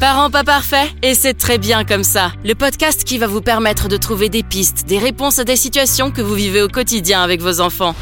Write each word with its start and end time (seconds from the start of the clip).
Parents 0.00 0.30
pas 0.30 0.44
parfaits 0.44 0.90
Et 1.02 1.14
c'est 1.14 1.34
très 1.34 1.56
bien 1.56 1.84
comme 1.84 2.04
ça. 2.04 2.32
Le 2.44 2.54
podcast 2.54 3.04
qui 3.04 3.18
va 3.18 3.26
vous 3.26 3.40
permettre 3.40 3.88
de 3.88 3.96
trouver 3.96 4.28
des 4.28 4.42
pistes, 4.42 4.86
des 4.86 4.98
réponses 4.98 5.38
à 5.38 5.44
des 5.44 5.56
situations 5.56 6.10
que 6.10 6.20
vous 6.20 6.34
vivez 6.34 6.62
au 6.62 6.68
quotidien 6.68 7.22
avec 7.22 7.40
vos 7.40 7.60
enfants. 7.60 7.94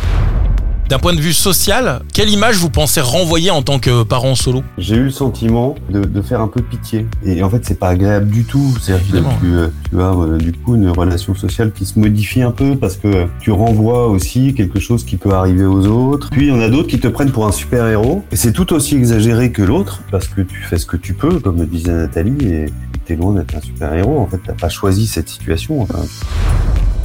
D'un 0.89 0.99
point 0.99 1.15
de 1.15 1.21
vue 1.21 1.33
social, 1.33 2.03
quelle 2.13 2.29
image 2.29 2.57
vous 2.57 2.69
pensez 2.69 3.01
renvoyer 3.01 3.51
en 3.51 3.63
tant 3.63 3.79
que 3.79 4.03
parent 4.03 4.35
solo 4.35 4.63
J'ai 4.79 4.97
eu 4.97 5.05
le 5.05 5.11
sentiment 5.11 5.75
de, 5.91 6.05
de, 6.05 6.23
faire 6.23 6.41
un 6.41 6.49
peu 6.49 6.61
pitié. 6.61 7.07
Et 7.25 7.43
en 7.43 7.49
fait, 7.49 7.65
c'est 7.65 7.79
pas 7.79 7.89
agréable 7.89 8.29
du 8.29 8.45
tout. 8.45 8.75
C'est-à-dire 8.81 9.07
que 9.07 9.41
tu, 9.41 9.55
euh, 9.55 9.69
tu, 9.91 10.01
as 10.01 10.13
euh, 10.13 10.39
du 10.39 10.53
coup 10.53 10.75
une 10.75 10.91
relation 10.91 11.35
sociale 11.35 11.73
qui 11.73 11.87
se 11.87 11.99
modifie 11.99 12.43
un 12.43 12.51
peu 12.51 12.77
parce 12.77 12.97
que 12.97 13.27
tu 13.41 13.53
renvoies 13.53 14.09
aussi 14.09 14.55
quelque 14.55 14.81
chose 14.81 15.05
qui 15.05 15.17
peut 15.17 15.33
arriver 15.33 15.65
aux 15.65 15.87
autres. 15.87 16.29
Puis 16.31 16.49
il 16.49 16.49
y 16.49 16.53
en 16.53 16.61
a 16.61 16.69
d'autres 16.69 16.89
qui 16.89 17.01
te 17.01 17.09
prennent 17.09 17.33
pour 17.33 17.47
un 17.47 17.53
super 17.53 17.87
héros. 17.87 18.23
Et 18.33 18.37
c'est 18.37 18.53
tout 18.53 18.73
aussi 18.73 18.97
exagéré 18.97 19.51
que 19.51 19.63
l'autre 19.63 20.03
parce 20.11 20.29
que 20.29 20.43
tu 20.43 20.63
fais 20.63 20.79
ce 20.79 20.87
que 20.87 20.97
tu 20.97 21.15
peux, 21.15 21.39
comme 21.39 21.59
le 21.59 21.67
disait 21.67 21.93
Nathalie, 21.93 22.45
et 22.45 22.67
t'es 23.07 23.17
loin 23.17 23.33
d'être 23.33 23.55
un 23.55 23.61
super 23.61 23.95
héros. 23.95 24.21
En 24.21 24.27
fait, 24.27 24.41
t'as 24.45 24.53
pas 24.53 24.69
choisi 24.69 25.07
cette 25.07 25.29
situation. 25.29 25.81
Enfin. 25.81 26.01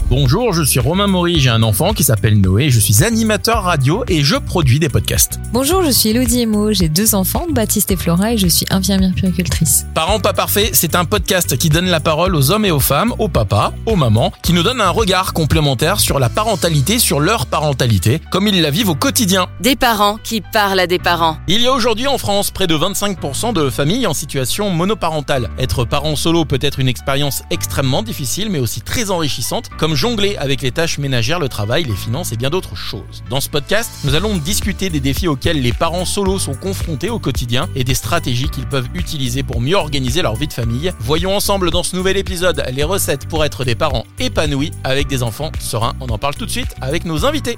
Bonjour, 0.09 0.53
je 0.53 0.63
suis 0.63 0.79
Romain 0.79 1.05
Maury, 1.05 1.41
j'ai 1.41 1.49
un 1.49 1.63
enfant 1.63 1.91
qui 1.91 2.01
s'appelle 2.01 2.39
Noé, 2.39 2.69
je 2.69 2.79
suis 2.79 3.03
animateur 3.03 3.63
radio 3.63 4.05
et 4.07 4.23
je 4.23 4.37
produis 4.37 4.79
des 4.79 4.87
podcasts. 4.87 5.37
Bonjour, 5.51 5.83
je 5.83 5.89
suis 5.89 6.11
Elodie 6.11 6.43
Emo, 6.43 6.71
j'ai 6.71 6.87
deux 6.87 7.13
enfants, 7.13 7.45
Baptiste 7.51 7.91
et 7.91 7.97
Flora 7.97 8.31
et 8.31 8.37
je 8.37 8.47
suis 8.47 8.65
infirmière 8.69 9.11
puricultrice. 9.13 9.85
Parents 9.93 10.21
pas 10.21 10.31
parfaits, 10.31 10.69
c'est 10.71 10.95
un 10.95 11.03
podcast 11.03 11.57
qui 11.57 11.67
donne 11.67 11.87
la 11.87 11.99
parole 11.99 12.37
aux 12.37 12.51
hommes 12.51 12.63
et 12.63 12.71
aux 12.71 12.79
femmes, 12.79 13.13
aux 13.19 13.27
papas, 13.27 13.73
aux 13.85 13.97
mamans, 13.97 14.31
qui 14.43 14.53
nous 14.53 14.63
donne 14.63 14.79
un 14.79 14.91
regard 14.91 15.33
complémentaire 15.33 15.99
sur 15.99 16.19
la 16.19 16.29
parentalité, 16.29 16.99
sur 16.99 17.19
leur 17.19 17.45
parentalité, 17.45 18.21
comme 18.31 18.47
ils 18.47 18.61
la 18.61 18.71
vivent 18.71 18.91
au 18.91 18.95
quotidien. 18.95 19.47
Des 19.59 19.75
parents 19.75 20.19
qui 20.23 20.39
parlent 20.39 20.79
à 20.79 20.87
des 20.87 20.99
parents. 20.99 21.35
Il 21.49 21.61
y 21.61 21.67
a 21.67 21.73
aujourd'hui 21.73 22.07
en 22.07 22.17
France 22.17 22.51
près 22.51 22.67
de 22.67 22.77
25% 22.77 23.51
de 23.51 23.69
familles 23.69 24.07
en 24.07 24.13
situation 24.13 24.69
monoparentale. 24.69 25.49
Être 25.59 25.83
parent 25.83 26.15
solo 26.15 26.45
peut 26.45 26.59
être 26.61 26.79
une 26.79 26.87
expérience 26.87 27.43
extrêmement 27.51 28.03
difficile 28.03 28.49
mais 28.49 28.59
aussi 28.59 28.79
très 28.79 29.11
enrichissante, 29.11 29.67
comme 29.77 29.96
jongler 29.97 30.37
avec 30.37 30.61
les 30.61 30.71
tâches 30.71 30.99
ménagères, 30.99 31.39
le 31.39 31.49
travail, 31.49 31.83
les 31.83 31.95
finances 31.95 32.31
et 32.31 32.37
bien 32.37 32.51
d'autres 32.51 32.75
choses. 32.75 33.23
Dans 33.31 33.41
ce 33.41 33.49
podcast, 33.49 33.89
nous 34.03 34.13
allons 34.13 34.37
discuter 34.37 34.89
des 34.89 34.99
défis 34.99 35.27
auxquels 35.27 35.59
les 35.59 35.73
parents 35.73 36.05
solos 36.05 36.37
sont 36.37 36.53
confrontés 36.53 37.09
au 37.09 37.17
quotidien 37.17 37.67
et 37.75 37.83
des 37.83 37.95
stratégies 37.95 38.49
qu'ils 38.49 38.67
peuvent 38.67 38.87
utiliser 38.93 39.41
pour 39.41 39.59
mieux 39.59 39.75
organiser 39.75 40.21
leur 40.21 40.35
vie 40.35 40.47
de 40.47 40.53
famille. 40.53 40.93
Voyons 40.99 41.35
ensemble 41.35 41.71
dans 41.71 41.83
ce 41.83 41.95
nouvel 41.95 42.15
épisode 42.15 42.63
les 42.71 42.83
recettes 42.83 43.27
pour 43.27 43.43
être 43.43 43.65
des 43.65 43.75
parents 43.75 44.05
épanouis 44.19 44.71
avec 44.83 45.07
des 45.07 45.23
enfants 45.23 45.51
sereins. 45.59 45.95
On 45.99 46.07
en 46.09 46.19
parle 46.19 46.35
tout 46.35 46.45
de 46.45 46.51
suite 46.51 46.75
avec 46.79 47.03
nos 47.03 47.25
invités. 47.25 47.57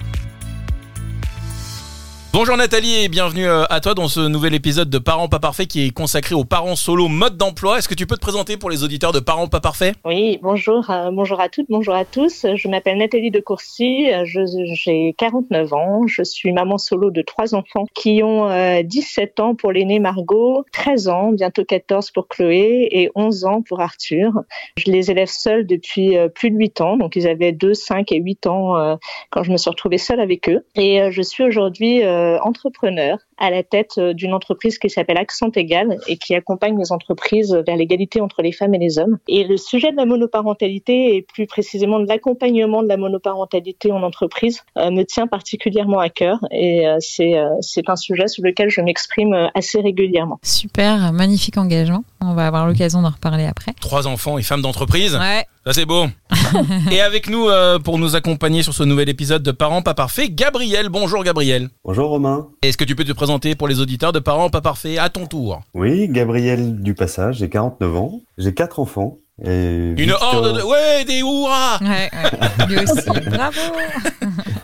Bonjour 2.32 2.56
Nathalie 2.56 3.04
et 3.04 3.10
bienvenue 3.10 3.48
euh, 3.48 3.64
à 3.72 3.80
toi 3.80 3.96
dans 3.96 4.08
ce 4.08 4.20
nouvel 4.20 4.54
épisode 4.54 4.88
de 4.88 5.00
Parents 5.00 5.28
pas 5.28 5.40
parfaits 5.40 5.68
qui 5.68 5.88
est 5.88 5.90
consacré 5.90 6.36
aux 6.36 6.46
parents 6.46 6.76
solo 6.76 7.08
mode 7.08 7.38
d'emploi. 7.38 7.80
Est-ce 7.80 7.90
que 7.90 7.96
tu 7.96 8.06
peux 8.06 8.16
te 8.16 8.22
présenter 8.22 8.56
pour 8.56 8.70
les 8.70 8.84
auditeurs 8.84 9.12
de 9.12 9.20
Parents 9.20 9.48
pas 9.48 9.60
parfaits? 9.60 9.96
Oui, 10.06 10.38
bonjour, 10.44 10.92
euh, 10.92 11.10
bonjour 11.12 11.42
à 11.42 11.50
toutes, 11.50 11.66
bonjour 11.70 11.96
à 11.96 12.06
tous. 12.06 12.46
Je 12.54 12.68
m'appelle 12.68 13.00
Nathalie 13.00 13.32
de 13.32 13.40
Courcy, 13.40 14.10
j'ai 14.26 15.16
49 15.18 15.74
ans, 15.74 16.06
je 16.06 16.22
suis 16.22 16.54
maman 16.54 16.78
solo 16.78 17.10
de 17.10 17.24
trois 17.24 17.56
enfants 17.56 17.86
qui 17.96 18.22
ont 18.24 18.48
euh, 18.48 18.84
17 18.84 19.40
ans 19.40 19.56
pour 19.56 19.72
l'aîné 19.72 19.98
Margot, 19.98 20.64
13 20.72 21.10
ans, 21.10 21.32
bientôt 21.32 21.66
14 21.66 22.12
pour 22.12 22.28
Chloé 22.28 22.88
et 22.92 23.10
11 23.16 23.46
ans 23.46 23.62
pour 23.64 23.82
Arthur. 23.82 24.34
Je 24.78 24.92
les 24.92 25.10
élève 25.10 25.30
seuls 25.30 25.66
depuis 25.66 26.16
euh, 26.16 26.28
plus 26.28 26.52
de 26.52 26.58
8 26.58 26.82
ans, 26.82 26.98
donc 26.98 27.16
ils 27.16 27.28
avaient 27.28 27.54
2, 27.54 27.74
5 27.74 28.12
et 28.12 28.18
8 28.18 28.46
ans 28.46 28.78
euh, 28.78 28.96
quand 29.32 29.42
je 29.42 29.52
me 29.52 29.58
suis 29.58 29.70
retrouvée 29.72 29.98
seule 29.98 30.20
avec 30.20 30.48
eux. 30.48 30.64
Et 30.76 31.02
je 31.10 31.22
suis 31.24 31.44
aujourd'hui 31.44 32.04
entrepreneur 32.42 33.18
à 33.40 33.50
la 33.50 33.64
tête 33.64 34.00
d'une 34.00 34.34
entreprise 34.34 34.78
qui 34.78 34.90
s'appelle 34.90 35.18
Accent 35.18 35.50
Égal 35.56 35.98
et 36.08 36.18
qui 36.18 36.36
accompagne 36.36 36.78
les 36.78 36.92
entreprises 36.92 37.54
vers 37.66 37.76
l'égalité 37.76 38.22
entre 38.22 38.42
les 38.42 38.52
femmes 38.52 38.76
et 38.76 38.80
les 38.80 39.00
hommes. 39.00 39.18
Et 39.28 39.44
le 39.44 39.58
sujet 39.58 39.92
de 39.92 39.98
la 39.98 40.06
monoparentalité 40.06 41.16
et 41.16 41.22
plus 41.22 41.48
précisément 41.48 42.00
de 42.00 42.08
l'accompagnement 42.08 42.84
de 42.84 42.88
la 42.88 42.98
monoparentalité 42.98 43.92
en 43.92 44.04
entreprise 44.04 44.64
euh, 44.78 44.92
me 44.92 45.04
tient 45.04 45.28
particulièrement 45.28 46.00
à 46.00 46.10
cœur 46.10 46.40
et 46.52 46.88
euh, 46.88 46.98
c'est 47.00 47.38
euh, 47.38 47.50
c'est 47.62 47.90
un 47.90 47.96
sujet 47.96 48.28
sur 48.28 48.44
lequel 48.44 48.70
je 48.70 48.82
m'exprime 48.82 49.50
assez 49.56 49.80
régulièrement. 49.80 50.40
Super, 50.44 51.14
magnifique 51.14 51.58
engagement. 51.58 52.04
On 52.22 52.34
va 52.34 52.48
avoir 52.48 52.68
l'occasion 52.68 53.02
d'en 53.02 53.10
reparler 53.10 53.46
après. 53.46 53.74
Trois 53.80 54.08
enfants 54.08 54.38
et 54.38 54.44
femmes 54.44 54.62
d'entreprise. 54.62 55.16
Ouais. 55.16 55.46
Ça 55.66 55.74
c'est 55.74 55.86
beau. 55.86 56.06
et 56.92 57.02
avec 57.02 57.30
nous 57.30 57.48
pour 57.84 58.00
nous 58.00 58.16
accompagner 58.16 58.64
sur 58.64 58.74
ce 58.74 58.84
nouvel 58.84 59.10
épisode 59.10 59.44
de 59.44 59.52
Parents 59.52 59.82
pas 59.82 59.94
parfaits, 59.94 60.34
Gabriel. 60.34 60.90
Bonjour 60.90 61.24
Gabriel. 61.24 61.70
Bonjour 61.84 62.10
Romain. 62.10 62.48
Est-ce 62.62 62.78
que 62.78 62.86
tu 62.86 62.96
peux 62.96 63.04
te 63.04 63.12
présenter 63.12 63.29
pour 63.58 63.68
les 63.68 63.80
auditeurs 63.80 64.12
de 64.12 64.18
Parents 64.18 64.50
pas 64.50 64.62
parfaits 64.62 64.98
à 64.98 65.10
ton 65.10 65.28
tour 65.28 65.62
Oui, 65.76 66.08
Gabriel 66.10 66.82
du 66.82 66.96
Passage, 66.96 67.38
j'ai 67.38 67.50
49 67.50 67.96
ans, 67.96 68.22
j'ai 68.40 68.56
quatre 68.56 68.80
enfants. 68.80 69.20
Et 69.44 69.90
Une 69.92 69.96
Victor- 69.96 70.34
horde 70.34 70.58
de... 70.58 70.64
Ouais, 70.64 71.06
des 71.06 71.20
hurrahs 71.20 71.78
Ouais, 71.82 72.10
ouais. 72.12 72.66
Lui 72.68 72.78
aussi. 72.80 73.08
Bravo. 73.30 73.60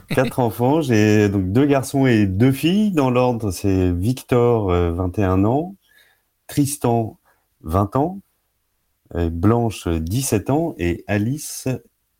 Quatre 0.09 0.39
enfants, 0.39 0.81
j'ai 0.81 1.29
donc 1.29 1.51
deux 1.51 1.65
garçons 1.67 2.07
et 2.07 2.25
deux 2.25 2.51
filles. 2.51 2.91
Dans 2.91 3.11
l'ordre, 3.11 3.51
c'est 3.51 3.91
Victor, 3.91 4.71
euh, 4.71 4.91
21 4.91 5.45
ans, 5.45 5.75
Tristan, 6.47 7.17
20 7.61 7.95
ans, 7.95 8.19
euh, 9.15 9.29
Blanche, 9.29 9.87
17 9.87 10.49
ans 10.49 10.73
et 10.79 11.03
Alice, 11.07 11.67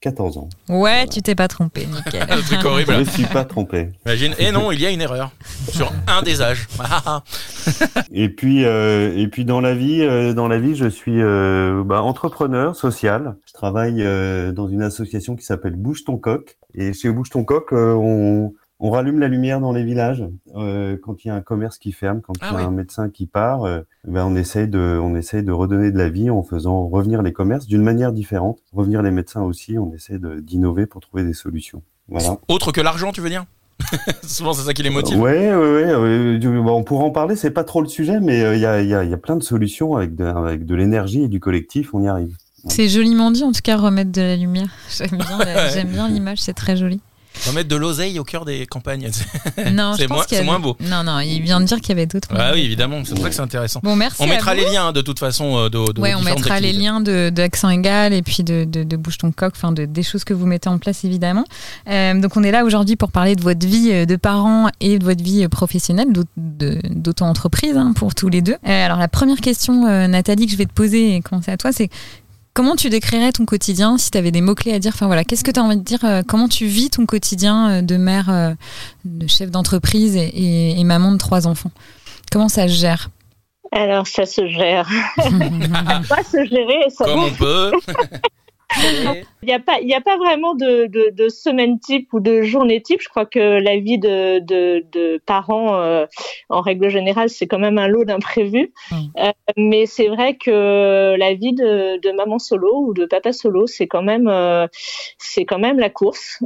14 0.06 0.38
ans. 0.38 0.50
Ouais, 0.70 1.08
tu 1.08 1.24
t'es 1.24 1.34
pas 1.34 1.48
trompé, 1.48 1.88
nickel. 1.92 2.22
Un 2.30 2.38
truc 2.40 2.60
Je 2.62 2.68
horrible. 2.68 2.96
ne 2.98 3.04
suis 3.06 3.24
pas 3.26 3.44
trompé. 3.44 3.90
Imagine. 4.06 4.36
Et 4.38 4.52
non, 4.52 4.72
il 4.72 4.80
y 4.80 4.86
a 4.86 4.92
une 4.92 5.02
erreur 5.02 5.32
sur 5.72 5.92
un 6.08 6.22
des 6.22 6.44
âges. 6.44 6.68
Et 8.14 8.30
puis, 8.30 8.66
euh, 8.66 9.18
et 9.18 9.28
puis 9.28 9.46
dans 9.46 9.62
la 9.62 9.74
vie, 9.74 10.02
euh, 10.02 10.34
dans 10.34 10.48
la 10.48 10.60
vie, 10.60 10.76
je 10.76 10.88
suis 10.88 11.22
euh, 11.22 11.84
bah, 11.84 12.04
entrepreneur 12.04 12.76
social. 12.76 13.36
Je 13.48 13.54
travaille 13.54 14.04
euh, 14.04 14.52
dans 14.52 14.68
une 14.68 14.84
association 14.84 15.36
qui 15.36 15.44
s'appelle 15.44 15.76
Bouge 15.76 16.04
ton 16.06 16.18
coq. 16.18 16.56
Et 16.76 16.94
chez 16.94 17.10
Bouge 17.10 17.30
ton 17.32 17.44
coq, 17.44 17.74
euh, 17.74 17.94
on, 17.96 18.54
on 18.80 18.90
rallume 18.92 19.20
la 19.20 19.28
lumière 19.28 19.60
dans 19.62 19.72
les 19.72 19.84
villages 19.84 20.24
euh, 20.56 20.98
quand 21.02 21.24
il 21.24 21.30
y 21.30 21.32
a 21.32 21.36
un 21.36 21.42
commerce 21.42 21.78
qui 21.78 21.92
ferme, 21.92 22.22
quand 22.22 22.34
Ah 22.42 22.48
il 22.52 22.54
y 22.54 22.56
a 22.56 22.60
oui. 22.60 22.66
un 22.66 22.72
médecin 22.72 23.10
qui 23.10 23.26
part. 23.26 23.64
euh, 23.64 23.82
ben 24.08 24.26
on 24.26 24.36
essaye 24.36 24.68
de, 24.68 25.00
on 25.02 25.16
essaye 25.16 25.44
de 25.44 25.52
redonner 25.52 25.92
de 25.92 25.98
la 25.98 26.10
vie 26.10 26.30
en 26.30 26.44
faisant 26.44 26.88
revenir 26.88 27.22
les 27.22 27.32
commerces 27.34 27.68
d'une 27.68 27.82
manière 27.84 28.12
différente. 28.12 28.60
Revenir 28.74 29.02
les 29.02 29.12
médecins 29.12 29.42
aussi. 29.44 29.78
On 29.80 29.94
essaie 29.94 30.20
de- 30.20 30.40
d'innover 30.40 30.86
pour 30.86 31.02
trouver 31.02 31.24
des 31.24 31.34
solutions. 31.34 31.82
Voilà. 32.10 32.38
Autre 32.50 32.72
que 32.72 32.82
l'argent, 32.82 33.12
tu 33.12 33.22
veux 33.22 33.30
dire? 33.30 33.46
Souvent, 34.24 34.54
c'est 34.54 34.64
ça 34.64 34.74
qui 34.74 34.84
les 34.84 34.90
motive. 34.90 35.20
Ouais, 35.20 35.54
ouais, 35.54 35.90
euh, 35.92 36.40
on 36.68 36.84
pourra 36.84 37.04
en 37.04 37.12
parler, 37.12 37.36
c'est 37.36 37.52
pas 37.52 37.64
trop 37.66 37.82
le 37.82 37.88
sujet, 37.90 38.20
mais 38.22 38.42
euh, 38.42 38.56
il 38.56 38.62
y, 38.62 38.66
a, 38.66 38.82
il 38.82 38.88
y, 38.88 38.94
a, 38.96 39.04
y 39.04 39.14
a 39.14 39.18
plein 39.18 39.36
de 39.36 39.44
solutions 39.44 39.96
avec 39.98 40.16
de, 40.16 40.24
avec 40.24 40.66
de 40.66 40.76
l'énergie 40.76 41.24
et 41.24 41.28
du 41.28 41.40
collectif, 41.40 41.94
on 41.94 42.02
y 42.02 42.08
arrive. 42.08 42.38
C'est 42.68 42.88
joliment 42.88 43.32
dit, 43.32 43.44
en 43.44 43.52
tout 43.52 43.62
cas, 43.64 43.76
remettre 43.78 44.12
de 44.12 44.22
la 44.22 44.36
lumière. 44.38 44.70
J'aime 44.98 45.18
bien, 45.20 45.38
la- 45.40 45.70
j'aime 45.74 45.90
bien 45.90 46.08
l'image, 46.08 46.42
c'est 46.42 46.54
très 46.54 46.78
joli. 46.78 47.00
On 47.46 47.50
va 47.52 47.56
mettre 47.56 47.70
de 47.70 47.76
l'oseille 47.76 48.18
au 48.20 48.24
cœur 48.24 48.46
des 48.46 48.66
campagnes. 48.66 49.10
Non, 49.72 49.94
C'est 49.98 50.08
moins- 50.08 50.24
avait- 50.32 50.44
moins 50.44 50.60
beau. 50.60 50.76
Non, 50.80 51.04
non, 51.04 51.20
il 51.20 51.42
vient 51.42 51.60
de 51.60 51.66
dire 51.66 51.80
qu'il 51.80 51.90
y 51.90 51.92
avait 51.94 52.06
d'autres. 52.06 52.28
Ah 52.36 52.52
oui, 52.54 52.62
évidemment. 52.62 53.02
C'est 53.06 53.14
pour 53.16 53.24
ça 53.24 53.30
que 53.30 53.36
c'est 53.36 53.42
intéressant. 53.42 53.80
Bon, 53.84 53.96
merci. 53.96 54.18
On 54.20 54.26
à 54.26 54.28
mettra 54.28 54.54
vous. 54.54 54.62
les 54.62 54.70
liens 54.72 54.92
de 54.92 55.02
toute 55.02 55.20
façon 55.20 55.58
euh, 55.58 55.70
de, 55.70 55.92
de 55.94 56.02
Ouais, 56.02 56.14
on 56.16 56.22
mettra 56.22 56.60
les 56.60 56.74
liens 56.74 57.02
de, 57.02 57.30
de 57.30 57.42
Accent 57.42 57.70
Égal 57.70 58.14
et 58.14 58.22
puis 58.22 58.44
de, 58.44 58.64
de, 58.66 58.84
de 58.84 58.96
Bouge 58.98 59.18
ton 59.18 59.32
coq, 59.32 59.54
enfin 59.56 59.72
de, 59.72 59.86
des 59.86 60.04
choses 60.04 60.24
que 60.24 60.34
vous 60.34 60.46
mettez 60.46 60.70
en 60.70 60.78
place 60.78 61.04
évidemment. 61.04 61.46
Euh, 61.90 62.20
donc 62.20 62.36
on 62.38 62.44
est 62.44 62.52
là 62.52 62.64
aujourd'hui 62.64 62.96
pour 62.96 63.12
parler 63.12 63.36
de 63.36 63.42
votre 63.42 63.66
vie 63.66 63.90
euh, 63.92 64.06
de 64.06 64.16
parents 64.16 64.70
et 64.80 65.00
de 65.00 65.04
votre 65.06 65.24
vie 65.24 65.48
professionnelle, 65.48 66.12
d'aut- 66.12 66.24
de- 66.38 66.80
d'auto-entreprise 66.90 67.78
hein, 67.78 67.94
pour 67.96 68.16
tous 68.16 68.30
les 68.30 68.42
deux. 68.42 68.56
Euh, 68.68 68.86
alors 68.86 68.98
la 68.98 69.08
première 69.08 69.40
question, 69.42 69.86
euh, 69.88 70.08
Nathalie, 70.08 70.46
que 70.46 70.52
je 70.52 70.58
vais 70.58 70.66
te 70.66 70.74
poser 70.74 71.16
et 71.16 71.22
commencer 71.22 71.52
à 71.52 71.58
toi, 71.58 71.72
c'est 71.72 71.90
comment 72.56 72.76
tu 72.76 72.90
décrirais 72.90 73.32
ton 73.32 73.46
quotidien 73.46 73.98
si 74.00 74.10
tu 74.10 74.18
avais 74.18 74.32
des 74.32 74.42
mots-clés 74.42 74.74
à 74.74 74.80
dire 74.80 74.92
Enfin 74.96 75.06
voilà, 75.06 75.24
qu'est-ce 75.24 75.44
que 75.44 75.52
tu 75.52 75.60
as 75.60 75.64
envie 75.64 75.78
de 75.78 75.84
dire 75.84 76.04
euh, 76.04 76.24
Comment 76.28 76.48
tu 76.48 76.66
vis 76.66 76.90
ton 76.90 77.06
quotidien 77.06 77.70
euh, 77.70 77.82
de 77.84 77.98
mère, 77.98 78.30
euh, 78.32 78.54
de 79.06 79.28
chef 79.28 79.52
d'entreprise 79.52 80.16
et, 80.16 80.22
et- 80.30 80.80
et 80.80 80.84
maman 80.84 81.12
de 81.12 81.18
trois 81.18 81.46
enfants? 81.46 81.72
Comment 82.32 82.50
ça 82.50 82.68
se 82.68 82.74
gère? 82.74 83.10
Alors 83.72 84.08
ça 84.08 84.26
se 84.26 84.48
gère. 84.48 84.88
pas 86.10 86.24
se 86.24 86.44
gérer, 86.50 86.90
ça 86.90 87.06
Comme 87.06 87.20
on 87.24 87.32
peut. 87.32 87.72
Il 89.46 89.50
n'y 89.50 89.54
a 89.54 89.60
pas, 89.60 89.80
il 89.80 89.88
y 89.88 89.94
a 89.94 90.02
pas 90.02 90.18
vraiment 90.18 90.56
de, 90.56 90.88
de, 90.88 91.12
de 91.12 91.30
semaine 91.30 91.80
type 91.80 92.12
ou 92.14 92.20
de 92.20 92.42
journée 92.42 92.82
type. 92.82 93.00
Je 93.00 93.10
crois 93.10 93.28
que 93.28 93.60
la 93.60 93.78
vie 93.78 94.00
de, 94.00 94.40
de, 94.40 94.84
de 94.92 95.22
parents, 95.24 95.76
euh, 95.76 96.08
en 96.50 96.62
règle 96.62 96.90
générale, 96.90 97.30
c'est 97.30 97.46
quand 97.46 97.60
même 97.60 97.78
un 97.78 97.88
lot 97.88 98.06
d'imprévus. 98.06 98.74
Mm. 98.90 98.96
Euh, 99.20 99.32
mais 99.56 99.86
c'est 99.86 100.08
vrai 100.08 100.36
que 100.36 101.16
la 101.16 101.36
vie 101.36 101.54
de, 101.54 102.00
de 102.02 102.12
maman 102.12 102.40
solo 102.40 102.88
ou 102.88 102.94
de 102.96 103.06
papa 103.06 103.34
solo, 103.34 103.68
c'est 103.68 103.86
quand 103.86 104.02
même, 104.02 104.28
euh, 104.28 104.66
c'est 105.20 105.46
quand 105.46 105.60
même 105.60 105.78
la 105.78 105.92
course. 105.92 106.40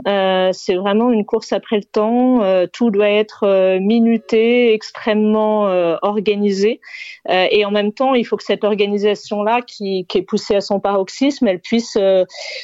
C'est 0.52 0.76
vraiment 0.76 1.12
une 1.12 1.26
course 1.26 1.54
après 1.54 1.78
le 1.78 1.86
temps. 1.86 2.42
Tout 2.74 2.90
doit 2.90 3.10
être 3.10 3.78
minuté, 3.80 4.74
extrêmement 4.74 5.64
organisé. 6.02 6.82
Et 7.30 7.64
en 7.64 7.72
même 7.72 7.94
temps, 7.94 8.14
il 8.14 8.26
faut 8.26 8.36
que 8.36 8.44
cette 8.44 8.66
organisation-là, 8.66 9.62
qui, 9.62 10.06
qui 10.08 10.18
est 10.18 10.24
poussée 10.24 10.56
à 10.56 10.62
son 10.62 10.82
paroxysme, 10.82 11.48
elle 11.48 11.62
puisse 11.62 11.98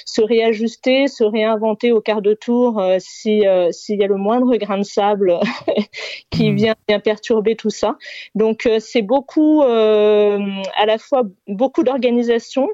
se 0.06 0.22
réajuster, 0.22 1.08
se 1.08 1.24
réinventer 1.24 1.92
au 1.92 2.02
quart 2.02 2.22
de 2.22 2.34
tour 2.34 2.80
euh, 2.80 2.98
si 3.00 3.46
euh, 3.48 3.72
s'il 3.72 4.00
y 4.00 4.04
a 4.04 4.08
le 4.08 4.16
moindre 4.16 4.56
grain 4.58 4.78
de 4.78 4.84
sable 4.84 5.40
qui 6.30 6.52
mm. 6.52 6.56
vient 6.56 6.76
perturber 7.04 7.56
tout 7.56 7.70
ça. 7.70 7.98
Donc 8.36 8.70
c'est 8.80 9.02
beaucoup 9.02 9.62
à 9.62 10.86
la 10.86 10.98
fois 10.98 11.24
beaucoup 11.48 11.84
d'organisation 11.84 12.68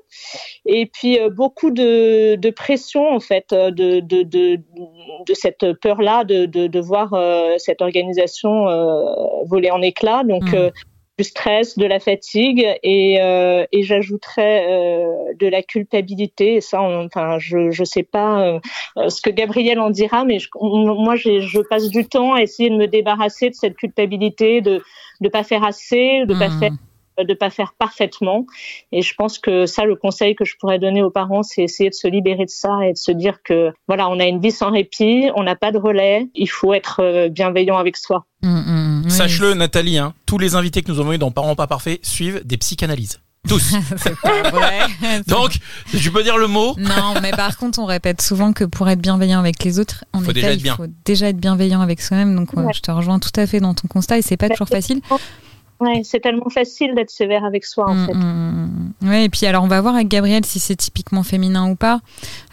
et 0.65 0.85
puis 0.85 1.19
beaucoup 1.29 1.71
de, 1.71 2.35
de 2.35 2.49
pression 2.49 3.07
en 3.09 3.19
fait 3.19 3.49
de 3.51 3.99
de, 3.99 4.23
de, 4.23 4.55
de 4.55 5.33
cette 5.33 5.73
peur 5.81 6.01
là 6.01 6.23
de, 6.23 6.45
de, 6.45 6.67
de 6.67 6.79
voir 6.79 7.13
cette 7.57 7.81
organisation 7.81 8.65
voler 9.45 9.71
en 9.71 9.81
éclats. 9.81 10.23
Donc 10.23 10.51
mm 10.51 10.71
du 11.21 11.29
stress, 11.29 11.77
de 11.77 11.85
la 11.85 11.99
fatigue 11.99 12.65
et, 12.81 13.21
euh, 13.21 13.65
et 13.71 13.83
j'ajouterais 13.83 14.65
euh, 14.67 15.33
de 15.39 15.47
la 15.47 15.61
culpabilité. 15.61 16.55
Et 16.55 16.61
ça, 16.61 16.81
enfin, 16.81 17.37
je 17.37 17.69
je 17.69 17.83
sais 17.83 18.03
pas 18.03 18.59
euh, 18.97 19.09
ce 19.09 19.21
que 19.21 19.29
Gabriel 19.29 19.79
en 19.79 19.91
dira, 19.91 20.25
mais 20.25 20.39
je, 20.39 20.49
moi, 20.59 21.15
je 21.15 21.61
passe 21.69 21.89
du 21.89 22.05
temps 22.05 22.33
à 22.33 22.41
essayer 22.41 22.69
de 22.71 22.75
me 22.75 22.87
débarrasser 22.87 23.49
de 23.49 23.55
cette 23.55 23.75
culpabilité, 23.75 24.61
de 24.61 24.81
de 25.21 25.29
pas 25.29 25.43
faire 25.43 25.63
assez, 25.63 26.25
de 26.25 26.33
pas 26.33 26.49
hmm. 26.49 26.59
faire 26.59 26.71
de 27.19 27.33
pas 27.35 27.51
faire 27.51 27.73
parfaitement. 27.77 28.47
Et 28.91 29.03
je 29.03 29.13
pense 29.13 29.37
que 29.37 29.67
ça, 29.67 29.85
le 29.85 29.95
conseil 29.95 30.33
que 30.33 30.45
je 30.45 30.55
pourrais 30.57 30.79
donner 30.79 31.03
aux 31.03 31.11
parents, 31.11 31.43
c'est 31.43 31.61
essayer 31.61 31.89
de 31.89 31.93
se 31.93 32.07
libérer 32.07 32.45
de 32.45 32.49
ça 32.49 32.79
et 32.87 32.93
de 32.93 32.97
se 32.97 33.11
dire 33.11 33.43
que 33.43 33.71
voilà, 33.87 34.09
on 34.09 34.19
a 34.19 34.25
une 34.25 34.39
vie 34.39 34.49
sans 34.49 34.71
répit, 34.71 35.29
on 35.35 35.43
n'a 35.43 35.55
pas 35.55 35.71
de 35.71 35.77
relais, 35.77 36.29
il 36.33 36.49
faut 36.49 36.73
être 36.73 37.27
bienveillant 37.27 37.77
avec 37.77 37.97
soi. 37.97 38.25
Mm, 38.41 38.49
mm, 38.49 38.63
mm. 38.65 38.80
Sache-le, 39.21 39.53
Nathalie, 39.53 39.99
hein, 39.99 40.13
tous 40.25 40.37
les 40.37 40.55
invités 40.55 40.81
que 40.81 40.91
nous 40.91 40.99
avons 40.99 41.13
eu 41.13 41.17
dans 41.19 41.29
Parents 41.29 41.55
pas 41.55 41.67
parfaits 41.67 42.03
suivent 42.03 42.41
des 42.43 42.57
psychanalyses. 42.57 43.19
Tous. 43.47 43.73
Donc, 45.27 45.57
tu 45.91 46.11
peux 46.11 46.23
dire 46.23 46.37
le 46.37 46.47
mot. 46.47 46.75
Non, 46.79 47.13
mais 47.21 47.31
par 47.31 47.57
contre, 47.57 47.79
on 47.79 47.85
répète 47.85 48.21
souvent 48.21 48.53
que 48.53 48.63
pour 48.63 48.89
être 48.89 48.99
bienveillant 48.99 49.39
avec 49.39 49.63
les 49.63 49.79
autres, 49.79 50.05
en 50.13 50.21
faut 50.21 50.33
déjà 50.33 50.53
être 50.53 50.61
bien. 50.61 50.73
il 50.73 50.85
faut 50.85 50.91
déjà 51.05 51.29
être 51.29 51.37
bienveillant 51.37 51.81
avec 51.81 52.01
soi-même. 52.01 52.35
Donc, 52.35 52.49
je 52.73 52.79
te 52.79 52.91
rejoins 52.91 53.19
tout 53.19 53.31
à 53.35 53.45
fait 53.45 53.59
dans 53.59 53.73
ton 53.73 53.87
constat 53.87 54.17
et 54.17 54.21
c'est 54.21 54.37
pas 54.37 54.49
toujours 54.49 54.69
facile. 54.69 55.01
Ouais, 55.81 56.01
c'est 56.03 56.19
tellement 56.19 56.49
facile 56.49 56.93
d'être 56.93 57.09
sévère 57.09 57.43
avec 57.43 57.65
soi 57.65 57.89
en 57.89 57.95
mm, 57.95 58.05
fait. 58.05 58.13
Mm, 58.13 58.93
mm. 59.01 59.09
ouais, 59.09 59.25
et 59.25 59.29
puis 59.29 59.47
alors 59.47 59.63
on 59.63 59.67
va 59.67 59.81
voir 59.81 59.95
avec 59.95 60.09
Gabriel 60.09 60.45
si 60.45 60.59
c'est 60.59 60.75
typiquement 60.75 61.23
féminin 61.23 61.67
ou 61.67 61.75
pas. 61.75 62.01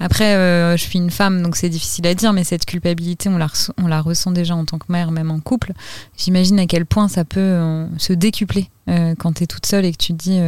Après, 0.00 0.34
euh, 0.34 0.78
je 0.78 0.82
suis 0.82 0.98
une 0.98 1.10
femme, 1.10 1.42
donc 1.42 1.54
c'est 1.54 1.68
difficile 1.68 2.06
à 2.06 2.14
dire, 2.14 2.32
mais 2.32 2.42
cette 2.42 2.64
culpabilité, 2.64 3.28
on 3.28 3.36
la, 3.36 3.48
on 3.76 3.86
la 3.86 4.00
ressent 4.00 4.30
déjà 4.30 4.56
en 4.56 4.64
tant 4.64 4.78
que 4.78 4.90
mère, 4.90 5.10
même 5.10 5.30
en 5.30 5.40
couple. 5.40 5.72
J'imagine 6.16 6.58
à 6.58 6.66
quel 6.66 6.86
point 6.86 7.06
ça 7.08 7.26
peut 7.26 7.38
euh, 7.38 7.86
se 7.98 8.14
décupler 8.14 8.70
euh, 8.88 9.14
quand 9.18 9.34
tu 9.34 9.44
es 9.44 9.46
toute 9.46 9.66
seule 9.66 9.84
et 9.84 9.92
que 9.92 9.98
tu 9.98 10.14
te 10.14 10.18
dis, 10.18 10.40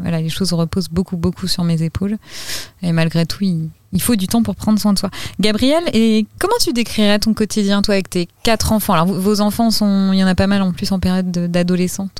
voilà, 0.00 0.22
les 0.22 0.30
choses 0.30 0.54
reposent 0.54 0.88
beaucoup, 0.88 1.18
beaucoup 1.18 1.46
sur 1.46 1.64
mes 1.64 1.82
épaules. 1.82 2.16
Et 2.82 2.92
malgré 2.92 3.26
tout, 3.26 3.44
il, 3.44 3.68
il 3.92 4.00
faut 4.00 4.16
du 4.16 4.26
temps 4.26 4.42
pour 4.42 4.56
prendre 4.56 4.78
soin 4.78 4.92
de 4.92 4.98
soi. 4.98 5.10
Gabriel, 5.40 5.84
et 5.92 6.26
comment 6.38 6.56
tu 6.60 6.72
décrirais 6.72 7.18
ton 7.18 7.34
quotidien, 7.34 7.82
toi, 7.82 7.94
avec 7.94 8.08
tes 8.10 8.28
quatre 8.42 8.72
enfants? 8.72 8.94
Alors, 8.94 9.06
vos 9.06 9.40
enfants, 9.40 9.70
sont, 9.70 10.10
il 10.12 10.18
y 10.18 10.24
en 10.24 10.26
a 10.26 10.34
pas 10.34 10.46
mal 10.46 10.62
en 10.62 10.72
plus 10.72 10.90
en 10.92 10.98
période 10.98 11.30
d'adolescence, 11.30 12.10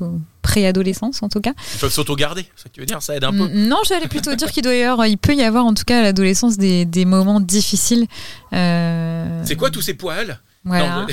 préadolescence 0.43 1.23
en 1.23 1.29
tout 1.29 1.41
cas. 1.41 1.53
Ils 1.75 1.81
peuvent 1.81 1.93
s'auto-garder, 1.93 2.47
c'est 2.57 2.65
ça 2.65 2.69
que 2.69 2.75
tu 2.75 2.81
veux 2.81 2.87
dire 2.87 3.03
Ça 3.03 3.17
aide 3.17 3.25
un 3.25 3.33
peu 3.33 3.49
Non, 3.49 3.79
j'allais 3.87 4.09
plutôt 4.09 4.35
dire 4.35 4.51
qu'il 4.51 4.63
doit 4.63 4.75
y 4.75 4.83
avoir, 4.83 5.07
il 5.07 5.19
peut 5.19 5.35
y 5.35 5.43
avoir 5.43 5.65
en 5.65 5.75
tout 5.75 5.85
cas 5.85 6.01
à 6.01 6.03
l'adolescence 6.03 6.59
des, 6.59 6.85
des, 6.85 7.05
moments 7.05 7.41
difficiles. 7.41 8.07
Euh, 8.53 9.43
c'est 9.45 9.57
quoi 9.57 9.71
tous 9.71 9.83
ces 9.83 9.95
poils? 9.95 10.39
voilà. 10.65 11.07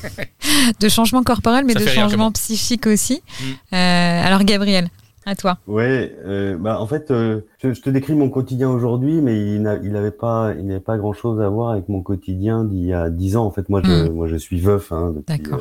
de 0.80 0.88
changement 0.88 1.22
corporel, 1.22 1.64
mais 1.64 1.74
de 1.74 1.86
changement 1.86 2.32
psychique 2.32 2.86
aussi. 2.86 3.22
Mm. 3.40 3.44
Euh, 3.74 4.26
alors, 4.26 4.42
Gabriel, 4.44 4.88
à 5.24 5.34
toi. 5.36 5.58
Ouais, 5.66 6.16
euh, 6.24 6.56
bah 6.56 6.80
en 6.80 6.86
fait, 6.86 7.10
euh, 7.10 7.42
je, 7.62 7.68
te 7.80 7.90
décris 7.90 8.14
mon 8.14 8.28
quotidien 8.28 8.70
aujourd'hui, 8.70 9.20
mais 9.20 9.40
il 9.40 9.62
n'avait 9.62 10.10
pas, 10.10 10.52
il 10.58 10.66
n'avait 10.66 10.80
pas 10.80 10.96
grand 10.96 11.12
chose 11.12 11.40
à 11.40 11.48
voir 11.48 11.70
avec 11.70 11.88
mon 11.88 12.02
quotidien 12.02 12.64
d'il 12.64 12.84
y 12.84 12.92
a 12.92 13.08
dix 13.08 13.36
ans. 13.36 13.44
En 13.44 13.50
fait, 13.50 13.68
moi, 13.68 13.82
je, 13.84 14.08
hmm. 14.08 14.12
moi, 14.12 14.26
je 14.26 14.36
suis 14.36 14.60
veuf 14.60 14.90
hein, 14.90 15.14
depuis, 15.14 15.52
euh, 15.52 15.58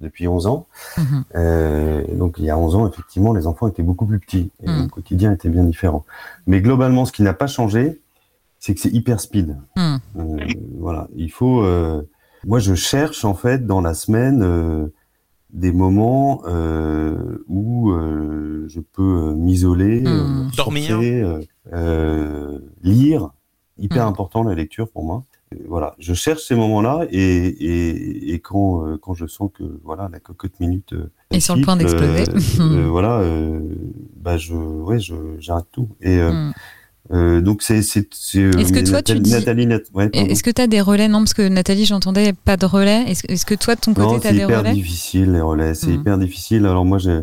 depuis 0.00 0.28
11 0.28 0.46
ans. 0.46 0.66
Euh, 1.34 2.04
donc, 2.14 2.36
il 2.38 2.44
y 2.44 2.50
a 2.50 2.58
11 2.58 2.76
ans, 2.76 2.88
effectivement, 2.88 3.32
les 3.32 3.46
enfants 3.46 3.68
étaient 3.68 3.82
beaucoup 3.82 4.06
plus 4.06 4.18
petits 4.18 4.50
et 4.62 4.68
hmm. 4.68 4.72
mon 4.72 4.88
quotidien 4.88 5.32
était 5.32 5.48
bien 5.48 5.64
différent. 5.64 6.04
Mais 6.46 6.60
globalement, 6.60 7.04
ce 7.04 7.12
qui 7.12 7.22
n'a 7.22 7.34
pas 7.34 7.46
changé, 7.46 8.00
c'est 8.58 8.74
que 8.74 8.80
c'est 8.80 8.92
hyper 8.92 9.20
speed. 9.20 9.56
Hmm. 9.76 9.96
Euh, 10.18 10.46
voilà, 10.78 11.08
il 11.16 11.30
faut. 11.30 11.64
moi, 12.46 12.58
je 12.58 12.74
cherche 12.74 13.24
en 13.24 13.34
fait 13.34 13.66
dans 13.66 13.80
la 13.80 13.94
semaine 13.94 14.90
des 15.50 15.72
moments 15.72 16.42
euh, 16.46 17.44
où 17.48 17.90
euh, 17.90 18.66
je 18.68 18.80
peux 18.80 19.30
euh, 19.30 19.34
m'isoler, 19.34 20.02
mmh. 20.02 20.50
dormir, 20.56 21.00
lire, 22.82 23.30
hyper 23.78 24.04
mmh. 24.04 24.08
important 24.08 24.42
la 24.42 24.54
lecture 24.54 24.88
pour 24.90 25.04
moi. 25.04 25.24
voilà, 25.66 25.94
je 25.98 26.12
cherche 26.12 26.42
ces 26.42 26.54
moments-là 26.54 27.06
et, 27.10 27.18
et, 27.18 28.34
et 28.34 28.40
quand 28.40 28.98
quand 28.98 29.14
je 29.14 29.26
sens 29.26 29.50
que 29.54 29.64
voilà 29.82 30.10
la 30.12 30.20
cocotte 30.20 30.60
minute 30.60 30.94
est 31.30 31.40
sur 31.40 31.56
le 31.56 31.62
point 31.62 31.76
d'exploser, 31.76 32.24
voilà, 32.88 33.22
bah 34.16 34.36
je 34.36 34.54
ouais 34.54 34.98
je 34.98 35.14
j'arrête 35.38 35.68
tout 35.72 35.88
et 36.02 36.18
mmh. 36.18 36.52
Euh, 37.10 37.40
donc 37.40 37.62
c'est 37.62 37.80
c'est 37.82 38.06
euh, 38.36 38.50
Est-ce 38.58 38.72
que 38.72 38.86
toi 38.86 39.02
tu 39.02 39.18
dis 39.20 39.32
Est-ce 39.32 40.42
que 40.42 40.50
tu 40.50 40.60
as 40.60 40.66
des 40.66 40.80
relais? 40.80 41.08
Non 41.08 41.20
parce 41.20 41.34
que 41.34 41.48
Nathalie 41.48 41.86
j'entendais 41.86 42.32
pas 42.32 42.56
de 42.56 42.66
relais. 42.66 43.04
Est-ce 43.06 43.26
est 43.26 43.44
que 43.44 43.54
toi 43.54 43.74
de 43.76 43.80
ton 43.80 43.94
côté 43.94 44.20
tu 44.20 44.26
as 44.26 44.32
des 44.32 44.44
relais? 44.44 44.56
C'est 44.56 44.60
hyper 44.60 44.74
difficile 44.74 45.32
les 45.32 45.40
relais, 45.40 45.74
c'est 45.74 45.86
hmm. 45.88 46.00
hyper 46.00 46.18
difficile. 46.18 46.66
Alors 46.66 46.84
moi 46.84 46.98
j'ai 46.98 47.20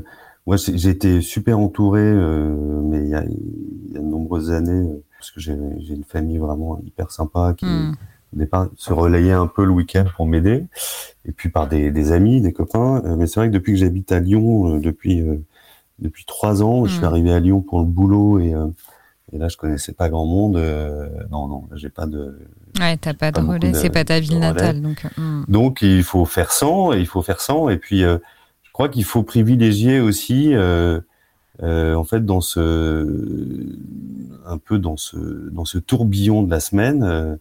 moi 0.47 0.57
j'ai 0.57 0.89
été 0.89 1.21
super 1.21 1.59
entouré 1.59 2.01
euh, 2.01 2.55
mais 2.83 2.99
il 2.99 3.09
y 3.09 3.15
a, 3.15 3.23
y 3.23 3.97
a 3.97 3.99
de 3.99 4.05
nombreuses 4.05 4.51
années 4.51 4.89
parce 5.19 5.31
que 5.31 5.39
j'ai 5.39 5.53
une 5.53 6.03
famille 6.03 6.37
vraiment 6.37 6.81
hyper 6.85 7.11
sympa 7.11 7.53
qui 7.55 7.65
hmm. 7.65 7.95
au 8.35 8.39
départ 8.39 8.69
se 8.77 8.91
relayait 8.91 9.33
un 9.33 9.47
peu 9.47 9.65
le 9.65 9.71
week-end 9.71 10.05
pour 10.15 10.25
m'aider 10.25 10.65
et 11.25 11.31
puis 11.31 11.49
par 11.49 11.67
des, 11.67 11.91
des 11.91 12.11
amis, 12.11 12.41
des 12.41 12.53
copains. 12.53 13.03
mais 13.17 13.27
c'est 13.27 13.39
vrai 13.39 13.49
que 13.49 13.53
depuis 13.53 13.73
que 13.73 13.79
j'habite 13.79 14.11
à 14.11 14.19
Lyon 14.19 14.79
depuis 14.79 15.23
depuis 15.99 16.25
trois 16.25 16.63
ans, 16.63 16.85
je 16.85 16.91
suis 16.91 17.01
hmm. 17.01 17.05
arrivé 17.05 17.31
à 17.31 17.39
Lyon 17.39 17.61
pour 17.61 17.79
le 17.79 17.85
boulot 17.85 18.39
et 18.39 18.55
et 19.35 19.37
là, 19.37 19.49
je 19.49 19.57
connaissais 19.57 19.91
pas 19.91 20.07
grand 20.07 20.25
monde. 20.25 20.55
Euh, 20.55 21.09
non, 21.29 21.47
non, 21.47 21.63
j'ai 21.75 21.89
pas 21.89 22.05
de. 22.05 22.39
Ouais, 22.79 22.95
t'as 22.95 23.13
pas, 23.13 23.31
de 23.33 23.41
relais, 23.41 23.73
c'est 23.73 23.89
pas 23.89 24.05
ta 24.05 24.19
ville 24.21 24.39
natale, 24.39 24.81
donc. 24.81 25.05
Euh, 25.05 25.21
hmm. 25.21 25.45
Donc, 25.49 25.81
il 25.81 26.03
faut 26.03 26.25
faire 26.25 26.53
sans, 26.53 26.93
il 26.93 27.05
faut 27.05 27.21
faire 27.21 27.41
sans, 27.41 27.67
et 27.67 27.77
puis 27.77 28.03
euh, 28.03 28.17
je 28.63 28.71
crois 28.71 28.87
qu'il 28.87 29.03
faut 29.03 29.23
privilégier 29.23 29.99
aussi, 29.99 30.53
en 30.55 32.03
fait, 32.05 32.25
dans 32.25 32.39
ce, 32.39 33.05
un 34.45 34.57
peu 34.57 34.79
dans 34.79 34.95
ce, 34.95 35.17
dans 35.51 35.65
ce 35.65 35.79
tourbillon 35.79 36.43
de 36.43 36.49
la 36.49 36.61
semaine, 36.61 37.37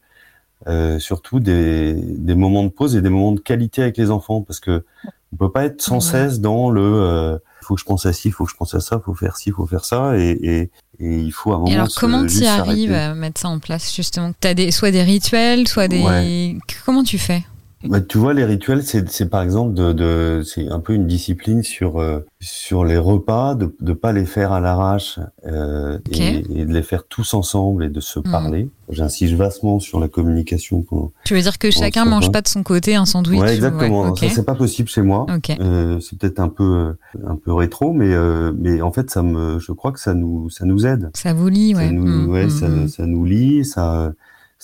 surtout 0.99 1.39
des, 1.39 1.95
des 1.95 2.35
moments 2.35 2.65
de 2.65 2.71
pause 2.71 2.97
et 2.97 3.03
des 3.03 3.09
moments 3.09 3.33
de 3.33 3.41
qualité 3.41 3.83
avec 3.83 3.97
les 3.97 4.11
enfants, 4.11 4.43
parce 4.43 4.59
que 4.59 4.85
on 5.33 5.37
peut 5.37 5.51
pas 5.51 5.65
être 5.65 5.81
sans 5.81 6.01
cesse 6.01 6.41
dans 6.41 6.71
le 6.71 7.39
faut 7.65 7.75
que 7.75 7.81
je 7.81 7.87
pense 7.87 8.07
à 8.07 8.13
ci, 8.13 8.29
il 8.29 8.33
faut 8.33 8.45
que 8.45 8.51
je 8.51 8.57
pense 8.57 8.75
à 8.75 8.81
ça, 8.81 9.01
faut 9.01 9.15
faire 9.15 9.37
ci, 9.37 9.51
faut 9.51 9.67
faire 9.67 9.85
ça, 9.85 10.17
et, 10.17 10.39
et, 10.43 10.71
et 11.01 11.19
il 11.19 11.33
faut 11.33 11.53
à 11.53 11.57
un 11.57 11.59
moment. 11.59 11.71
Et 11.71 11.75
alors, 11.75 11.89
comment 11.97 12.27
tu 12.27 12.45
arrives 12.45 12.93
à 12.93 13.15
mettre 13.15 13.41
ça 13.41 13.49
en 13.49 13.59
place 13.59 13.95
justement? 13.95 14.33
Tu 14.41 14.49
as 14.49 14.55
des, 14.55 14.71
soit 14.71 14.91
des 14.91 15.03
rituels, 15.03 15.69
soit 15.69 15.89
des. 15.89 16.59
Comment 16.85 17.03
tu 17.05 17.19
fais? 17.19 17.43
Bah, 17.89 18.01
tu 18.01 18.19
vois, 18.19 18.35
les 18.35 18.45
rituels, 18.45 18.83
c'est 18.83 19.29
par 19.29 19.43
exemple 19.43 19.75
de, 19.75 19.93
de 19.93 20.43
c'est 20.45 20.69
un 20.69 20.81
peu 20.81 20.95
une 20.95 21.07
discipline 21.07 21.63
sur 21.63 22.01
euh, 22.01 22.21
sur 22.41 22.85
les 22.85 22.99
repas, 22.99 23.55
de 23.55 23.75
ne 23.81 23.93
pas 23.93 24.13
les 24.13 24.25
faire 24.25 24.53
à 24.53 24.61
l'arrache 24.61 25.19
euh, 25.47 25.99
et, 26.11 26.43
et, 26.55 26.65
de 26.65 26.73
les 26.73 26.83
faire 26.83 27.05
tous 27.07 27.35
ensemble 27.35 27.85
et 27.85 27.89
de 27.89 28.01
se 28.01 28.19
hmm. 28.19 28.31
parler. 28.31 28.69
J'insiste 28.91 29.35
vastement 29.35 29.81
sur 29.81 29.99
la 29.99 30.09
communication. 30.09 30.85
Tu 31.25 31.35
veux 31.35 31.41
dire 31.41 31.59
que 31.59 31.71
chacun 31.71 32.05
mange 32.05 32.31
pas 32.31 32.43
de 32.43 32.49
son 32.49 32.63
côté 32.63 32.95
un 32.95 33.07
sandwich 33.07 33.41
Ouais, 33.41 33.55
exactement. 33.55 34.15
Ça 34.15 34.29
c'est 34.29 34.45
pas 34.45 34.55
possible 34.55 34.89
chez 34.89 35.03
moi. 35.03 35.27
Euh, 35.61 36.01
c'est 36.01 36.19
peut-être 36.19 36.41
un 36.41 36.49
peu 36.49 36.95
un 37.27 37.37
peu 37.37 37.53
rétro, 37.53 37.93
mais 37.93 38.13
euh, 38.13 38.53
mais 38.57 38.83
en 38.83 38.93
fait 38.93 39.11
ça 39.11 39.23
me, 39.23 39.59
je 39.59 39.73
crois 39.73 39.93
que 39.93 40.01
ça 40.01 40.15
nous 40.15 40.51
ça 40.51 40.65
nous 40.65 40.87
aide. 40.87 41.11
Ça 41.15 41.33
vous 41.33 41.49
lie, 41.49 41.75
ouais. 41.75 41.87
Ça 41.87 41.93
nous, 41.93 42.31
ouais, 42.31 42.49
ça, 42.51 42.67
ça 42.89 43.07
nous 43.07 43.25
lie, 43.25 43.65
ça 43.65 44.13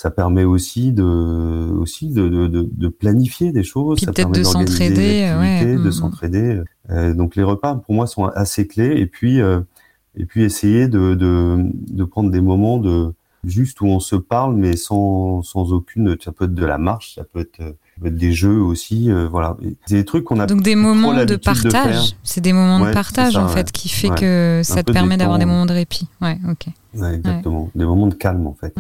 ça 0.00 0.10
permet 0.10 0.44
aussi 0.44 0.92
de 0.92 1.02
aussi 1.02 2.08
de, 2.08 2.26
de, 2.26 2.48
de 2.48 2.88
planifier 2.88 3.52
des 3.52 3.62
choses 3.62 4.00
ça 4.00 4.14
permet 4.14 4.38
de 4.38 4.44
s'entraider 4.44 5.30
ouais. 5.38 5.74
de 5.74 5.76
mm, 5.76 5.86
mm. 5.88 5.92
s'entraider 5.92 6.60
euh, 6.88 7.12
donc 7.12 7.36
les 7.36 7.42
repas 7.42 7.74
pour 7.74 7.94
moi 7.94 8.06
sont 8.06 8.24
assez 8.24 8.66
clés 8.66 8.98
et 8.98 9.04
puis 9.04 9.42
euh, 9.42 9.60
et 10.16 10.24
puis 10.24 10.42
essayer 10.42 10.88
de, 10.88 11.14
de, 11.14 11.58
de 11.60 12.04
prendre 12.04 12.30
des 12.30 12.40
moments 12.40 12.78
de 12.78 13.12
juste 13.44 13.82
où 13.82 13.88
on 13.88 14.00
se 14.00 14.16
parle 14.16 14.56
mais 14.56 14.74
sans 14.74 15.42
sans 15.42 15.74
aucune 15.74 16.16
ça 16.18 16.32
peut 16.32 16.46
être 16.46 16.54
de 16.54 16.64
la 16.64 16.78
marche 16.78 17.16
ça 17.16 17.24
peut 17.24 17.40
être 17.40 17.60
des 18.02 18.32
jeux 18.32 18.60
aussi, 18.60 19.10
euh, 19.10 19.28
voilà. 19.28 19.56
C'est 19.86 19.96
des 19.96 20.04
trucs 20.04 20.24
qu'on 20.24 20.40
a. 20.40 20.46
Donc 20.46 20.62
des 20.62 20.74
moments 20.74 21.24
de 21.24 21.36
partage. 21.36 22.14
c'est 22.22 22.40
des 22.40 22.52
moments 22.52 22.80
de 22.86 22.92
partage 22.92 23.36
en 23.36 23.48
fait 23.48 23.70
qui 23.70 23.88
fait 23.88 24.10
que 24.10 24.62
ça 24.64 24.82
te 24.82 24.92
permet 24.92 25.16
d'avoir 25.16 25.38
des 25.38 25.44
moments 25.44 25.66
de 25.66 25.74
répit. 25.74 26.08
Ouais, 26.22 26.38
ok. 26.48 26.66
exactement. 26.94 27.70
Des 27.74 27.84
moments 27.84 28.06
de 28.06 28.14
calme 28.14 28.46
en 28.46 28.54
fait. 28.54 28.74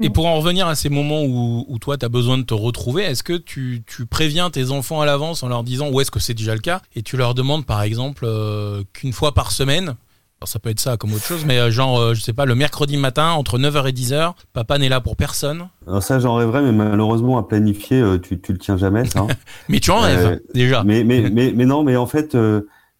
Et 0.00 0.10
pour 0.10 0.26
en 0.26 0.36
revenir 0.36 0.66
à 0.66 0.74
ces 0.74 0.88
moments 0.88 1.22
où, 1.22 1.66
où 1.68 1.78
toi 1.78 1.98
tu 1.98 2.06
as 2.06 2.08
besoin 2.08 2.38
de 2.38 2.42
te 2.42 2.54
retrouver, 2.54 3.04
est-ce 3.04 3.22
que 3.22 3.36
tu, 3.36 3.82
tu, 3.86 4.06
préviens 4.06 4.50
tes 4.50 4.70
enfants 4.70 5.00
à 5.00 5.06
l'avance 5.06 5.42
en 5.42 5.48
leur 5.48 5.62
disant 5.62 5.90
ou 5.90 6.00
est-ce 6.00 6.10
que 6.10 6.20
c'est 6.20 6.34
déjà 6.34 6.54
le 6.54 6.60
cas 6.60 6.82
et 6.94 7.02
tu 7.02 7.16
leur 7.16 7.34
demandes 7.34 7.66
par 7.66 7.82
exemple 7.82 8.24
euh, 8.26 8.82
qu'une 8.92 9.12
fois 9.12 9.34
par 9.34 9.52
semaine 9.52 9.94
Alors, 10.42 10.48
ça 10.48 10.58
peut 10.58 10.70
être 10.70 10.80
ça 10.80 10.96
comme 10.96 11.12
autre 11.12 11.24
chose, 11.24 11.44
mais 11.44 11.58
euh, 11.58 11.70
genre, 11.70 12.00
euh, 12.00 12.14
je 12.14 12.22
sais 12.22 12.32
pas, 12.32 12.46
le 12.46 12.54
mercredi 12.54 12.96
matin, 12.96 13.32
entre 13.32 13.58
9h 13.58 13.86
et 13.86 13.92
10h, 13.92 14.32
papa 14.54 14.78
n'est 14.78 14.88
là 14.88 15.02
pour 15.02 15.14
personne. 15.14 15.68
Alors 15.86 16.02
ça, 16.02 16.18
j'en 16.18 16.34
rêverais, 16.36 16.62
mais 16.62 16.72
malheureusement, 16.72 17.36
à 17.36 17.42
planifier, 17.42 18.00
euh, 18.00 18.16
tu, 18.16 18.40
tu 18.40 18.52
le 18.52 18.58
tiens 18.58 18.78
jamais, 18.78 19.04
ça. 19.04 19.26
mais 19.68 19.80
tu 19.80 19.90
en 19.90 20.00
rêves, 20.00 20.40
déjà. 20.54 20.82
Mais, 20.82 21.04
mais, 21.04 21.28
mais, 21.32 21.52
mais 21.54 21.66
non, 21.66 21.84
mais 21.84 21.94
en 21.96 22.06
fait, 22.06 22.34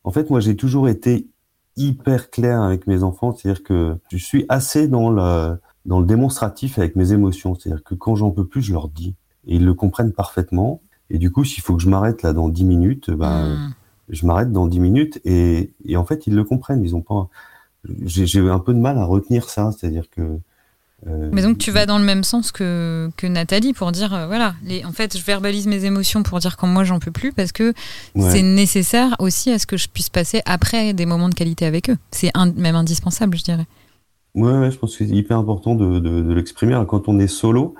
en 0.04 0.10
fait, 0.10 0.28
moi, 0.28 0.40
j'ai 0.40 0.54
toujours 0.54 0.86
été 0.90 1.28
hyper 1.78 2.28
clair 2.28 2.60
avec 2.60 2.86
mes 2.86 3.02
enfants, 3.02 3.34
c'est-à-dire 3.34 3.62
que 3.62 3.96
je 4.12 4.18
suis 4.18 4.44
assez 4.50 4.86
dans 4.86 5.08
le, 5.08 5.58
dans 5.86 6.00
le 6.00 6.04
démonstratif 6.04 6.78
avec 6.78 6.94
mes 6.94 7.12
émotions, 7.12 7.54
c'est-à-dire 7.54 7.82
que 7.82 7.94
quand 7.94 8.16
j'en 8.16 8.32
peux 8.32 8.44
plus, 8.46 8.60
je 8.60 8.74
leur 8.74 8.88
dis. 8.88 9.14
Et 9.46 9.54
ils 9.56 9.64
le 9.64 9.72
comprennent 9.72 10.12
parfaitement. 10.12 10.82
Et 11.08 11.16
du 11.16 11.30
coup, 11.32 11.44
s'il 11.44 11.62
faut 11.62 11.74
que 11.74 11.82
je 11.82 11.88
m'arrête 11.88 12.22
là 12.22 12.34
dans 12.34 12.50
10 12.50 12.64
minutes, 12.64 13.10
ben, 13.10 13.54
mmh. 13.54 13.74
Je 14.10 14.26
m'arrête 14.26 14.52
dans 14.52 14.66
10 14.66 14.80
minutes 14.80 15.20
et, 15.24 15.70
et 15.84 15.96
en 15.96 16.04
fait, 16.04 16.26
ils 16.26 16.34
le 16.34 16.44
comprennent. 16.44 16.84
Ils 16.84 16.94
ont 16.94 17.00
pas, 17.00 17.28
j'ai 18.04 18.38
un 18.48 18.58
peu 18.58 18.74
de 18.74 18.78
mal 18.78 18.98
à 18.98 19.04
retenir 19.04 19.48
ça, 19.48 19.70
c'est-à-dire 19.72 20.04
que 20.10 20.38
euh, 21.06 21.30
Mais 21.32 21.42
donc 21.42 21.56
tu 21.56 21.70
vas 21.70 21.86
dans 21.86 21.98
le 21.98 22.04
même 22.04 22.24
sens 22.24 22.52
que, 22.52 23.10
que 23.16 23.26
Nathalie 23.26 23.72
pour 23.72 23.90
dire 23.90 24.12
euh, 24.12 24.26
voilà 24.26 24.54
les, 24.62 24.84
en 24.84 24.92
fait 24.92 25.16
je 25.16 25.24
verbalise 25.24 25.66
mes 25.66 25.86
émotions 25.86 26.22
pour 26.22 26.40
dire 26.40 26.58
quand 26.58 26.66
moi 26.66 26.84
j'en 26.84 26.98
peux 26.98 27.10
plus 27.10 27.32
parce 27.32 27.52
que 27.52 27.72
c'est 28.18 28.42
nécessaire 28.42 29.16
aussi 29.18 29.50
à 29.50 29.58
ce 29.58 29.66
que 29.66 29.78
je 29.78 29.88
puisse 29.88 30.10
passer 30.10 30.42
après 30.44 30.92
des 30.92 31.06
moments 31.06 31.30
de 31.30 31.34
qualité 31.34 31.64
avec 31.64 31.88
eux. 31.88 31.96
C'est 32.10 32.30
même 32.56 32.76
indispensable 32.76 33.38
je 33.38 33.44
dirais. 33.44 33.66
Ouais, 34.34 34.52
ouais 34.52 34.70
je 34.70 34.76
pense 34.76 34.94
que 34.94 35.06
c'est 35.06 35.10
hyper 35.10 35.38
important 35.38 35.74
de, 35.74 36.00
de, 36.00 36.20
de 36.20 36.32
l'exprimer. 36.34 36.78
Quand 36.86 37.08
on 37.08 37.18
est 37.18 37.28
solo 37.28 37.74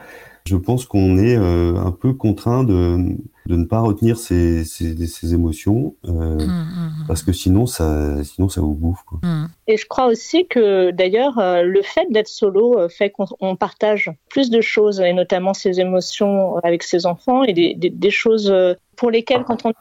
je 0.46 0.56
pense 0.56 0.87
qu'on 0.87 1.18
est 1.18 1.37
euh, 1.37 1.76
un 1.76 1.92
peu 1.92 2.14
contraint 2.14 2.64
de, 2.64 3.16
de 3.50 3.57
ne 3.57 3.64
pas 3.64 3.80
retenir 3.80 4.16
ses, 4.16 4.64
ses, 4.64 5.07
ses 5.07 5.35
émotions 5.35 5.97
euh, 6.07 6.12
mmh, 6.12 6.45
mmh, 6.45 7.07
parce 7.09 7.25
que 7.25 7.33
sinon 7.33 7.66
ça 7.66 8.23
sinon 8.23 8.49
ça 8.49 8.61
vous 8.61 8.75
bouffe 8.75 9.02
quoi. 9.02 9.19
Mmh. 9.23 9.49
Et 9.66 9.76
je 9.76 9.87
crois 9.87 10.07
aussi 10.07 10.47
que 10.47 10.92
d'ailleurs 10.92 11.38
euh, 11.40 11.62
le 11.62 11.83
fait 11.83 12.07
d'être 12.11 12.28
solo 12.28 12.78
euh, 12.78 12.88
fait 12.88 13.11
qu'on 13.11 13.57
partage 13.57 14.12
plus 14.28 14.50
de 14.50 14.61
choses 14.61 15.00
et 15.00 15.12
notamment 15.12 15.52
ses 15.52 15.80
émotions 15.80 16.59
avec 16.59 16.85
ses 16.85 17.07
enfants 17.07 17.42
et 17.42 17.52
des, 17.52 17.75
des, 17.75 17.90
des 17.90 18.11
choses 18.11 18.54
pour 18.97 19.11
lesquelles 19.11 19.42
quand 19.42 19.66
on 19.66 19.73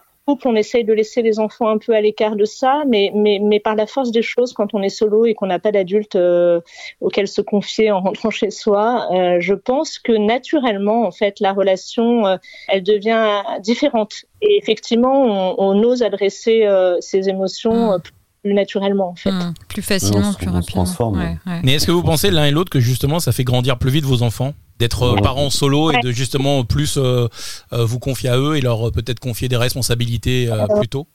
on 0.45 0.55
essaye 0.55 0.83
de 0.83 0.93
laisser 0.93 1.21
les 1.21 1.39
enfants 1.39 1.67
un 1.67 1.77
peu 1.77 1.93
à 1.93 2.01
l'écart 2.01 2.35
de 2.35 2.45
ça, 2.45 2.83
mais, 2.87 3.11
mais, 3.15 3.39
mais 3.41 3.59
par 3.59 3.75
la 3.75 3.87
force 3.87 4.11
des 4.11 4.21
choses, 4.21 4.53
quand 4.53 4.73
on 4.73 4.81
est 4.81 4.89
solo 4.89 5.25
et 5.25 5.33
qu'on 5.33 5.47
n'a 5.47 5.59
pas 5.59 5.71
d'adulte 5.71 6.15
euh, 6.15 6.61
auquel 7.01 7.27
se 7.27 7.41
confier 7.41 7.91
en 7.91 8.01
rentrant 8.01 8.29
chez 8.29 8.49
soi, 8.49 9.07
euh, 9.11 9.37
je 9.39 9.53
pense 9.53 9.99
que 9.99 10.11
naturellement, 10.11 11.03
en 11.05 11.11
fait, 11.11 11.39
la 11.39 11.53
relation, 11.53 12.25
euh, 12.25 12.37
elle 12.67 12.83
devient 12.83 13.43
différente. 13.61 14.25
Et 14.41 14.57
effectivement, 14.61 15.23
on, 15.23 15.55
on 15.57 15.83
ose 15.83 16.03
adresser 16.03 16.65
ses 17.01 17.29
émotions 17.29 17.97
mmh. 17.97 18.01
plus 18.43 18.53
naturellement 18.53 19.09
en 19.09 19.15
fait. 19.15 19.31
Mmh. 19.31 19.53
plus 19.67 19.81
facilement, 19.81 20.33
plus 20.33 20.49
rapidement. 20.49 20.85
Ouais, 21.11 21.37
ouais. 21.45 21.59
Mais 21.63 21.73
est-ce 21.73 21.87
que 21.87 21.91
vous 21.91 22.03
pensez 22.03 22.31
l'un 22.31 22.45
et 22.45 22.51
l'autre 22.51 22.69
que 22.69 22.79
justement 22.79 23.19
ça 23.19 23.31
fait 23.31 23.43
grandir 23.43 23.77
plus 23.77 23.91
vite 23.91 24.05
vos 24.05 24.23
enfants? 24.23 24.53
D'être 24.79 25.03
euh, 25.03 25.15
parents 25.17 25.49
solo 25.49 25.91
et 25.91 25.99
de 26.01 26.11
justement 26.11 26.63
plus 26.63 26.97
euh, 26.97 27.27
euh, 27.73 27.85
vous 27.85 27.99
confier 27.99 28.29
à 28.29 28.37
eux 28.37 28.55
et 28.55 28.61
leur 28.61 28.91
peut-être 28.91 29.19
confier 29.19 29.47
des 29.47 29.57
responsabilités 29.57 30.49
plus 30.77 30.87
tôt. 30.87 31.07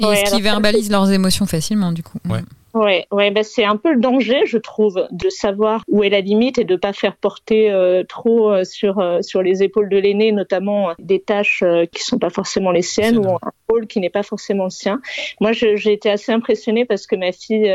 Et 0.00 0.04
est-ce 0.04 0.34
qu'ils 0.34 0.42
verbalisent 0.42 0.90
leurs 0.90 1.10
émotions 1.10 1.46
facilement 1.46 1.92
du 1.92 2.02
coup. 2.02 2.18
Ouais. 2.28 2.40
Ouais, 2.74 3.06
ouais, 3.12 3.30
bah 3.30 3.42
c'est 3.42 3.64
un 3.64 3.76
peu 3.76 3.92
le 3.92 4.00
danger, 4.00 4.46
je 4.46 4.56
trouve, 4.56 5.06
de 5.10 5.28
savoir 5.28 5.84
où 5.88 6.02
est 6.04 6.08
la 6.08 6.22
limite 6.22 6.56
et 6.56 6.64
de 6.64 6.76
pas 6.76 6.94
faire 6.94 7.16
porter 7.16 7.70
euh, 7.70 8.02
trop 8.02 8.64
sur 8.64 8.98
euh, 8.98 9.20
sur 9.20 9.42
les 9.42 9.62
épaules 9.62 9.90
de 9.90 9.98
l'aîné, 9.98 10.32
notamment 10.32 10.94
des 10.98 11.20
tâches 11.20 11.62
euh, 11.62 11.84
qui 11.84 12.02
sont 12.02 12.18
pas 12.18 12.30
forcément 12.30 12.70
les 12.70 12.80
siennes 12.80 13.18
ou 13.18 13.28
un 13.28 13.50
rôle 13.68 13.86
qui 13.86 14.00
n'est 14.00 14.08
pas 14.08 14.22
forcément 14.22 14.64
le 14.64 14.70
sien. 14.70 15.02
Moi, 15.38 15.52
j'ai 15.52 15.92
été 15.92 16.08
assez 16.08 16.32
impressionnée 16.32 16.86
parce 16.86 17.06
que 17.06 17.14
ma 17.14 17.32
fille 17.32 17.66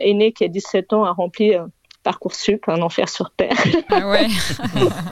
aînée, 0.00 0.32
qui 0.32 0.44
a 0.44 0.48
17 0.48 0.94
ans, 0.94 1.04
a 1.04 1.12
rempli 1.12 1.52
Parcoursup, 2.08 2.66
un 2.68 2.80
enfer 2.80 3.06
sur 3.06 3.30
terre. 3.32 3.52
Ah 3.90 4.08
ouais. 4.08 4.26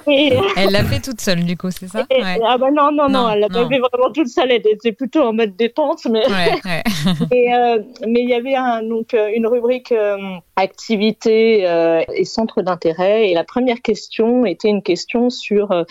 elle 0.57 0.71
l'a 0.71 0.83
fait 0.83 1.01
toute 1.01 1.21
seule, 1.21 1.45
du 1.45 1.55
coup, 1.59 1.71
c'est 1.71 1.89
ça? 1.89 2.07
Ouais. 2.11 2.41
Ah 2.47 2.57
bah 2.57 2.71
non, 2.71 2.91
non, 2.91 3.07
non, 3.11 3.29
elle 3.31 3.41
l'a 3.41 3.49
pas 3.49 3.69
fait 3.69 3.79
vraiment 3.79 4.11
toute 4.15 4.29
seule. 4.29 4.51
Elle 4.51 4.65
était 4.67 4.93
plutôt 4.93 5.21
en 5.21 5.35
mode 5.35 5.57
détente, 5.57 6.07
mais 6.07 6.27
ouais, 6.27 6.83
et, 7.33 7.55
euh, 7.55 7.83
mais 8.07 8.23
il 8.23 8.31
y 8.31 8.35
avait 8.35 8.55
un, 8.55 8.83
donc 8.83 9.13
euh, 9.13 9.29
une 9.35 9.47
rubrique 9.47 9.93
euh, 9.93 10.17
activité 10.57 11.69
euh, 11.69 12.03
et 12.15 12.25
centre 12.25 12.63
d'intérêt. 12.63 13.29
Et 13.29 13.35
la 13.35 13.45
première 13.45 13.83
question 13.83 14.47
était 14.47 14.69
une 14.69 14.83
question 14.83 15.29
sur 15.29 15.73
euh, 15.73 15.85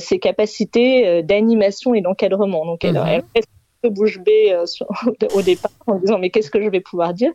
ses 0.00 0.18
capacités 0.18 1.22
d'animation 1.22 1.94
et 1.94 2.02
d'encadrement. 2.02 2.66
Donc 2.66 2.84
elle, 2.84 2.96
mm-hmm. 2.96 3.22
elle 3.34 3.44
bouche 3.88 4.18
bée 4.18 4.52
euh, 4.52 4.64
au 5.34 5.42
départ 5.42 5.70
en 5.86 5.96
disant 5.96 6.18
mais 6.18 6.30
qu'est-ce 6.30 6.50
que 6.50 6.62
je 6.62 6.68
vais 6.68 6.80
pouvoir 6.80 7.14
dire? 7.14 7.32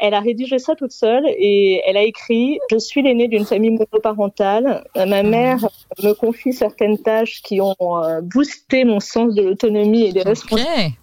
Elle 0.00 0.14
a 0.14 0.20
rédigé 0.20 0.58
ça 0.58 0.74
toute 0.74 0.92
seule 0.92 1.24
et 1.26 1.82
elle 1.86 1.96
a 1.96 2.02
écrit 2.02 2.58
je 2.70 2.78
suis 2.78 3.02
l'aînée 3.02 3.28
d'une 3.28 3.44
famille 3.44 3.70
monoparentale. 3.70 4.84
Ma 4.96 5.22
mère 5.22 5.68
me 6.02 6.12
confie 6.12 6.52
certaines 6.52 6.98
tâches 6.98 7.42
qui 7.42 7.60
ont 7.60 7.76
euh, 7.80 8.20
boosté 8.22 8.84
mon 8.84 9.00
sens 9.00 9.34
de 9.34 9.42
l'autonomie 9.42 10.06
et 10.06 10.12
des 10.12 10.22
responsabilités. 10.22 10.94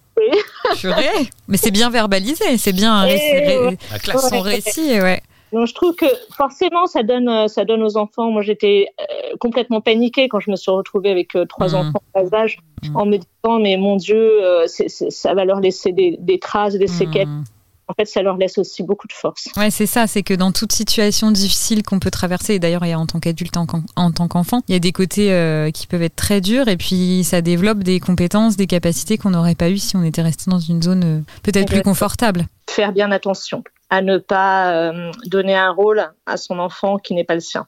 Mais 1.48 1.56
c'est 1.56 1.70
bien 1.70 1.90
verbalisé, 1.90 2.56
c'est 2.56 2.72
bien 2.72 2.92
un 2.94 3.02
récit, 3.02 3.78
son 4.18 4.40
récit, 4.40 5.00
ouais. 5.00 5.20
Donc 5.56 5.66
je 5.66 5.72
trouve 5.72 5.94
que 5.94 6.04
forcément 6.36 6.84
ça 6.84 7.02
donne 7.02 7.30
euh, 7.30 7.48
ça 7.48 7.64
donne 7.64 7.82
aux 7.82 7.96
enfants. 7.96 8.30
Moi 8.30 8.42
j'étais 8.42 8.88
euh, 9.00 9.36
complètement 9.40 9.80
paniquée 9.80 10.28
quand 10.28 10.38
je 10.38 10.50
me 10.50 10.56
suis 10.56 10.70
retrouvée 10.70 11.10
avec 11.10 11.34
euh, 11.34 11.46
trois 11.46 11.70
mmh. 11.70 11.74
enfants 11.76 12.02
en 12.12 12.22
bas 12.24 12.36
âge 12.36 12.58
mmh. 12.82 12.94
en 12.94 13.06
me 13.06 13.16
disant 13.16 13.58
mais 13.58 13.78
mon 13.78 13.96
Dieu 13.96 14.32
c'est, 14.66 14.90
c'est, 14.90 15.10
ça 15.10 15.32
va 15.32 15.46
leur 15.46 15.60
laisser 15.60 15.92
des, 15.92 16.18
des 16.20 16.38
traces, 16.38 16.74
des 16.74 16.86
séquelles. 16.86 17.28
Mmh. 17.28 17.44
En 17.88 17.94
fait, 17.94 18.06
ça 18.06 18.20
leur 18.20 18.36
laisse 18.36 18.58
aussi 18.58 18.82
beaucoup 18.82 19.06
de 19.06 19.12
force. 19.12 19.48
Ouais, 19.56 19.70
c'est 19.70 19.86
ça. 19.86 20.08
C'est 20.08 20.24
que 20.24 20.34
dans 20.34 20.50
toute 20.50 20.72
situation 20.72 21.30
difficile 21.30 21.84
qu'on 21.84 22.00
peut 22.00 22.10
traverser, 22.10 22.54
et 22.54 22.58
d'ailleurs, 22.58 22.82
en 22.82 23.06
tant 23.06 23.20
qu'adulte, 23.20 23.56
en, 23.56 23.66
en, 23.94 24.10
tant 24.10 24.26
qu'enfant, 24.26 24.62
il 24.66 24.72
y 24.72 24.74
a 24.74 24.80
des 24.80 24.90
côtés 24.90 25.32
euh, 25.32 25.70
qui 25.70 25.86
peuvent 25.86 26.02
être 26.02 26.16
très 26.16 26.40
durs, 26.40 26.66
et 26.66 26.76
puis 26.76 27.22
ça 27.22 27.42
développe 27.42 27.84
des 27.84 28.00
compétences, 28.00 28.56
des 28.56 28.66
capacités 28.66 29.18
qu'on 29.18 29.30
n'aurait 29.30 29.54
pas 29.54 29.70
eues 29.70 29.78
si 29.78 29.94
on 29.94 30.02
était 30.02 30.22
resté 30.22 30.50
dans 30.50 30.58
une 30.58 30.82
zone 30.82 31.04
euh, 31.04 31.20
peut-être 31.44 31.68
plus 31.68 31.82
confortable. 31.82 32.48
Faire 32.68 32.92
bien 32.92 33.12
attention 33.12 33.62
à 33.90 34.02
ne 34.02 34.18
pas 34.18 34.72
euh, 34.72 35.12
donner 35.26 35.54
un 35.54 35.70
rôle 35.70 36.04
à 36.26 36.36
son 36.36 36.58
enfant 36.58 36.98
qui 36.98 37.14
n'est 37.14 37.24
pas 37.24 37.34
le 37.34 37.40
sien. 37.40 37.66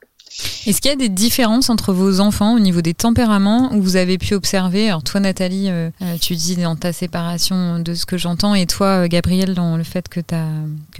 Est-ce 0.65 0.81
qu'il 0.81 0.89
y 0.89 0.93
a 0.93 0.97
des 0.97 1.09
différences 1.09 1.69
entre 1.69 1.91
vos 1.91 2.19
enfants 2.19 2.55
au 2.55 2.59
niveau 2.59 2.81
des 2.81 2.93
tempéraments 2.93 3.73
où 3.73 3.81
vous 3.81 3.95
avez 3.95 4.17
pu 4.17 4.35
observer 4.35 4.87
Alors 4.87 5.03
toi 5.03 5.19
Nathalie, 5.19 5.69
euh, 5.69 5.89
euh, 6.01 6.15
tu 6.21 6.35
dis 6.35 6.55
dans 6.55 6.75
ta 6.75 6.93
séparation 6.93 7.79
de 7.79 7.93
ce 7.93 8.05
que 8.05 8.17
j'entends 8.17 8.53
et 8.53 8.65
toi 8.65 9.07
Gabriel 9.07 9.53
dans 9.53 9.75
le 9.75 9.83
fait 9.83 10.07
que, 10.07 10.21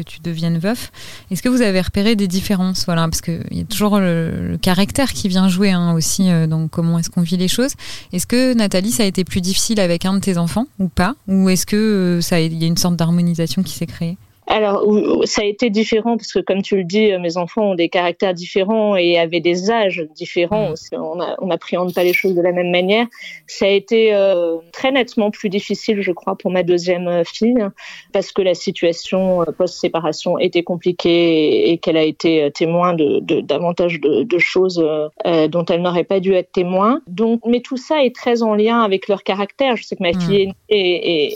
tu 0.02 0.20
deviennes 0.22 0.58
veuf. 0.58 0.92
Est-ce 1.30 1.44
que 1.44 1.50
vous 1.50 1.62
avez 1.62 1.80
repéré 1.82 2.16
des 2.16 2.28
différences? 2.28 2.86
Voilà, 2.86 3.04
parce 3.04 3.22
qu'il 3.22 3.46
y 3.52 3.62
a 3.62 3.66
toujours 3.66 4.00
le, 4.00 4.58
caractère 4.62 5.14
qui 5.14 5.28
vient 5.28 5.48
jouer 5.48 5.72
hein, 5.72 5.94
aussi 5.94 6.30
euh, 6.30 6.48
dans 6.48 6.68
comment 6.68 6.98
est-ce 6.98 7.10
qu'on 7.10 7.22
vit 7.22 7.38
les 7.38 7.48
choses. 7.48 7.74
Est-ce 8.12 8.26
que 8.26 8.54
Nathalie, 8.54 8.92
ça 8.92 9.04
a 9.04 9.06
été 9.06 9.24
plus 9.24 9.42
difficile 9.42 9.80
avec 9.80 10.06
un 10.06 10.14
de 10.14 10.20
tes 10.20 10.38
enfants 10.38 10.66
ou 10.80 10.88
pas? 10.88 11.16
Ou 11.28 11.50
est-ce 11.50 11.66
que 11.66 12.20
il 12.32 12.58
y 12.58 12.64
a 12.64 12.68
une 12.68 12.78
sorte 12.78 12.96
d'harmonisation 12.96 13.62
qui 13.62 13.74
s'est 13.74 13.86
créée? 13.86 14.18
Alors, 14.50 14.84
ça 15.26 15.44
a 15.44 15.46
été 15.46 15.70
différent 15.70 16.18
parce 16.18 16.34
que, 16.34 16.40
comme 16.40 16.64
tu 16.64 16.76
le 16.76 16.84
dis, 16.84 17.16
mes 17.20 17.38
enfants 17.38 17.72
ont 17.72 17.76
des 17.76 17.88
caractères 17.88 18.34
différents 18.34 18.96
et 18.96 19.18
avaient 19.20 19.42
des 19.42 19.70
âges 19.70 20.04
différents. 20.16 20.72
Mm. 20.92 20.98
On 21.40 21.46
n'appréhende 21.46 21.94
pas 21.94 22.04
les 22.04 22.14
choses 22.14 22.34
de 22.34 22.42
la 22.42 22.52
même 22.52 22.72
manière. 22.72 23.06
Ça 23.46 23.66
a 23.66 23.70
été 23.70 24.14
euh, 24.14 24.58
très 24.74 24.92
nettement 24.92 25.30
plus 25.30 25.50
difficile, 25.50 26.02
je 26.02 26.12
crois, 26.12 26.36
pour 26.36 26.50
ma 26.50 26.64
deuxième 26.64 27.08
euh, 27.08 27.24
fille 27.24 27.64
parce 28.12 28.32
que 28.32 28.42
la 28.42 28.56
situation 28.56 29.44
euh, 29.44 29.52
post-séparation 29.52 30.40
était 30.40 30.64
compliquée 30.64 31.70
et, 31.72 31.78
qu'elle 31.78 31.98
a 31.98 32.04
été 32.04 32.50
témoin 32.52 32.94
de, 32.94 33.20
de 33.20 33.42
davantage 33.42 34.00
de, 34.02 34.24
de 34.24 34.38
choses 34.40 34.84
euh, 35.26 35.48
dont 35.48 35.66
elle 35.66 35.82
n'aurait 35.82 36.04
pas 36.04 36.20
dû 36.20 36.34
être 36.34 36.52
témoin. 36.52 37.02
Donc, 37.08 37.42
mais 37.46 37.62
tout 37.62 37.78
ça 37.78 38.04
est 38.04 38.16
très 38.16 38.42
en 38.42 38.56
lien 38.56 38.82
avec 38.82 39.08
leur 39.08 39.24
caractère. 39.24 39.76
Je 39.76 39.84
sais 39.84 39.96
que 39.96 40.04
ma 40.04 40.12
mm. 40.12 40.22
fille 40.22 40.54
est, 40.70 40.80
est, 40.80 41.28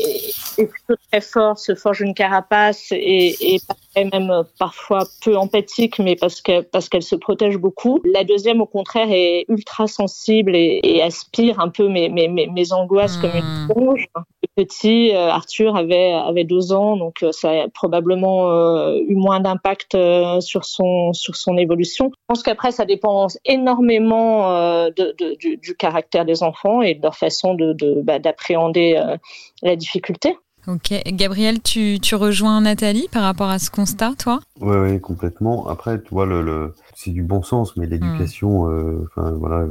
est, 0.58 0.62
est 0.62 0.66
plutôt 0.66 0.96
très 1.12 1.22
forte, 1.22 1.60
se 1.60 1.76
forge 1.76 2.02
une 2.02 2.16
carapace 2.16 2.92
et, 3.04 3.56
et 3.56 3.60
même 3.96 4.32
euh, 4.32 4.44
parfois 4.60 5.06
peu 5.24 5.38
empathique, 5.38 6.00
mais 6.00 6.16
parce 6.16 6.42
que 6.42 6.62
parce 6.62 6.90
qu'elle 6.90 7.04
se 7.04 7.16
protège 7.16 7.58
beaucoup. 7.58 8.02
La 8.06 8.24
deuxième, 8.24 8.62
au 8.62 8.66
contraire, 8.66 9.08
est 9.12 9.46
ultra 9.50 9.88
sensible 9.88 10.56
et, 10.56 10.80
et 10.84 11.02
aspire 11.02 11.60
un 11.60 11.70
peu 11.70 11.88
mes 11.88 12.10
mes, 12.10 12.28
mes, 12.28 12.74
angoisses 12.74 13.18
comme 13.18 13.32
une 13.36 13.70
éponge. 13.70 14.08
Hmm. 14.16 14.22
Petit 14.56 15.12
euh, 15.14 15.30
Arthur 15.30 15.76
avait 15.76 16.12
avait 16.12 16.44
deux 16.44 16.74
ans, 16.74 16.96
donc 16.98 17.24
euh, 17.24 17.32
ça 17.32 17.50
a 17.50 17.68
probablement 17.70 18.94
eu 18.96 19.16
moins 19.16 19.40
d'impact 19.40 19.98
sur 20.40 20.66
son 20.66 21.14
sur 21.14 21.36
son 21.36 21.58
évolution. 21.58 22.12
Je 22.14 22.26
pense 22.28 22.44
qu'après, 22.44 22.72
ça 22.72 22.86
dépend 22.86 23.28
énormément 23.46 24.50
de, 24.90 25.16
de 25.18 25.36
du, 25.40 25.58
du, 25.58 25.76
caractère 25.76 26.26
des 26.26 26.44
enfants 26.44 26.82
et 26.82 26.96
de 26.96 27.02
leur 27.02 27.16
façon 27.16 27.56
de 27.56 27.74
d'appréhender 28.20 28.94
de, 28.94 29.00
bah, 29.00 29.18
la 29.64 29.76
difficulté. 29.76 30.38
Ok. 30.68 30.94
Gabriel, 31.08 31.62
tu, 31.62 32.00
tu, 32.02 32.16
rejoins 32.16 32.62
Nathalie 32.62 33.08
par 33.12 33.24
rapport 33.24 33.50
à 33.50 33.60
ce 33.60 33.70
constat, 33.70 34.14
toi? 34.18 34.40
Oui, 34.62 34.78
ouais, 34.78 35.00
complètement. 35.00 35.68
Après, 35.68 36.02
tu 36.02 36.10
vois, 36.12 36.26
le, 36.26 36.42
le 36.42 36.74
c'est 36.96 37.12
du 37.12 37.24
bon 37.24 37.44
sens, 37.44 37.76
mais 37.76 37.86
l'éducation, 37.86 38.66
hmm. 38.66 38.72
euh, 38.72 39.06
enfin 39.06 39.32
voilà, 39.32 39.68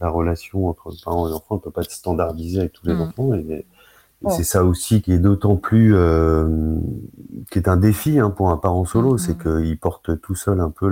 la 0.00 0.08
relation 0.10 0.68
entre 0.68 0.92
parents 1.04 1.28
et 1.28 1.32
enfants 1.32 1.56
ne 1.56 1.60
peut 1.60 1.70
pas 1.70 1.82
être 1.82 1.90
standardisée 1.90 2.60
avec 2.60 2.72
tous 2.72 2.86
les 2.86 2.94
hmm. 2.94 3.00
enfants. 3.00 3.34
Et, 3.34 3.66
et 4.24 4.30
c'est 4.30 4.44
ça 4.44 4.64
aussi 4.64 5.02
qui 5.02 5.12
est 5.12 5.18
d'autant 5.18 5.56
plus 5.56 5.94
euh, 5.94 6.78
qui 7.50 7.58
est 7.58 7.68
un 7.68 7.76
défi 7.76 8.18
hein, 8.18 8.30
pour 8.30 8.50
un 8.50 8.56
parent 8.56 8.84
solo, 8.84 9.16
mm-hmm. 9.16 9.18
c'est 9.18 9.38
qu'il 9.38 9.78
porte 9.78 10.20
tout 10.20 10.34
seul 10.34 10.60
un 10.60 10.70
peu 10.70 10.90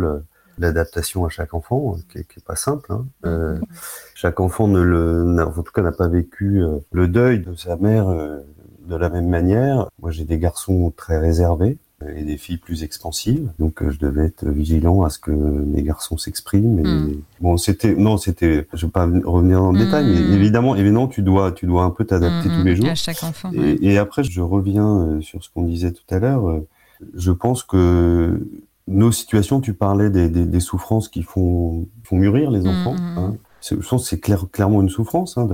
l'adaptation 0.58 1.24
à 1.24 1.28
chaque 1.28 1.54
enfant, 1.54 1.96
qui 2.10 2.18
est, 2.18 2.24
qui 2.24 2.38
est 2.38 2.44
pas 2.44 2.56
simple. 2.56 2.92
Hein. 2.92 3.06
Euh, 3.24 3.56
mm-hmm. 3.56 4.12
chaque 4.14 4.40
enfant 4.40 4.68
ne 4.68 4.80
le, 4.80 5.36
en 5.42 5.62
tout 5.62 5.72
cas, 5.72 5.82
n'a 5.82 5.92
pas 5.92 6.08
vécu 6.08 6.62
euh, 6.62 6.78
le 6.92 7.08
deuil 7.08 7.40
de 7.40 7.54
sa 7.54 7.76
mère 7.76 8.08
euh, 8.08 8.40
de 8.88 8.96
la 8.96 9.08
même 9.08 9.28
manière. 9.28 9.88
Moi, 10.00 10.10
j'ai 10.10 10.24
des 10.24 10.38
garçons 10.38 10.92
très 10.96 11.18
réservés 11.18 11.78
et 12.16 12.22
des 12.22 12.36
filles 12.36 12.58
plus 12.58 12.82
expansives. 12.82 13.50
Donc 13.58 13.82
euh, 13.82 13.90
je 13.90 13.98
devais 13.98 14.26
être 14.26 14.46
vigilant 14.46 15.02
à 15.02 15.10
ce 15.10 15.18
que 15.18 15.30
mes 15.30 15.82
garçons 15.82 16.16
s'expriment. 16.16 16.78
Et 16.78 16.82
hmm. 16.82 17.20
bon, 17.40 17.56
c'était 17.56 17.94
non, 17.94 18.16
c'était. 18.16 18.66
Je 18.72 18.86
vais 18.86 18.92
pas 18.92 19.06
revenir 19.06 19.62
en 19.62 19.72
détail, 19.72 20.06
mais 20.06 20.20
hmm. 20.20 20.32
évidemment, 20.34 20.76
évidemment, 20.76 21.08
tu 21.08 21.22
dois, 21.22 21.52
tu 21.52 21.66
dois 21.66 21.84
un 21.84 21.90
peu 21.90 22.04
t'adapter 22.04 22.48
hmm, 22.48 22.58
tous 22.58 22.64
les 22.64 22.76
jours. 22.76 22.88
À 22.88 22.94
chaque 22.94 23.22
enfant. 23.22 23.50
Et, 23.52 23.98
après, 23.98 24.24
je 24.24 24.40
reviens 24.40 24.98
euh, 24.98 25.20
sur 25.20 25.42
ce 25.42 25.48
qu'on 25.50 25.62
disait 25.62 25.92
tout 25.92 26.14
à 26.14 26.18
l'heure. 26.18 26.48
Euh, 26.48 26.66
je 27.14 27.32
pense 27.32 27.62
que 27.62 28.46
nos 28.86 29.12
situations, 29.12 29.60
tu 29.60 29.74
parlais 29.74 30.10
des, 30.10 30.28
des, 30.28 30.44
des 30.44 30.60
souffrances 30.60 31.08
qui 31.08 31.22
font, 31.22 31.86
font 32.02 32.16
mûrir 32.16 32.50
les 32.50 32.66
enfants. 32.66 32.96
Hein. 32.98 33.34
Je 33.70 33.88
pense 33.88 34.02
que 34.02 34.08
c'est 34.08 34.20
clair, 34.20 34.46
clairement 34.52 34.82
une 34.82 34.88
souffrance 34.88 35.38
hein, 35.38 35.46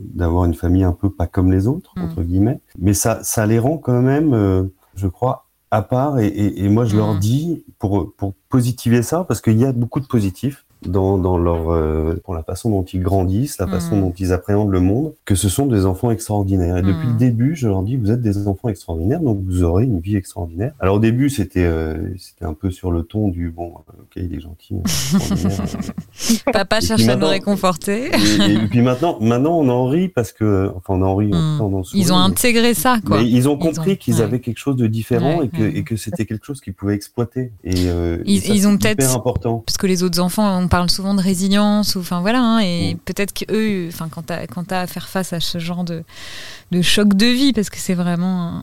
d'avoir 0.00 0.44
de, 0.44 0.48
une 0.48 0.54
famille 0.54 0.84
un 0.84 0.92
peu 0.92 1.10
pas 1.10 1.26
comme 1.26 1.52
les 1.52 1.66
autres, 1.66 1.92
entre 1.98 2.22
guillemets. 2.22 2.60
Mais 2.78 2.94
ça, 2.94 3.22
ça 3.22 3.46
les 3.46 3.58
rend 3.58 3.78
quand 3.78 4.00
même, 4.00 4.70
je 4.94 5.06
crois, 5.06 5.46
à 5.70 5.82
part 5.82 6.18
et, 6.18 6.26
et, 6.26 6.64
et 6.64 6.68
moi 6.68 6.84
je 6.84 6.96
leur 6.96 7.14
mmh. 7.14 7.18
dis 7.18 7.64
pour 7.78 8.14
pour 8.16 8.34
positiver 8.48 9.02
ça 9.02 9.24
parce 9.24 9.40
qu'il 9.40 9.58
y 9.58 9.64
a 9.64 9.72
beaucoup 9.72 10.00
de 10.00 10.06
positifs 10.06 10.65
dans, 10.86 11.18
dans 11.18 11.38
leur 11.38 11.70
euh, 11.70 12.20
pour 12.24 12.34
la 12.34 12.42
façon 12.42 12.70
dont 12.70 12.82
ils 12.82 13.00
grandissent, 13.00 13.58
la 13.58 13.66
façon 13.66 13.96
mmh. 13.96 14.00
dont 14.00 14.12
ils 14.18 14.32
appréhendent 14.32 14.70
le 14.70 14.80
monde, 14.80 15.12
que 15.24 15.34
ce 15.34 15.48
sont 15.48 15.66
des 15.66 15.86
enfants 15.86 16.10
extraordinaires. 16.10 16.78
Et 16.78 16.82
depuis 16.82 17.08
le 17.08 17.14
début, 17.14 17.54
je 17.56 17.68
leur 17.68 17.82
dis 17.82 17.96
vous 17.96 18.10
êtes 18.10 18.20
des 18.20 18.48
enfants 18.48 18.68
extraordinaires, 18.68 19.20
donc 19.20 19.40
vous 19.44 19.62
aurez 19.62 19.84
une 19.84 20.00
vie 20.00 20.16
extraordinaire. 20.16 20.72
Alors 20.80 20.96
au 20.96 20.98
début, 20.98 21.30
c'était 21.30 21.64
euh, 21.64 21.96
c'était 22.18 22.44
un 22.44 22.54
peu 22.54 22.70
sur 22.70 22.90
le 22.90 23.02
ton 23.02 23.28
du 23.28 23.50
bon, 23.50 23.72
euh, 23.88 24.02
ok, 24.02 24.16
il 24.16 24.34
est 24.34 24.40
gentil. 24.40 24.76
Papa 26.52 26.80
cherche 26.80 27.06
à 27.08 27.16
nous 27.16 27.26
réconforter. 27.26 28.06
et, 28.06 28.58
puis 28.68 28.82
maintenant, 28.82 29.18
maintenant 29.20 29.58
on 29.58 29.68
en 29.68 29.86
rit 29.86 30.08
parce 30.08 30.32
que 30.32 30.70
enfin 30.76 30.94
on 30.94 31.02
en 31.02 31.16
rit. 31.16 31.28
Mmh. 31.28 31.60
On 31.60 31.78
en 31.78 31.82
ils 31.94 32.12
ont 32.12 32.18
intégré 32.18 32.74
ça 32.74 32.98
quoi. 33.04 33.18
Mais 33.18 33.28
ils 33.28 33.48
ont 33.48 33.58
compris 33.58 33.96
qu'ils 33.96 34.22
avaient 34.22 34.40
quelque 34.40 34.58
chose 34.58 34.76
de 34.76 34.86
différent 34.86 35.42
et 35.42 35.48
que 35.48 35.62
et 35.62 35.84
que 35.84 35.96
c'était 35.96 36.26
quelque 36.26 36.46
chose 36.46 36.60
qu'ils 36.60 36.74
pouvaient 36.74 36.94
exploiter. 36.94 37.52
Et 37.64 37.86
ils, 38.24 38.54
ils 38.54 38.68
ont 38.68 38.76
peut-être 38.76 39.14
important 39.14 39.62
parce 39.66 39.76
que 39.76 39.86
les 39.86 40.02
autres 40.02 40.20
enfants 40.20 40.58
ont 40.58 40.68
parle 40.76 40.90
souvent 40.90 41.14
de 41.14 41.22
résilience, 41.22 41.94
ou 41.94 42.00
enfin 42.00 42.20
voilà, 42.20 42.42
hein, 42.42 42.58
et 42.58 42.92
mm. 42.92 42.98
peut-être 43.06 43.32
qu'eux, 43.32 43.88
enfin 43.88 44.10
quand 44.10 44.26
t'as 44.26 44.46
quand 44.46 44.70
as 44.72 44.80
à 44.80 44.86
faire 44.86 45.08
face 45.08 45.32
à 45.32 45.40
ce 45.40 45.58
genre 45.58 45.84
de, 45.84 46.04
de 46.70 46.82
choc 46.82 47.14
de 47.14 47.24
vie, 47.24 47.54
parce 47.54 47.70
que 47.70 47.78
c'est 47.78 47.94
vraiment 47.94 48.62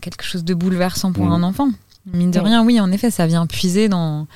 quelque 0.00 0.24
chose 0.24 0.42
de 0.42 0.54
bouleversant 0.54 1.12
pour 1.12 1.26
mm. 1.26 1.32
un 1.32 1.44
enfant. 1.44 1.68
Mine 2.12 2.32
de 2.32 2.40
rien, 2.40 2.64
oui, 2.64 2.80
en 2.80 2.90
effet, 2.90 3.12
ça 3.12 3.28
vient 3.28 3.46
puiser 3.46 3.88
dans, 3.88 4.26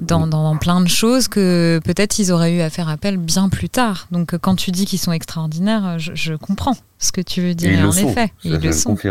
dans, 0.00 0.26
dans, 0.26 0.56
plein 0.56 0.80
de 0.80 0.88
choses 0.88 1.28
que 1.28 1.80
peut-être 1.84 2.18
ils 2.18 2.32
auraient 2.32 2.56
eu 2.56 2.60
à 2.60 2.70
faire 2.70 2.88
appel 2.88 3.18
bien 3.18 3.48
plus 3.48 3.68
tard. 3.68 4.08
Donc 4.10 4.36
quand 4.38 4.56
tu 4.56 4.72
dis 4.72 4.84
qu'ils 4.84 4.98
sont 4.98 5.12
extraordinaires, 5.12 6.00
je, 6.00 6.34
comprends 6.34 6.76
ce 6.98 7.12
que 7.12 7.20
tu 7.20 7.40
veux 7.40 7.54
dire. 7.54 7.88
en 7.88 7.92
effet, 7.92 8.32
ils 8.42 8.56
le 8.56 8.72
sont. 8.72 8.96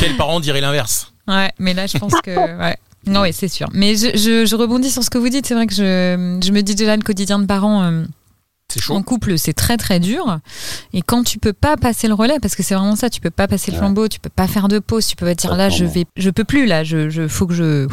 Quel 0.00 0.16
parent 0.16 0.40
dirait 0.40 0.60
l'inverse? 0.60 1.12
Ouais, 1.28 1.52
mais 1.60 1.74
là, 1.74 1.86
je 1.86 1.96
pense 1.96 2.14
que 2.24 2.58
ouais, 2.58 2.76
oui, 3.06 3.32
c'est 3.32 3.48
sûr. 3.48 3.68
Mais 3.72 3.96
je, 3.96 4.08
je, 4.16 4.44
je, 4.46 4.56
rebondis 4.56 4.90
sur 4.90 5.02
ce 5.02 5.10
que 5.10 5.18
vous 5.18 5.28
dites. 5.28 5.46
C'est 5.46 5.54
vrai 5.54 5.66
que 5.66 5.74
je, 5.74 6.38
je 6.44 6.52
me 6.52 6.62
dis 6.62 6.74
déjà 6.74 6.96
le 6.96 7.02
quotidien 7.02 7.38
de 7.38 7.46
parents. 7.46 7.82
Euh, 7.82 8.04
en 8.90 9.02
couple, 9.02 9.38
c'est 9.38 9.52
très 9.52 9.76
très 9.76 10.00
dur. 10.00 10.38
Et 10.92 11.02
quand 11.02 11.22
tu 11.22 11.38
peux 11.38 11.52
pas 11.52 11.76
passer 11.76 12.08
le 12.08 12.14
relais, 12.14 12.38
parce 12.40 12.54
que 12.54 12.62
c'est 12.62 12.74
vraiment 12.74 12.96
ça, 12.96 13.10
tu 13.10 13.20
peux 13.20 13.30
pas 13.30 13.48
passer 13.48 13.70
le 13.70 13.78
flambeau, 13.78 14.08
tu 14.08 14.20
peux 14.20 14.30
pas 14.30 14.46
faire 14.46 14.68
de 14.68 14.78
pause, 14.78 15.06
tu 15.06 15.16
peux 15.16 15.26
pas 15.26 15.34
dire 15.34 15.54
là, 15.56 15.68
je 15.68 15.84
vais, 15.84 16.06
je 16.16 16.30
peux 16.30 16.44
plus 16.44 16.66
là, 16.66 16.84
je, 16.84 17.08
je 17.10 17.28
faut 17.28 17.46
que 17.46 17.54
je, 17.54 17.86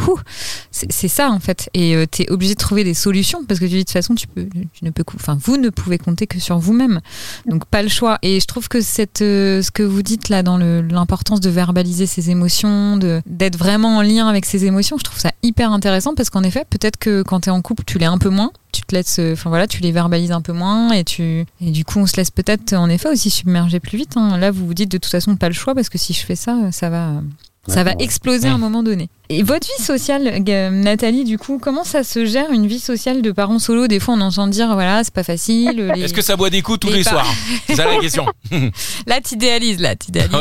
c'est 0.72 1.08
ça 1.08 1.30
en 1.30 1.40
fait. 1.40 1.70
Et 1.74 1.96
euh, 1.96 2.06
tu 2.10 2.24
es 2.24 2.32
obligé 2.32 2.54
de 2.54 2.60
trouver 2.60 2.84
des 2.84 2.94
solutions 2.94 3.44
parce 3.46 3.60
que 3.60 3.66
tu 3.66 3.72
dis 3.72 3.78
de 3.78 3.82
toute 3.82 3.92
façon, 3.92 4.16
tu 4.16 4.28
peux, 4.28 4.48
tu 4.74 4.86
ne 4.86 4.90
peux, 4.90 5.04
enfin 5.16 5.38
vous 5.42 5.58
ne 5.58 5.70
pouvez 5.70 5.98
compter 5.98 6.28
que 6.28 6.40
sur 6.40 6.58
vous-même. 6.58 7.00
Donc 7.48 7.66
pas 7.66 7.82
le 7.84 7.90
choix. 7.90 8.18
Et 8.22 8.40
je 8.40 8.46
trouve 8.46 8.68
que 8.68 8.82
cette, 8.82 9.22
euh, 9.22 9.62
ce 9.62 9.72
que 9.72 9.84
vous 9.84 10.02
dites 10.02 10.30
là 10.30 10.44
dans 10.44 10.58
l'importance 10.58 11.40
de 11.40 11.50
verbaliser 11.50 12.06
ses 12.06 12.30
émotions, 12.30 12.98
de 12.98 13.22
d'être 13.26 13.58
vraiment 13.58 13.98
en 13.98 14.02
lien 14.02 14.28
avec 14.28 14.46
ses 14.46 14.66
émotions, 14.66 14.98
je 14.98 15.04
trouve 15.04 15.20
ça 15.20 15.32
hyper 15.44 15.72
intéressant 15.72 16.16
parce 16.16 16.30
qu'en 16.30 16.44
effet, 16.44 16.66
peut-être 16.70 16.98
que 16.98 17.22
quand 17.22 17.42
tu 17.42 17.50
es 17.50 17.52
en 17.52 17.62
couple, 17.62 17.84
tu 17.86 17.98
l'es 17.98 18.06
un 18.06 18.18
peu 18.18 18.30
moins 18.30 18.52
tu 18.74 18.82
te 18.82 18.94
laisses, 18.94 19.20
enfin 19.20 19.50
voilà, 19.50 19.68
tu 19.68 19.82
les 19.82 19.92
verbalises 19.92 20.32
un 20.32 20.42
peu 20.42 20.52
moins 20.52 20.92
et 20.92 21.04
tu 21.04 21.46
et 21.62 21.72
du 21.72 21.86
coup 21.86 22.00
on 22.00 22.06
se 22.06 22.18
laisse 22.18 22.32
peut-être 22.32 22.74
en 22.74 22.90
effet 22.90 23.10
aussi 23.10 23.30
submerger 23.30 23.80
plus 23.80 23.98
vite. 23.98 24.18
Hein. 24.18 24.38
Là 24.38 24.52
vous 24.52 24.66
vous 24.66 24.74
dites 24.74 24.92
de 24.92 24.98
toute 24.98 25.12
façon 25.12 25.36
pas 25.38 25.48
le 25.48 25.54
choix 25.54 25.74
parce 25.74 25.90
que 25.90 25.98
si 25.98 26.14
je 26.14 26.26
fais 26.26 26.36
ça, 26.36 26.72
ça 26.72 26.90
va 26.90 27.22
ça 27.68 27.84
va 27.84 27.94
exploser 28.00 28.48
à 28.50 28.54
un 28.54 28.58
moment 28.58 28.84
donné. 28.84 29.10
Et 29.30 29.42
votre 29.42 29.66
vie 29.66 29.84
sociale, 29.84 30.44
Nathalie, 30.74 31.24
du 31.24 31.38
coup, 31.38 31.60
comment 31.62 31.86
ça 31.86 32.04
se 32.04 32.26
gère 32.26 32.52
une 32.52 32.68
vie 32.68 32.80
sociale 32.80 33.22
de 33.22 33.32
parents 33.32 33.58
solo? 33.58 33.88
Des 33.88 34.02
fois, 34.02 34.16
on 34.16 34.22
entend 34.22 34.48
dire, 34.48 34.74
voilà, 34.74 35.04
c'est 35.04 35.14
pas 35.14 35.24
facile. 35.24 35.92
Est-ce 35.96 36.14
que 36.14 36.22
ça 36.22 36.36
boit 36.36 36.50
des 36.50 36.62
coups 36.62 36.80
tous 36.80 36.92
les, 36.92 37.04
soirs? 37.04 37.26
C'est 37.66 37.76
ça 37.76 37.86
la 37.86 37.98
question. 38.02 38.26
là, 39.08 39.22
t'idéalises, 39.22 39.80
là, 39.80 39.96
t'idéalises. 39.96 40.36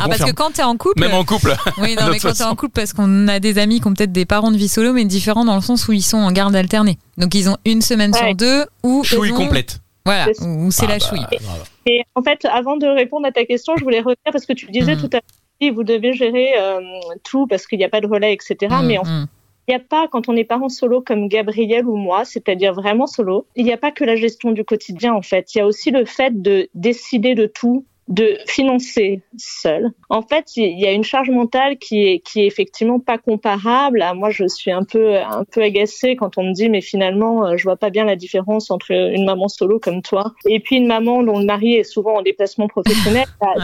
ah, 0.00 0.08
parce 0.08 0.24
que 0.24 0.32
quand 0.32 0.52
t'es 0.52 0.64
en 0.64 0.76
couple. 0.76 1.00
Même 1.00 1.14
en 1.14 1.24
couple. 1.24 1.56
Oui, 1.78 1.96
non, 1.98 2.08
mais 2.10 2.18
quand 2.18 2.32
t'es 2.32 2.42
en 2.42 2.56
couple, 2.56 2.72
parce 2.74 2.92
qu'on 2.92 3.28
a 3.28 3.38
des 3.38 3.58
amis 3.58 3.80
qui 3.80 3.86
ont 3.86 3.94
peut-être 3.94 4.12
des 4.12 4.26
parents 4.26 4.50
de 4.50 4.56
vie 4.56 4.68
solo, 4.68 4.92
mais 4.92 5.04
différents 5.04 5.44
dans 5.44 5.56
le 5.56 5.62
sens 5.62 5.86
où 5.86 5.92
ils 5.92 6.02
sont 6.02 6.18
en 6.18 6.32
garde 6.32 6.56
alternée. 6.56 6.98
Donc, 7.16 7.34
ils 7.34 7.48
ont 7.48 7.56
une 7.64 7.80
semaine 7.80 8.12
sur 8.12 8.34
deux 8.34 8.64
ou. 8.82 9.04
Chouille 9.04 9.30
complète. 9.30 9.80
Voilà, 10.04 10.26
ou 10.40 10.70
c'est 10.70 10.86
la 10.86 10.94
ah, 10.94 10.98
chouille. 11.00 11.26
Bah, 11.30 11.64
Et 11.86 12.02
en 12.14 12.22
fait, 12.22 12.44
avant 12.44 12.76
de 12.76 12.86
répondre 12.86 13.26
à 13.26 13.32
ta 13.32 13.44
question, 13.44 13.74
je 13.76 13.82
voulais 13.82 13.98
revenir 13.98 14.16
parce 14.30 14.46
que 14.46 14.52
tu 14.52 14.70
disais 14.70 14.94
mm. 14.94 15.00
tout 15.00 15.10
à 15.12 15.16
l'heure 15.16 15.45
vous 15.60 15.84
devez 15.84 16.12
gérer 16.12 16.54
euh, 16.58 16.80
tout 17.24 17.46
parce 17.46 17.66
qu'il 17.66 17.78
n'y 17.78 17.84
a 17.84 17.88
pas 17.88 18.00
de 18.00 18.06
relais, 18.06 18.32
etc. 18.32 18.56
Mm, 18.70 18.86
mais 18.86 18.98
mm. 18.98 19.26
il 19.68 19.70
n'y 19.70 19.74
a 19.74 19.80
pas, 19.80 20.08
quand 20.08 20.28
on 20.28 20.36
est 20.36 20.44
parent 20.44 20.68
solo 20.68 21.00
comme 21.00 21.28
Gabriel 21.28 21.86
ou 21.86 21.96
moi, 21.96 22.24
c'est-à-dire 22.24 22.74
vraiment 22.74 23.06
solo, 23.06 23.46
il 23.56 23.64
n'y 23.64 23.72
a 23.72 23.78
pas 23.78 23.90
que 23.90 24.04
la 24.04 24.16
gestion 24.16 24.52
du 24.52 24.64
quotidien 24.64 25.14
en 25.14 25.22
fait. 25.22 25.54
Il 25.54 25.58
y 25.58 25.60
a 25.60 25.66
aussi 25.66 25.90
le 25.90 26.04
fait 26.04 26.42
de 26.42 26.68
décider 26.74 27.34
de 27.34 27.46
tout 27.46 27.84
de 28.08 28.38
financer 28.46 29.22
seul. 29.36 29.90
En 30.10 30.22
fait, 30.22 30.56
il 30.56 30.78
y 30.78 30.86
a 30.86 30.92
une 30.92 31.02
charge 31.02 31.30
mentale 31.30 31.76
qui 31.78 32.06
est 32.06 32.18
qui 32.20 32.40
est 32.40 32.46
effectivement 32.46 33.00
pas 33.00 33.18
comparable. 33.18 34.00
À 34.02 34.14
moi, 34.14 34.30
je 34.30 34.46
suis 34.46 34.70
un 34.70 34.84
peu 34.84 35.16
un 35.16 35.44
peu 35.44 35.62
agacée 35.62 36.14
quand 36.14 36.38
on 36.38 36.44
me 36.44 36.52
dit 36.52 36.68
mais 36.68 36.80
finalement, 36.80 37.46
euh, 37.46 37.56
je 37.56 37.64
vois 37.64 37.76
pas 37.76 37.90
bien 37.90 38.04
la 38.04 38.16
différence 38.16 38.70
entre 38.70 38.92
une 38.92 39.24
maman 39.24 39.48
solo 39.48 39.80
comme 39.80 40.02
toi 40.02 40.32
et 40.46 40.60
puis 40.60 40.76
une 40.76 40.86
maman 40.86 41.22
dont 41.22 41.38
le 41.38 41.44
mari 41.44 41.74
est 41.74 41.84
souvent 41.84 42.18
en 42.18 42.22
déplacement 42.22 42.68
professionnel. 42.68 43.26
Bah, 43.40 43.54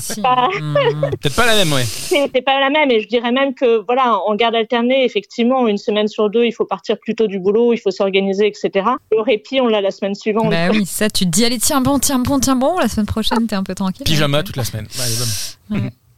c'est 0.00 0.22
pas 0.22 0.48
mmh. 0.48 0.74
peut-être 1.20 1.36
pas 1.36 1.46
la 1.46 1.56
même, 1.56 1.72
ouais. 1.72 1.84
C'est 1.84 2.42
pas 2.42 2.58
la 2.58 2.70
même 2.70 2.90
et 2.90 3.00
je 3.00 3.08
dirais 3.08 3.32
même 3.32 3.54
que 3.54 3.84
voilà, 3.86 4.18
en 4.26 4.34
garde 4.34 4.54
alternée, 4.54 5.04
effectivement, 5.04 5.66
une 5.68 5.78
semaine 5.78 6.08
sur 6.08 6.30
deux, 6.30 6.44
il 6.44 6.52
faut 6.52 6.64
partir 6.64 6.98
plus 6.98 7.14
tôt 7.14 7.26
du 7.26 7.38
boulot, 7.38 7.72
il 7.74 7.78
faut 7.78 7.90
s'organiser, 7.90 8.46
etc. 8.46 8.86
Le 9.12 9.20
répit, 9.20 9.60
on 9.60 9.66
l'a 9.66 9.80
la 9.80 9.90
semaine 9.90 10.14
suivante. 10.14 10.50
Bah 10.50 10.70
oui, 10.70 10.86
ça, 10.86 11.10
tu 11.10 11.24
te 11.26 11.30
dis 11.30 11.44
allez 11.44 11.58
tiens 11.58 11.80
bon, 11.80 11.98
tiens 11.98 12.18
bon, 12.18 12.40
tiens 12.40 12.56
bon, 12.56 12.78
la 12.78 12.88
semaine 12.88 13.06
prochaine, 13.06 13.46
t'es 13.46 13.56
un 13.56 13.62
peu 13.62 13.74
tranquille. 13.92 14.04
Pyjama 14.04 14.42
toute 14.42 14.56
la 14.56 14.64
semaine. 14.64 14.86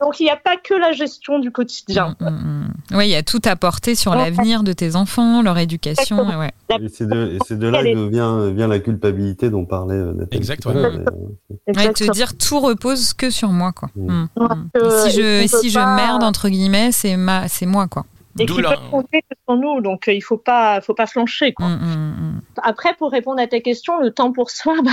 Donc 0.03 0.19
il 0.19 0.25
n'y 0.25 0.31
a 0.31 0.37
pas 0.37 0.57
que 0.57 0.75
la 0.75 0.91
gestion 0.91 1.39
du 1.39 1.53
quotidien. 1.53 2.17
Mm, 2.19 2.25
mm, 2.25 2.31
mm. 2.31 2.97
Oui, 2.97 3.07
il 3.07 3.11
y 3.11 3.15
a 3.15 3.23
tout 3.23 3.41
à 3.45 3.55
porter 3.55 3.95
sur 3.95 4.17
l'avenir 4.17 4.65
de 4.65 4.73
tes 4.73 4.97
enfants, 4.97 5.43
leur 5.43 5.59
éducation. 5.59 6.27
Et 6.43 6.89
c'est 6.89 7.07
de, 7.07 7.69
là 7.69 7.85
que 7.85 8.09
vient, 8.09 8.51
vient 8.51 8.67
la 8.67 8.81
culpabilité 8.81 9.49
dont 9.49 9.65
parlait 9.65 9.95
euh, 9.95 10.13
Nathalie. 10.13 10.39
Exactement. 10.39 10.83
Ouais, 11.69 11.93
te 11.93 12.11
dire 12.11 12.37
tout 12.37 12.59
repose 12.59 13.13
que 13.13 13.31
sur 13.31 13.51
moi. 13.51 13.71
Quoi. 13.73 13.91
si 13.95 15.11
je, 15.13 15.47
si 15.47 15.71
je 15.71 15.79
merde, 15.79 16.25
entre 16.25 16.49
guillemets, 16.49 16.91
c'est 16.91 17.17
moi. 17.17 17.87
quoi 17.89 18.05
et 18.39 18.47
qui 18.47 18.63
peuvent 18.63 18.91
compter 18.91 19.23
sur 19.47 19.57
nous. 19.57 19.81
Donc, 19.81 20.09
euh, 20.09 20.13
il 20.13 20.23
faut 20.23 20.37
pas, 20.37 20.81
faut 20.81 20.95
pas 20.95 21.07
flancher. 21.07 21.53
Quoi. 21.53 21.69
Après, 22.62 22.95
pour 22.95 23.11
répondre 23.11 23.41
à 23.41 23.47
ta 23.47 23.61
question, 23.61 23.99
le 23.99 24.11
temps 24.11 24.33
pour 24.33 24.51
soi, 24.51 24.77
bah, 24.85 24.91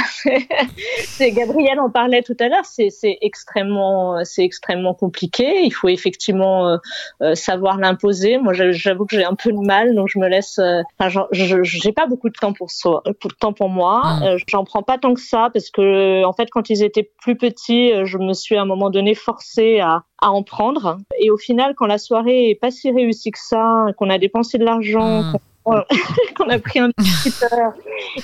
c'est 1.06 1.32
Gabriel 1.32 1.80
en 1.80 1.89
parlait 1.89 2.22
tout 2.22 2.36
à 2.39 2.48
l'heure. 2.48 2.65
C'est 2.65 3.17
extrêmement, 3.22 4.24
c'est 4.24 4.43
extrêmement 4.43 4.93
compliqué. 4.93 5.63
Il 5.63 5.72
faut 5.72 5.89
effectivement 5.89 6.67
euh, 6.67 6.78
euh, 7.22 7.36
savoir 7.36 7.78
l'imposer. 7.78 8.38
Moi, 8.38 8.54
j'avoue 8.54 9.06
que 9.06 9.15
j'ai 9.15 9.26
un 9.26 9.36
peu 9.36 9.52
de 9.52 9.60
mal, 9.60 9.95
donc 9.95 10.10
je 10.10 10.19
me 10.19 10.28
laisse. 10.28 10.60
Enfin, 11.00 11.26
j'ai 11.32 11.91
pas 11.91 12.06
beaucoup 12.06 12.30
de 12.30 12.38
temps 12.39 12.54
pour 12.54 12.72
soi, 12.72 13.04
de 13.06 13.13
temps 13.39 13.54
pour 13.54 13.69
moi. 13.69 14.19
J'en 14.48 14.63
prends 14.63 14.84
pas 14.84 14.98
tant 14.98 15.13
que 15.13 15.22
ça 15.22 15.50
parce 15.54 15.69
que, 15.69 16.24
en 16.24 16.34
fait, 16.34 16.50
quand 16.52 16.69
ils 16.69 16.84
étaient 16.84 17.12
plus 17.22 17.36
petits, 17.36 17.91
je 18.06 18.17
me 18.17 18.34
suis 18.34 18.56
à 18.56 18.62
un 18.62 18.65
moment 18.65 18.89
donné 18.89 19.15
forcée 19.15 19.80
à 19.80 20.04
à 20.22 20.32
en 20.32 20.43
prendre. 20.43 20.98
Et 21.19 21.30
au 21.30 21.38
final, 21.38 21.74
quand 21.76 21.86
la 21.86 21.98
soirée 21.98 22.50
est 22.50 22.56
pas 22.56 22.72
si 22.72 22.91
réussie 22.91 23.32
que 23.32 23.39
ça, 23.39 23.88
qu'on 23.98 24.10
a 24.10 24.17
dépensé 24.17 24.58
de 24.58 24.65
l'argent, 24.65 25.24
hmm. 25.24 25.38
qu'on 26.36 26.49
a 26.49 26.60
pris 26.60 26.79
un 26.79 26.91
petit 26.91 27.34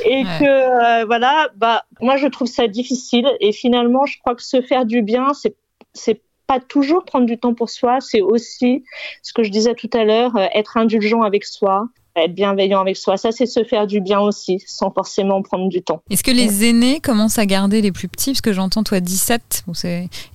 et 0.06 0.24
que 0.24 1.02
euh, 1.02 1.06
voilà, 1.06 1.50
bah 1.56 1.84
moi 2.02 2.18
je 2.18 2.28
trouve 2.28 2.48
ça 2.48 2.68
difficile. 2.68 3.28
Et 3.40 3.52
finalement, 3.52 4.06
je 4.06 4.20
crois 4.20 4.36
que 4.36 4.44
se 4.44 4.62
faire 4.62 4.86
du 4.86 5.02
bien, 5.02 5.34
c'est 5.34 5.56
c'est 5.94 6.22
pas 6.48 6.60
toujours 6.60 7.06
prendre 7.06 7.26
du 7.26 7.38
temps 7.38 7.54
pour 7.54 7.70
soi, 7.70 8.00
c'est 8.02 8.22
aussi 8.22 8.84
ce 9.24 9.34
que 9.34 9.44
je 9.44 9.50
disais 9.50 9.74
tout 9.74 9.90
à 9.94 10.04
l'heure, 10.04 10.36
euh, 10.36 10.46
être 10.54 10.78
indulgent 10.78 11.24
avec 11.24 11.44
soi, 11.46 11.88
être 12.16 12.34
bienveillant 12.34 12.82
avec 12.82 12.98
soi. 12.98 13.18
Ça, 13.18 13.32
c'est 13.32 13.46
se 13.46 13.64
faire 13.64 13.88
du 13.88 14.02
bien 14.02 14.20
aussi, 14.20 14.62
sans 14.66 14.92
forcément 14.92 15.42
prendre 15.42 15.70
du 15.70 15.82
temps. 15.82 16.02
Est-ce 16.10 16.24
que 16.24 16.32
les 16.32 16.66
aînés 16.66 17.00
commencent 17.00 17.40
à 17.40 17.46
garder 17.46 17.82
les 17.82 17.92
plus 17.92 18.08
petits? 18.08 18.32
Parce 18.32 18.42
que 18.42 18.54
j'entends, 18.54 18.84
toi, 18.84 19.00
17 19.00 19.64
bon, 19.68 19.74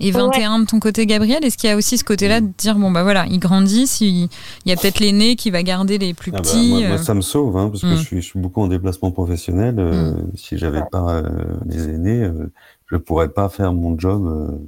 et 0.00 0.10
21 0.10 0.60
de 0.60 0.66
ton 0.66 0.80
côté, 0.80 1.06
Gabriel. 1.06 1.44
Est-ce 1.44 1.56
qu'il 1.56 1.70
y 1.70 1.72
a 1.72 1.76
aussi 1.76 1.98
ce 1.98 2.04
côté-là 2.04 2.40
de 2.40 2.48
dire, 2.58 2.76
bon, 2.76 2.90
bah 2.90 3.02
voilà, 3.02 3.26
ils 3.30 3.38
grandissent, 3.38 4.00
il, 4.00 4.28
y 4.66 4.72
a 4.72 4.76
peut-être 4.76 5.00
l'aîné 5.00 5.36
qui 5.36 5.50
va 5.50 5.62
garder 5.62 5.98
les 5.98 6.14
plus 6.14 6.32
ah 6.34 6.36
bah, 6.36 6.42
petits 6.42 6.70
moi, 6.70 6.88
moi, 6.88 6.98
ça 6.98 7.14
me 7.14 7.22
sauve, 7.22 7.56
hein, 7.56 7.68
parce 7.70 7.82
que 7.82 7.86
mm. 7.86 7.96
je, 7.96 8.02
suis, 8.02 8.22
je, 8.22 8.26
suis, 8.26 8.38
beaucoup 8.38 8.60
en 8.60 8.68
déplacement 8.68 9.10
professionnel. 9.10 9.76
Euh, 9.78 10.12
mm. 10.12 10.30
Si 10.36 10.58
j'avais 10.58 10.82
pas 10.90 11.16
euh, 11.16 11.22
les 11.66 11.88
aînés, 11.88 12.22
euh, 12.24 12.52
je 12.86 12.96
pourrais 12.96 13.28
pas 13.28 13.48
faire 13.48 13.72
mon 13.72 13.98
job. 13.98 14.26
Euh, 14.26 14.58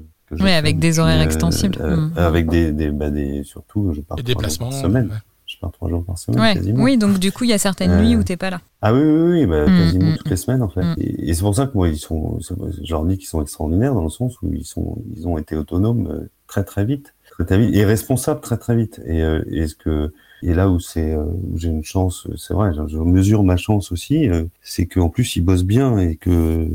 oui, 0.41 0.51
avec 0.51 0.79
des 0.79 0.99
horaires 0.99 1.21
extensibles. 1.21 1.77
Mm. 1.79 2.13
Avec 2.17 2.49
des, 2.49 2.73
des, 2.73 2.91
bah, 2.91 3.11
des, 3.11 3.43
surtout, 3.45 3.93
je 3.93 4.01
pars 4.01 4.17
des 4.17 4.23
déplacements 4.23 4.71
semaine. 4.71 5.09
Ouais 5.09 5.32
trois 5.71 5.89
jours 5.89 6.05
par 6.05 6.19
semaine 6.19 6.41
ouais. 6.41 6.55
quasiment. 6.55 6.83
Oui, 6.83 6.97
donc 6.97 7.19
du 7.19 7.33
coup, 7.33 7.45
il 7.45 7.51
y 7.51 7.53
a 7.53 7.59
certaines 7.59 7.99
nuits 8.01 8.17
où 8.17 8.23
t'es 8.23 8.37
pas 8.37 8.51
là. 8.51 8.61
Ah 8.81 8.93
oui, 8.93 9.01
oui, 9.01 9.31
oui, 9.33 9.47
bah, 9.47 9.63
mm, 9.63 9.79
quasiment 9.79 10.11
mm, 10.11 10.17
toutes 10.17 10.31
les 10.31 10.37
semaines 10.37 10.63
en 10.63 10.69
fait. 10.69 10.83
Mm. 10.83 10.95
Et, 10.99 11.35
c'est 11.35 11.43
pour 11.43 11.55
ça 11.55 11.67
que 11.67 11.73
moi, 11.75 11.89
ils 11.89 11.99
sont, 11.99 12.39
je 12.41 12.91
leur 12.91 13.05
dis 13.05 13.19
qu'ils 13.19 13.29
sont 13.29 13.43
extraordinaires 13.43 13.95
dans 13.95 14.03
le 14.03 14.11
sens 14.11 14.41
où 14.43 14.53
ils 14.53 14.65
sont, 14.65 14.99
ils 15.17 15.29
ont 15.29 15.39
été 15.39 15.57
autonomes 15.57 16.09
euh, 16.09 16.31
très 16.49 16.65
très 16.65 16.85
vite, 16.85 17.15
très 17.31 17.45
très 17.45 17.59
vite 17.59 17.75
et 17.75 17.85
responsables 17.85 18.41
très 18.41 18.59
très 18.59 18.77
vite. 18.77 19.01
Et, 19.07 19.23
euh, 19.23 19.43
et 19.51 19.67
ce 19.69 19.75
que 19.75 20.13
et 20.43 20.55
là 20.55 20.69
où 20.69 20.81
c'est 20.81 21.13
euh, 21.13 21.25
j'ai 21.55 21.69
une 21.69 21.85
chance, 21.85 22.27
c'est 22.37 22.53
vrai, 22.53 22.73
je, 22.75 22.97
mesure 22.97 23.45
ma 23.45 23.57
chance 23.57 23.93
aussi, 23.93 24.29
euh, 24.29 24.45
c'est 24.61 24.87
qu'en 24.87 25.09
plus 25.09 25.37
ils 25.37 25.41
bossent 25.41 25.65
bien 25.65 25.99
et 25.99 26.17
que 26.17 26.67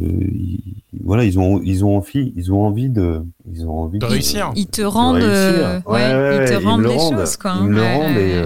voilà 1.04 1.26
ils 1.26 1.38
ont 1.38 1.62
ils 1.62 1.84
ont 1.84 1.98
envie 1.98 2.32
ils 2.38 2.54
ont 2.54 2.66
envie 2.66 2.90
de 2.90 3.22
ils 3.52 3.66
ont 3.66 3.80
envie 3.82 4.00
de, 4.00 4.06
réussir. 4.06 4.52
Ils 4.56 4.68
te 4.68 4.82
rendent 4.82 5.18
euh, 5.18 5.82
ouais, 5.86 6.46
ils 6.46 6.50
te 6.50 6.64
rendent 6.64 6.86
les 6.86 6.98
choses 6.98 7.36
quoi. 7.36 7.56
Ils 7.60 7.68
me 7.68 7.82
rendent 7.82 8.18
et, 8.18 8.42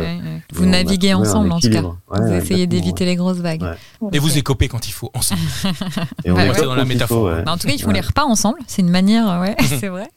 vous 0.53 0.65
naviguez 0.65 1.13
ensemble 1.13 1.51
en 1.51 1.60
tout 1.60 1.69
cas. 1.69 1.84
vous 2.10 2.34
essayez 2.34 2.65
d'éviter 2.65 3.05
les 3.05 3.15
grosses 3.15 3.39
vagues. 3.39 3.63
Et 4.12 4.19
vous 4.19 4.38
écopez 4.38 4.67
quand 4.67 4.88
il 4.88 4.91
faut 4.91 5.12
ensemble. 5.13 5.41
et 6.25 6.31
on 6.31 6.36
bah, 6.36 6.47
est 6.47 6.62
dans 6.62 6.75
la 6.75 6.86
métaphore. 6.86 7.31
Bah, 7.45 7.51
en 7.51 7.57
tout 7.57 7.67
cas 7.67 7.73
ils 7.73 7.81
font 7.81 7.91
les 7.91 8.01
repas 8.01 8.23
ensemble. 8.23 8.57
C'est 8.65 8.81
une 8.81 8.89
manière 8.89 9.39
ouais 9.39 9.55
c'est 9.79 9.88
vrai. 9.88 10.10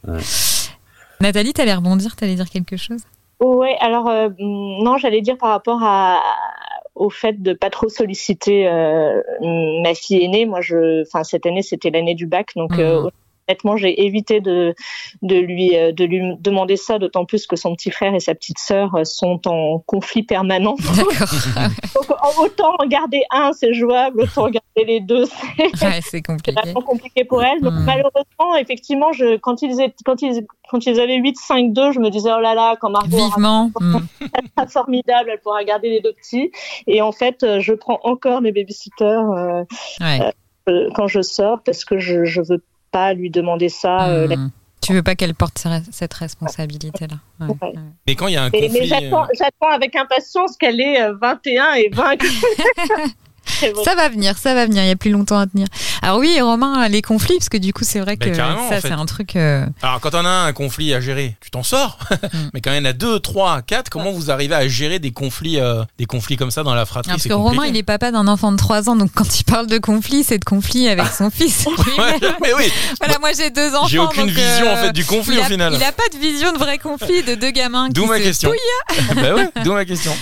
Nathalie, 1.20 1.52
t'allais 1.52 1.74
rebondir, 1.74 2.16
t'allais 2.16 2.34
dire 2.34 2.48
quelque 2.48 2.76
chose? 2.76 3.00
Ouais, 3.40 3.76
alors 3.80 4.08
euh, 4.08 4.28
non, 4.38 4.96
j'allais 4.96 5.20
dire 5.20 5.36
par 5.36 5.50
rapport 5.50 5.82
à, 5.82 6.22
au 6.94 7.10
fait 7.10 7.42
de 7.42 7.52
pas 7.52 7.70
trop 7.70 7.88
solliciter 7.88 8.68
euh, 8.68 9.20
ma 9.82 9.94
fille 9.94 10.24
aînée. 10.24 10.46
Moi, 10.46 10.60
je, 10.60 11.02
enfin 11.02 11.24
cette 11.24 11.46
année 11.46 11.62
c'était 11.62 11.90
l'année 11.90 12.14
du 12.14 12.26
bac, 12.26 12.52
donc 12.56 12.78
euh, 12.78 13.02
mmh 13.02 13.10
honnêtement, 13.48 13.76
j'ai 13.76 14.04
évité 14.04 14.40
de, 14.40 14.74
de, 15.22 15.36
lui, 15.36 15.76
euh, 15.76 15.92
de 15.92 16.04
lui 16.04 16.36
demander 16.40 16.76
ça, 16.76 16.98
d'autant 16.98 17.24
plus 17.24 17.46
que 17.46 17.56
son 17.56 17.74
petit 17.74 17.90
frère 17.90 18.14
et 18.14 18.20
sa 18.20 18.34
petite 18.34 18.58
sœur 18.58 18.94
euh, 18.94 19.04
sont 19.04 19.40
en 19.46 19.78
conflit 19.80 20.22
permanent. 20.22 20.76
Donc, 21.94 22.18
autant 22.38 22.74
en 22.78 22.86
garder 22.86 23.22
un, 23.30 23.52
c'est 23.52 23.74
jouable, 23.74 24.22
autant 24.22 24.44
garder 24.50 24.84
les 24.86 25.00
deux, 25.00 25.24
c'est 26.02 26.22
compliqué. 26.22 26.54
compliqué 26.86 27.24
pour 27.24 27.42
elle. 27.42 27.60
Donc, 27.60 27.74
hmm. 27.74 27.84
malheureusement, 27.84 28.56
effectivement, 28.58 29.12
je, 29.12 29.36
quand, 29.36 29.62
ils 29.62 29.80
étaient, 29.80 29.94
quand, 30.04 30.22
ils, 30.22 30.46
quand 30.70 30.86
ils 30.86 31.00
avaient 31.00 31.16
8, 31.16 31.36
5, 31.36 31.72
2, 31.72 31.92
je 31.92 32.00
me 32.00 32.10
disais, 32.10 32.30
oh 32.36 32.40
là 32.40 32.54
là, 32.54 32.76
quand 32.80 32.90
Margot 32.90 33.16
Vivement. 33.16 33.70
Elle 34.20 34.48
sera 34.56 34.66
formidable, 34.66 35.30
elle 35.30 35.40
pourra 35.40 35.64
garder 35.64 35.90
les 35.90 36.00
deux 36.00 36.12
petits. 36.12 36.50
Et 36.86 37.02
en 37.02 37.12
fait, 37.12 37.42
euh, 37.42 37.60
je 37.60 37.72
prends 37.72 38.00
encore 38.02 38.40
mes 38.40 38.52
babysitters 38.52 39.04
euh, 39.06 40.90
quand 40.94 41.06
je 41.06 41.20
sors 41.22 41.62
parce 41.62 41.84
que 41.84 41.98
je, 41.98 42.24
je 42.24 42.40
veux 42.40 42.62
pas 42.94 43.12
lui 43.12 43.28
demander 43.28 43.68
ça. 43.68 44.08
Euh, 44.08 44.28
hmm. 44.28 44.50
Tu 44.80 44.92
veux 44.92 45.02
pas 45.02 45.16
qu'elle 45.16 45.34
porte 45.34 45.66
cette 45.90 46.14
responsabilité-là. 46.14 47.16
Mais 48.06 48.14
quand 48.14 48.28
il 48.28 48.34
y 48.34 48.36
a 48.36 48.44
un 48.44 48.50
conflit... 48.50 48.70
Mais 48.72 48.86
j'attends 48.86 49.24
euh, 49.24 49.74
avec 49.74 49.96
impatience 49.96 50.56
qu'elle 50.56 50.80
ait 50.80 51.10
21 51.20 51.64
euh, 51.64 51.74
et 51.76 51.88
20. 51.90 52.16
ça 53.84 53.94
va 53.94 54.08
venir, 54.08 54.36
ça 54.38 54.54
va 54.54 54.66
venir. 54.66 54.82
Il 54.82 54.88
y 54.88 54.92
a 54.92 54.96
plus 54.96 55.10
longtemps 55.10 55.38
à 55.38 55.46
tenir. 55.46 55.66
Alors 56.02 56.18
oui, 56.18 56.40
Romain, 56.40 56.88
les 56.88 57.02
conflits, 57.02 57.36
parce 57.38 57.48
que 57.48 57.56
du 57.56 57.72
coup, 57.72 57.84
c'est 57.84 58.00
vrai 58.00 58.16
ben, 58.16 58.30
que 58.30 58.36
ça, 58.36 58.80
c'est 58.80 58.92
un 58.92 59.06
truc. 59.06 59.36
Euh, 59.36 59.66
Alors 59.82 60.00
quand 60.00 60.14
on 60.14 60.24
a 60.24 60.28
un 60.28 60.52
conflit 60.52 60.94
à 60.94 61.00
gérer, 61.00 61.36
tu 61.40 61.50
t'en 61.50 61.62
sors. 61.62 61.98
Mm. 62.34 62.50
Mais 62.54 62.60
quand 62.60 62.72
il 62.72 62.76
y 62.78 62.80
en 62.80 62.84
a 62.86 62.92
deux, 62.92 63.20
trois, 63.20 63.60
quatre, 63.62 63.90
comment 63.90 64.10
vous 64.10 64.30
arrivez 64.30 64.54
à 64.54 64.66
gérer 64.66 64.98
des 64.98 65.12
conflits, 65.12 65.60
euh, 65.60 65.84
des 65.98 66.06
conflits 66.06 66.36
comme 66.36 66.50
ça 66.50 66.62
dans 66.62 66.74
la 66.74 66.86
fratrie? 66.86 67.12
Parce 67.12 67.24
que 67.24 67.32
Romain, 67.32 67.66
il 67.66 67.76
est 67.76 67.82
papa 67.82 68.10
d'un 68.10 68.26
enfant 68.26 68.50
de 68.50 68.56
3 68.56 68.88
ans, 68.88 68.96
donc 68.96 69.10
quand 69.14 69.38
il 69.38 69.44
parle 69.44 69.66
de 69.66 69.78
conflit, 69.78 70.24
c'est 70.24 70.38
de 70.38 70.44
conflit 70.44 70.88
avec 70.88 71.06
son 71.08 71.30
fils. 71.30 71.66
mais 72.42 72.54
oui. 72.54 72.72
Voilà, 72.98 73.18
moi 73.18 73.30
j'ai 73.36 73.50
deux 73.50 73.74
enfants. 73.74 73.88
J'ai 73.88 73.98
aucune 73.98 74.28
vision 74.28 74.72
en 74.72 74.76
fait 74.76 74.92
du 74.92 75.04
conflit 75.04 75.38
au 75.38 75.44
final. 75.44 75.74
Il 75.74 75.82
a 75.82 75.92
pas 75.92 76.08
de 76.12 76.18
vision 76.18 76.52
de 76.52 76.58
vrai 76.58 76.78
conflit 76.78 77.22
de 77.22 77.34
deux 77.34 77.50
gamins. 77.50 77.88
D'où 77.90 78.06
ma 78.06 78.18
question. 78.18 78.50
bah 79.14 79.34
ouais, 79.34 79.48
d'où 79.62 79.72
ma 79.72 79.84
question. 79.84 80.12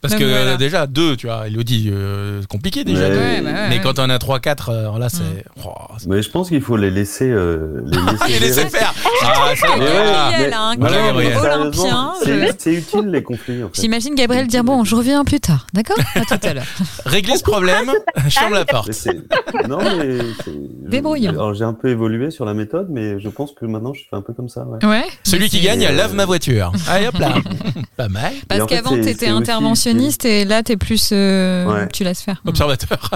Parce 0.00 0.14
que 0.14 0.24
euh, 0.24 0.56
déjà, 0.56 0.86
deux, 0.86 1.16
tu 1.16 1.26
vois, 1.26 1.46
Elodie, 1.46 1.90
euh, 1.92 2.42
compliqué 2.48 2.65
déjà. 2.70 3.08
Ouais, 3.08 3.40
bah 3.42 3.50
mais 3.68 3.80
quand 3.80 3.98
on 3.98 4.10
a 4.10 4.18
trois, 4.18 4.40
quatre, 4.40 4.70
alors 4.70 4.98
là, 4.98 5.08
c'est. 5.08 5.44
Oh, 5.64 5.72
mais 6.06 6.22
je 6.22 6.30
pense 6.30 6.48
qu'il 6.48 6.60
faut 6.60 6.76
les 6.76 6.90
laisser, 6.90 7.30
euh, 7.30 7.82
les 7.84 7.98
laisser, 8.12 8.32
les 8.32 8.38
laisser 8.40 8.68
faire. 8.68 8.94
Ah, 9.22 9.54
ça 9.56 9.66
Gabriel, 9.68 10.54
un 10.54 11.60
olympien. 11.60 12.12
C'est 12.58 12.74
utile 12.74 13.06
les 13.06 13.22
conflits. 13.22 13.62
En 13.62 13.68
fait. 13.68 13.80
J'imagine 13.80 14.14
Gabriel 14.14 14.46
dire 14.46 14.64
bon, 14.64 14.84
je 14.84 14.94
reviens 14.94 15.24
plus 15.24 15.40
tard, 15.40 15.66
d'accord? 15.72 15.96
À 16.14 16.20
tout 16.20 16.46
à 16.46 16.54
l'heure. 16.54 16.64
Régler 17.06 17.36
ce 17.36 17.42
problème, 17.42 17.92
je 18.26 18.38
ferme 18.38 18.54
la 18.54 18.64
porte. 18.64 18.90
non, 19.68 19.78
mais. 19.98 20.18
Débrouillons. 20.88 21.30
Alors 21.30 21.54
j'ai 21.54 21.64
un 21.64 21.74
peu 21.74 21.88
évolué 21.88 22.30
sur 22.30 22.44
la 22.44 22.54
méthode, 22.54 22.88
mais 22.90 23.18
je 23.20 23.28
pense 23.28 23.52
que 23.52 23.64
maintenant 23.66 23.92
je 23.94 24.02
fais 24.08 24.16
un 24.16 24.22
peu 24.22 24.32
comme 24.32 24.48
ça. 24.48 24.64
Ouais. 24.82 25.04
Celui 25.24 25.48
qui 25.48 25.60
gagne, 25.60 25.86
lave 25.86 26.14
ma 26.14 26.24
voiture. 26.24 26.72
Allez 26.88 27.08
hop 27.08 27.18
là. 27.18 27.34
Pas 27.96 28.08
mal. 28.08 28.32
Parce 28.48 28.66
qu'avant, 28.66 29.00
t'étais 29.00 29.28
interventionniste 29.28 30.24
et 30.24 30.44
là, 30.44 30.62
tu 30.62 30.72
es 30.72 30.76
plus. 30.76 31.10
Euh, 31.12 31.86
tu 31.92 32.04
laisses 32.04 32.22
faire. 32.22 32.42
Observateur. 32.46 33.10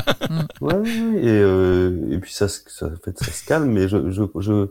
ouais, 0.60 0.74
ouais, 0.74 0.88
et, 1.22 1.28
euh, 1.28 1.90
et 2.10 2.18
puis 2.18 2.32
ça, 2.32 2.48
ça, 2.48 2.88
fait, 3.04 3.18
ça 3.18 3.30
se 3.32 3.44
calme, 3.44 3.70
mais 3.70 3.88
je, 3.88 4.10
je, 4.10 4.22
je 4.40 4.68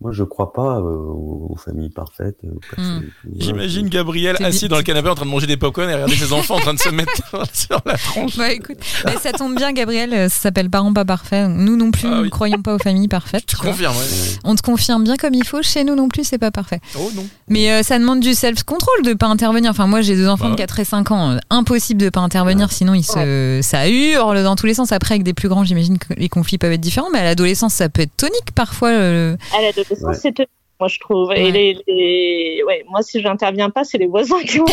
moi, 0.00 0.12
je 0.12 0.24
crois 0.24 0.54
pas 0.54 0.78
euh, 0.78 0.80
aux, 0.82 1.56
familles 1.62 1.90
parfaites. 1.90 2.38
Hmm. 2.78 3.00
J'imagine 3.38 3.88
Gabriel 3.90 4.36
assis 4.42 4.66
dans 4.66 4.78
le 4.78 4.82
canapé 4.82 5.10
en 5.10 5.14
train 5.14 5.26
de 5.26 5.30
manger 5.30 5.46
des 5.46 5.58
popcorn 5.58 5.90
et 5.90 5.94
regarder 5.94 6.16
ses 6.16 6.32
enfants 6.32 6.54
en 6.54 6.60
train 6.60 6.72
de 6.72 6.78
se 6.78 6.88
mettre 6.88 7.12
sur 7.52 7.82
la 7.84 7.98
tronche. 7.98 8.38
Bah 8.38 8.50
écoute, 8.50 8.78
mais 9.04 9.18
ça 9.18 9.32
tombe 9.32 9.54
bien, 9.54 9.72
Gabriel, 9.72 10.14
euh, 10.14 10.28
ça 10.30 10.40
s'appelle 10.40 10.70
Parents 10.70 10.94
pas 10.94 11.04
parfaits. 11.04 11.50
Nous 11.50 11.76
non 11.76 11.90
plus, 11.90 12.08
ah 12.08 12.16
nous 12.16 12.24
ne 12.24 12.28
croyons 12.30 12.62
pas 12.62 12.76
aux 12.76 12.78
familles 12.78 13.08
parfaites. 13.08 13.44
Tu 13.44 13.56
confirmes, 13.56 13.94
ouais. 13.94 14.38
On 14.44 14.54
te 14.54 14.62
confirme 14.62 15.04
bien 15.04 15.16
comme 15.16 15.34
il 15.34 15.44
faut. 15.44 15.60
Chez 15.60 15.84
nous 15.84 15.94
non 15.94 16.08
plus, 16.08 16.24
c'est 16.24 16.38
pas 16.38 16.50
parfait. 16.50 16.80
Oh 16.98 17.10
non. 17.14 17.26
Mais 17.48 17.70
euh, 17.70 17.82
ça 17.82 17.98
demande 17.98 18.20
du 18.20 18.32
self-control 18.32 19.02
de 19.04 19.12
pas 19.12 19.26
intervenir. 19.26 19.70
Enfin, 19.72 19.86
moi, 19.86 20.00
j'ai 20.00 20.16
deux 20.16 20.28
enfants 20.28 20.48
de 20.48 20.54
4 20.54 20.76
bah 20.76 20.82
et 20.82 20.84
5 20.86 21.10
ans. 21.10 21.38
impossible 21.50 22.00
de 22.00 22.08
pas 22.08 22.20
intervenir, 22.20 22.72
sinon 22.72 22.94
ils 22.94 23.04
se, 23.04 23.60
ça 23.62 23.86
hurle 23.86 24.42
dans 24.44 24.56
tous 24.56 24.64
les 24.64 24.74
sens. 24.74 24.92
Après, 24.92 25.14
avec 25.14 25.24
des 25.24 25.34
plus 25.34 25.50
grands, 25.50 25.64
j'imagine 25.64 25.98
que 25.98 26.14
les 26.16 26.30
conflits 26.30 26.56
peuvent 26.56 26.72
être 26.72 26.80
différents, 26.80 27.10
mais 27.12 27.18
à 27.18 27.24
l'adolescence, 27.24 27.74
ça 27.74 27.90
peut 27.90 28.00
être 28.00 28.16
tonique 28.16 28.52
parfois. 28.54 28.88
À 28.88 29.60
l'adolescence, 29.90 30.18
c'est 30.22 30.32
tonique 30.32 30.50
moi 30.80 30.88
je 30.88 30.98
trouve. 30.98 31.32
Et 31.32 31.52
les, 31.52 32.62
Ouais, 32.66 32.84
moi 32.88 33.02
si 33.02 33.20
j'interviens 33.20 33.70
pas, 33.70 33.84
c'est 33.84 33.98
les 33.98 34.06
voisins 34.06 34.40
qui 34.42 34.58
vont. 34.58 34.66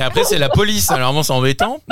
Et 0.00 0.02
après 0.02 0.24
c'est 0.24 0.38
la 0.38 0.48
police. 0.48 0.90
Alors 0.90 1.12
bon, 1.12 1.22
c'est 1.22 1.32
embêtant. 1.32 1.80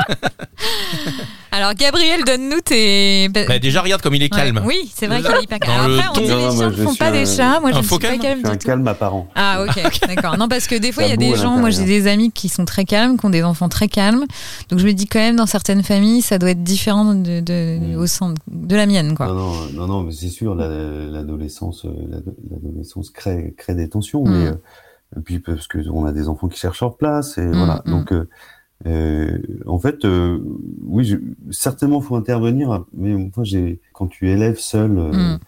Alors 1.55 1.75
Gabriel, 1.75 2.25
donne-nous 2.25 2.61
tes. 2.63 3.29
Bah, 3.29 3.59
déjà 3.59 3.83
regarde 3.83 4.01
comme 4.01 4.15
il 4.15 4.23
est 4.23 4.31
calme. 4.31 4.63
Oui, 4.65 4.91
c'est 4.95 5.07
vrai 5.07 5.21
qu'il 5.21 5.31
est 5.31 5.43
hyper 5.43 5.59
calme. 5.59 6.01
Après, 6.01 6.09
on 6.09 6.13
dit 6.15 6.21
les 6.21 6.57
chiens 6.57 6.71
ne 6.71 6.77
font 6.77 6.95
pas 6.95 7.11
des 7.11 7.27
chats. 7.27 7.61
Moi, 7.61 7.73
je 7.73 7.79
ne 7.79 7.83
suis 7.83 7.99
pas 7.99 8.17
calme. 8.17 8.41
Je 8.43 8.49
suis 8.49 8.55
un 8.55 8.57
calme 8.57 8.89
apparent. 8.89 9.29
Ah 9.35 9.63
ok, 9.63 10.01
d'accord. 10.09 10.39
Non 10.39 10.49
parce 10.49 10.67
que 10.67 10.77
des 10.77 10.93
fois 10.93 11.05
il 11.05 11.11
y 11.11 11.13
a 11.13 11.17
des 11.17 11.37
gens. 11.37 11.59
Moi 11.59 11.71
j'ai 11.71 11.85
des 11.85 12.07
amis 12.07 12.33
qui 12.33 12.49
sont 12.49 12.65
très 12.65 12.85
calmes, 12.87 13.19
qui 13.19 13.27
ont 13.27 13.31
des 13.31 13.43
enfants 13.43 13.69
très 13.69 13.89
calmes. 13.89 14.25
Donc 14.71 14.79
je 14.79 14.87
me 14.87 14.93
dis 14.93 15.07
quand 15.07 15.19
même 15.19 15.37
dans 15.37 15.47
certaines 15.47 15.83
familles, 15.83 16.23
ça 16.23 16.39
doit 16.39 16.51
être 16.51 16.63
différent 16.63 17.15
de, 17.15 17.41
de 17.41 17.79
mm. 17.79 17.99
au 17.99 18.07
sein 18.07 18.33
de 18.51 18.77
la 18.77 18.87
mienne, 18.87 19.15
quoi. 19.15 19.27
Non 19.27 19.53
non 19.75 19.87
non, 19.87 20.03
mais 20.05 20.13
c'est 20.13 20.29
sûr 20.29 20.55
l'adolescence, 20.55 21.85
l'adolescence 22.51 23.02
crée 23.11 23.55
crée 23.57 23.75
des 23.75 23.89
tensions, 23.89 24.25
mais 24.25 24.45
mm. 24.45 24.49
euh, 24.49 25.19
et 25.19 25.21
puis 25.21 25.39
parce 25.41 25.67
que 25.67 25.79
on 25.91 26.05
a 26.07 26.13
des 26.13 26.29
enfants 26.29 26.49
qui 26.49 26.59
cherchent 26.59 26.81
leur 26.81 26.97
place 26.97 27.39
et 27.39 27.47
mm, 27.47 27.53
voilà. 27.53 27.83
Donc 27.87 28.13
euh, 28.13 28.29
euh, 28.87 29.39
en 29.67 29.79
fait, 29.79 30.05
euh, 30.05 30.39
oui, 30.85 31.05
je, 31.05 31.17
certainement 31.51 32.01
faut 32.01 32.17
intervenir, 32.17 32.85
mais 32.93 33.15
moi, 33.15 33.45
j'ai 33.45 33.81
quand 33.93 34.09
tu 34.09 34.29
élèves 34.29 34.59
seul 34.59 34.99
euh, 34.99 35.13
mm. 35.13 35.39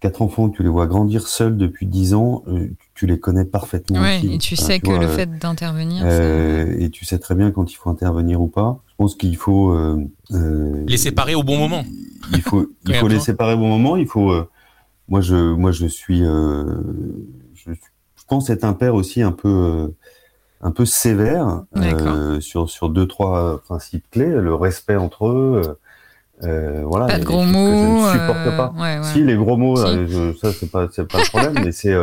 quatre 0.00 0.20
enfants, 0.20 0.50
tu 0.50 0.62
les 0.62 0.68
vois 0.68 0.86
grandir 0.86 1.26
seuls 1.26 1.56
depuis 1.56 1.86
dix 1.86 2.12
ans, 2.12 2.42
euh, 2.48 2.68
tu 2.94 3.06
les 3.06 3.18
connais 3.18 3.44
parfaitement. 3.44 4.02
Oui, 4.02 4.34
et 4.34 4.38
tu 4.38 4.56
sais 4.56 4.80
que 4.80 4.90
le 4.90 5.08
fait 5.08 5.38
d'intervenir. 5.38 6.06
et 6.06 6.90
tu 6.90 7.04
sais 7.04 7.18
très 7.18 7.34
bien 7.34 7.50
quand 7.50 7.72
il 7.72 7.76
faut 7.76 7.90
intervenir 7.90 8.40
ou 8.40 8.48
pas. 8.48 8.80
Je 8.88 8.94
pense 8.96 9.14
qu'il 9.14 9.36
faut 9.36 9.74
les 10.30 10.96
séparer 10.96 11.34
au 11.34 11.42
bon 11.42 11.58
moment. 11.58 11.84
Il 12.32 12.42
faut, 12.42 12.66
il 12.86 12.94
faut 12.96 13.08
les 13.08 13.20
séparer 13.20 13.54
au 13.54 13.58
bon 13.58 13.68
moment. 13.68 13.96
Il 13.96 14.06
faut. 14.06 14.32
Moi, 15.08 15.20
je, 15.20 15.34
moi, 15.34 15.72
je 15.72 15.86
suis. 15.86 16.20
Je, 16.20 16.72
je, 17.54 17.72
pense 18.26 18.48
être 18.48 18.64
un 18.64 18.72
père 18.72 18.94
aussi 18.94 19.20
un 19.20 19.32
peu 19.32 19.92
un 20.62 20.70
peu 20.70 20.86
sévère 20.86 21.64
euh, 21.76 22.40
sur 22.40 22.70
sur 22.70 22.88
deux 22.88 23.06
trois 23.06 23.60
principes 23.64 24.06
clés 24.10 24.30
le 24.30 24.54
respect 24.54 24.96
entre 24.96 25.26
eux 25.26 25.76
euh, 26.42 26.48
euh 26.48 26.84
voilà 26.86 27.06
pas 27.06 27.18
de 27.18 27.24
gros 27.24 27.44
mots 27.44 27.68
je 27.68 28.06
ne 28.06 28.12
supporte 28.12 28.56
pas 28.56 28.72
euh, 28.80 29.02
si 29.02 29.22
les 29.22 29.36
gros 29.36 29.58
mots 29.58 29.76
ça 29.76 30.52
c'est 30.54 30.70
pas 30.70 30.88
c'est 30.90 31.06
pas 31.06 31.18
le 31.18 31.28
problème 31.28 31.52
mais 31.64 31.70
c'est 31.70 31.94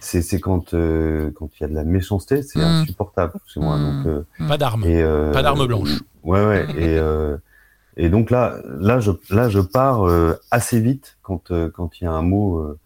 c'est 0.00 0.40
quand 0.40 0.74
euh, 0.74 1.30
quand 1.34 1.50
il 1.58 1.62
y 1.62 1.66
a 1.66 1.68
de 1.68 1.74
la 1.74 1.84
méchanceté, 1.84 2.42
c'est 2.42 2.58
Mm. 2.58 2.82
insupportable 2.82 3.34
chez 3.46 3.60
moi. 3.60 3.78
Donc, 3.78 4.06
euh, 4.06 4.22
Pas 4.48 4.58
d'armes. 4.58 4.84
et, 4.84 5.02
euh, 5.02 5.32
Pas 5.32 5.42
d'armes 5.42 5.66
blanches. 5.66 6.00
Ouais, 6.24 6.44
ouais. 6.44 6.66
et, 6.76 6.98
euh, 6.98 7.36
et 8.02 8.08
donc 8.08 8.30
là, 8.30 8.56
là, 8.78 8.98
je, 9.00 9.10
là, 9.30 9.48
je 9.48 9.60
pars 9.60 10.08
euh, 10.08 10.34
assez 10.50 10.80
vite 10.80 11.16
quand 11.22 11.50
euh, 11.50 11.70
quand 11.74 12.00
il 12.00 12.04
y 12.04 12.06
a 12.06 12.12
un 12.12 12.22
mot 12.22 12.58
euh, 12.58 12.78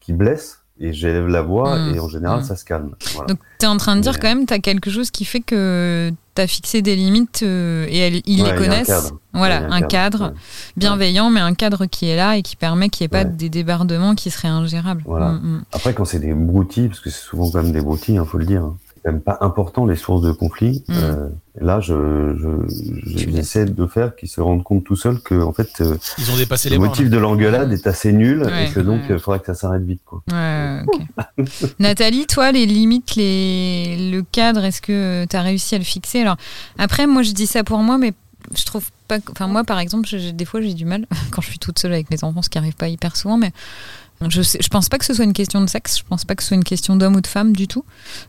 qui 0.00 0.12
blesse 0.12 0.60
et 0.80 0.92
j'élève 0.92 1.26
la 1.26 1.42
voix 1.42 1.76
Mm. 1.76 1.94
et 1.94 2.00
en 2.00 2.08
général, 2.08 2.40
Mm. 2.40 2.44
ça 2.44 2.54
se 2.56 2.64
calme. 2.64 2.90
Voilà. 3.14 3.26
Donc, 3.28 3.38
tu 3.58 3.64
es 3.66 3.68
en 3.68 3.76
train 3.78 3.96
de 3.96 4.00
dire 4.00 4.12
Mais- 4.12 4.18
quand 4.20 4.28
même, 4.28 4.46
tu 4.46 4.54
as 4.54 4.60
quelque 4.60 4.90
chose 4.90 5.10
qui 5.10 5.24
fait 5.24 5.40
que 5.40 6.12
tu 6.36 6.40
as 6.42 6.46
fixé 6.46 6.82
des 6.82 6.94
limites 6.94 7.40
euh, 7.42 7.86
et 7.88 7.98
elles- 7.98 8.22
ils 8.26 8.42
Ouais, 8.42 8.46
les 8.46 8.52
un 8.52 8.56
connaissent. 8.58 9.12
Voilà, 9.32 9.66
un 9.72 9.82
cadre 9.82 10.26
ouais. 10.28 10.34
bienveillant, 10.76 11.30
mais 11.30 11.40
un 11.40 11.54
cadre 11.54 11.86
qui 11.86 12.08
est 12.08 12.16
là 12.16 12.36
et 12.36 12.42
qui 12.42 12.54
permet 12.56 12.88
qu'il 12.90 13.02
n'y 13.04 13.06
ait 13.06 13.08
pas 13.08 13.24
des 13.24 13.48
débordements 13.48 14.14
qui 14.14 14.30
seraient 14.30 14.48
ingérables. 14.48 15.02
Voilà. 15.04 15.30
Mm, 15.32 15.40
mm. 15.42 15.64
Après, 15.72 15.94
quand 15.94 16.04
c'est 16.04 16.20
des 16.20 16.32
broutilles, 16.34 16.88
parce 16.88 17.00
que 17.00 17.10
c'est 17.10 17.22
souvent 17.24 17.50
quand 17.50 17.62
même 17.62 17.72
des 17.72 17.80
broutilles, 17.82 18.14
il 18.22 18.24
faut 18.24 18.38
le 18.38 18.46
dire. 18.46 18.62
hein, 18.64 18.76
même 19.12 19.20
pas 19.20 19.38
important 19.40 19.86
les 19.86 19.96
sources 19.96 20.22
de 20.22 20.32
conflit. 20.32 20.84
Mm. 20.88 20.92
Euh, 20.94 21.28
là, 21.60 21.80
je, 21.80 21.94
je, 22.38 22.48
je- 22.68 23.16
Tu 23.24 23.30
j'essaie 23.32 23.64
de 23.64 23.86
faire 23.86 24.14
qu'ils 24.16 24.28
se 24.28 24.40
rendent 24.40 24.62
compte 24.62 24.84
tout 24.84 24.96
seuls 24.96 25.20
que 25.20 25.34
en 25.42 25.52
fait 25.52 25.68
euh, 25.80 25.96
Ils 26.18 26.30
ont 26.30 26.36
dépassé 26.36 26.68
le 26.68 26.74
les 26.74 26.78
bornes. 26.78 26.90
motif 26.90 27.10
de 27.10 27.18
l'engueulade 27.18 27.72
est 27.72 27.86
assez 27.86 28.12
nul 28.12 28.42
Ouais, 28.44 28.68
et 28.68 28.70
que 28.72 28.80
donc 28.80 29.00
il 29.08 29.12
ouais. 29.12 29.18
faudra 29.18 29.38
que 29.38 29.46
ça 29.46 29.54
s'arrête 29.54 29.82
vite. 29.82 30.00
Quoi. 30.04 30.22
Ouais. 30.32 30.82
Nathalie, 31.78 32.26
toi, 32.26 32.52
les 32.52 32.66
limites, 32.66 33.14
les... 33.16 34.10
le 34.10 34.22
cadre, 34.22 34.64
est-ce 34.64 34.80
que 34.82 35.24
tu 35.28 35.36
as 35.36 35.42
réussi 35.42 35.74
à 35.74 35.78
le 35.78 35.84
fixer? 35.84 36.20
Alors, 36.20 36.36
après, 36.78 37.06
moi, 37.06 37.22
je 37.22 37.32
dis 37.32 37.46
ça 37.46 37.64
pour 37.64 37.78
moi, 37.78 37.98
mais 37.98 38.12
je 38.56 38.64
trouve 38.64 38.88
pas. 39.08 39.18
que- 39.20 39.32
Enfin, 39.32 39.46
moi, 39.46 39.64
par 39.64 39.78
exemple, 39.78 40.06
j'ai- 40.08 40.32
des 40.32 40.44
fois, 40.44 40.60
j'ai 40.60 40.74
du 40.74 40.84
mal 40.84 41.06
quand 41.32 41.42
je 41.42 41.48
suis 41.48 41.58
toute 41.58 41.78
seule 41.78 41.92
avec 41.92 42.10
mes 42.10 42.22
enfants, 42.24 42.42
ce 42.42 42.48
qui 42.50 42.58
arrive 42.58 42.74
pas 42.76 42.88
hyper 42.88 43.16
souvent, 43.16 43.36
mais. 43.38 43.52
Je, 44.28 44.42
sais, 44.42 44.58
je 44.60 44.68
pense 44.68 44.88
pas 44.88 44.98
que 44.98 45.04
ce 45.04 45.14
soit 45.14 45.24
une 45.24 45.32
question 45.32 45.60
de 45.60 45.68
sexe, 45.68 45.98
je 45.98 46.04
pense 46.04 46.24
pas 46.24 46.34
que 46.34 46.42
ce 46.42 46.48
soit 46.48 46.56
une 46.56 46.64
question 46.64 46.96
d'homme 46.96 47.16
ou 47.16 47.20
de 47.20 47.26
femme 47.26 47.54
du 47.54 47.68
tout. 47.68 47.84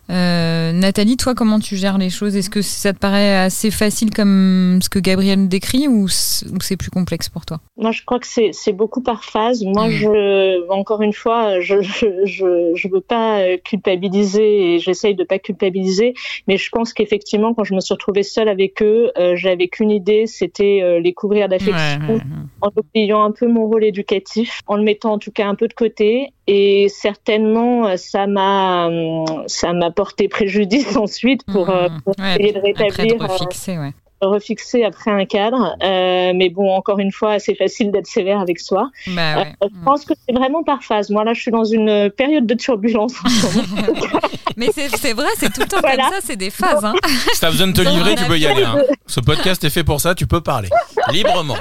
Euh, 0.10 0.72
Nathalie, 0.72 1.18
toi, 1.18 1.36
comment 1.36 1.60
tu 1.60 1.76
gères 1.76 1.98
les 1.98 2.10
choses? 2.10 2.36
Est-ce 2.36 2.50
que 2.50 2.62
ça 2.62 2.94
te 2.94 3.00
paraît 3.00 3.36
assez 3.36 3.72
facile 3.72 4.12
comme 4.12 4.80
ce 4.82 4.90
que 4.90 5.00
Gabriel 5.00 5.48
décrit 5.48 5.88
ou 5.88 6.08
c'est 6.08 6.78
plus 6.78 6.92
complexe 6.92 7.28
pour 7.30 7.46
toi? 7.46 7.60
Moi, 7.78 7.92
je 7.92 8.04
crois 8.06 8.20
que 8.20 8.28
c'est 8.28 8.74
beaucoup 8.74 9.02
par 9.02 9.24
phase. 9.24 9.64
Moi, 9.64 9.90
Mm. 9.90 9.92
je, 9.92 10.70
encore 10.70 11.02
une 11.02 11.14
fois, 11.14 11.60
je 11.60 11.82
je 11.82 12.06
je, 12.26 12.88
veux 12.88 13.02
pas 13.02 13.40
euh, 13.42 13.58
culpabiliser 13.58 14.76
et 14.76 14.80
j'essaye 14.80 15.16
de 15.16 15.24
pas 15.24 15.40
culpabiliser, 15.40 16.14
mais 16.48 16.58
je 16.58 16.70
pense 16.70 16.94
qu'effectivement, 16.94 17.54
quand 17.54 17.64
je 17.64 17.74
me 17.74 17.80
suis 17.80 17.94
retrouvée 17.94 18.24
seule 18.24 18.50
avec 18.50 18.82
eux, 18.82 19.12
euh, 19.18 19.36
j'avais 19.36 19.68
qu'une 19.68 19.92
idée, 19.92 20.26
c'était 20.28 20.80
euh, 20.82 21.00
les 21.00 21.14
couvrir 21.14 21.50
d'affection, 21.50 22.20
en 22.62 22.70
oubliant 22.76 23.24
un 23.24 23.32
peu 23.32 23.48
mon 23.48 23.66
rôle 23.68 23.84
éducatif, 23.84 24.62
en 24.68 24.76
le 24.76 24.84
mettant 24.84 25.14
en 25.14 25.20
tout 25.20 25.32
cas 25.32 25.48
un 25.48 25.56
peu 25.56 25.68
de 25.68 25.74
côté. 25.80 26.30
Et 26.48 26.88
certainement, 26.90 27.88
euh, 27.88 27.96
ça 27.98 28.28
m'a 28.28 28.88
hum, 28.88 29.26
ça 29.48 29.74
m'a 29.74 29.90
porté 29.92 30.28
préjudice 30.28 30.96
ensuite 31.06 31.42
pour, 31.46 31.70
euh, 31.70 31.88
Mm. 31.90 32.02
pour 32.04 32.14
Ouais, 32.20 32.34
essayer 32.36 32.52
de 32.54 32.58
Après, 32.60 32.74
rétablir. 32.84 33.18
de 33.18 33.24
euh, 33.24 33.28
refixer, 33.28 33.78
ouais. 33.80 33.94
Refixer 34.22 34.84
après 34.84 35.12
un 35.12 35.26
cadre. 35.26 35.76
Euh, 35.84 36.32
mais 36.36 36.50
bon, 36.50 36.72
encore 36.72 37.00
une 37.00 37.12
fois, 37.12 37.40
c'est 37.40 37.56
facile 37.56 37.92
d'être 37.92 38.08
sévère 38.08 38.40
avec 38.40 38.60
soi. 38.60 38.90
Bah 39.08 39.38
ouais. 39.38 39.54
Euh, 39.64 39.68
je 39.72 39.86
pense 39.86 40.06
que 40.06 40.14
c'est 40.28 40.36
vraiment 40.36 40.64
par 40.64 40.84
phase. 40.84 41.10
Moi, 41.10 41.24
là, 41.24 41.34
je 41.34 41.42
suis 41.42 41.52
dans 41.52 41.64
une 41.64 42.10
période 42.12 42.46
de 42.46 42.54
turbulence. 42.54 43.14
Mais 44.58 44.68
c'est 44.74 45.14
vrai, 45.14 45.28
c'est 45.38 45.54
tout 45.54 45.62
le 45.62 45.68
temps 45.68 45.78
Voilà. 45.80 46.04
comme 46.04 46.14
ça, 46.16 46.20
c'est 46.22 46.36
des 46.36 46.50
phases. 46.50 46.84
Hein. 46.84 46.94
Si 47.34 47.40
t'as 47.40 47.50
besoin 47.50 47.68
de 47.68 47.72
te 47.74 47.82
livrer, 47.82 48.16
tu 48.16 48.26
peux 48.26 48.38
y 48.38 48.46
aller. 48.46 48.64
hein. 48.64 48.84
Ce 49.08 49.20
podcast 49.22 49.64
est 49.64 49.70
fait 49.70 49.84
pour 49.86 50.02
ça, 50.02 50.16
tu 50.16 50.28
peux 50.28 50.42
parler. 50.42 50.70
Librement. 51.14 51.56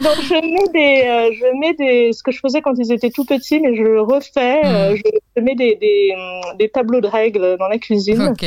Donc, 0.00 0.14
je 0.22 0.34
mets 0.34 0.72
des, 0.72 1.06
euh, 1.08 1.30
je 1.36 1.58
mets 1.58 1.74
des, 1.74 2.12
ce 2.12 2.22
que 2.22 2.30
je 2.30 2.38
faisais 2.38 2.60
quand 2.62 2.74
ils 2.78 2.92
étaient 2.92 3.10
tout 3.10 3.24
petits, 3.24 3.58
mais 3.60 3.74
je 3.76 3.82
le 3.82 4.00
refais. 4.02 4.62
Mm. 4.62 4.66
euh, 4.66 4.96
je, 5.36 5.42
mets 5.42 5.56
des, 5.56 5.74
des, 5.80 6.14
des 6.58 6.68
tableaux 6.68 7.00
de 7.00 7.08
règles 7.08 7.56
dans 7.58 7.68
la 7.68 7.78
cuisine. 7.78 8.22
Ok. 8.22 8.44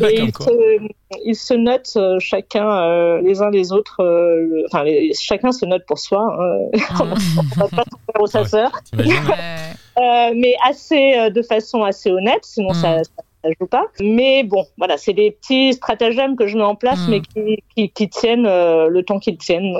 Et 0.10 0.20
ils 0.20 0.32
se, 0.32 0.88
ils 1.24 1.34
se 1.36 1.54
notent 1.54 1.92
euh, 1.96 2.18
chacun 2.20 2.68
euh, 2.70 3.20
les 3.22 3.40
uns 3.42 3.50
les 3.50 3.72
autres, 3.72 4.02
euh, 4.02 4.64
enfin 4.66 4.84
les- 4.84 5.12
chacun 5.14 5.52
se 5.52 5.64
note 5.66 5.84
pour 5.86 5.98
soi. 5.98 6.22
hein. 6.38 6.68
on 7.00 7.60
va 7.60 7.68
pas 7.68 7.84
tout 7.84 7.98
faire 8.12 8.20
au 8.22 8.26
Ouais. 8.96 9.04
Ouais. 9.04 9.12
Euh, 9.98 10.32
mais 10.36 10.54
assez 10.62 11.14
euh, 11.16 11.30
de 11.30 11.40
façon 11.40 11.82
assez 11.82 12.10
honnête, 12.10 12.40
sinon 12.42 12.72
Mm. 12.72 12.74
ça, 12.74 12.98
ça, 13.02 13.48
joue 13.58 13.66
pas. 13.66 13.86
Mais 13.98 14.42
bon, 14.42 14.66
voilà, 14.76 14.98
c'est 14.98 15.14
des 15.14 15.30
petits 15.30 15.72
stratagèmes 15.72 16.36
que 16.36 16.46
je 16.46 16.58
mets 16.58 16.64
en 16.64 16.74
place, 16.74 16.98
Mm. 17.06 17.10
mais 17.10 17.20
qui, 17.22 17.62
qui, 17.74 17.88
qui 17.90 18.08
tiennent 18.10 18.44
euh, 18.46 18.88
le 18.88 19.02
temps 19.04 19.18
qu'ils 19.18 19.38
tiennent. 19.38 19.72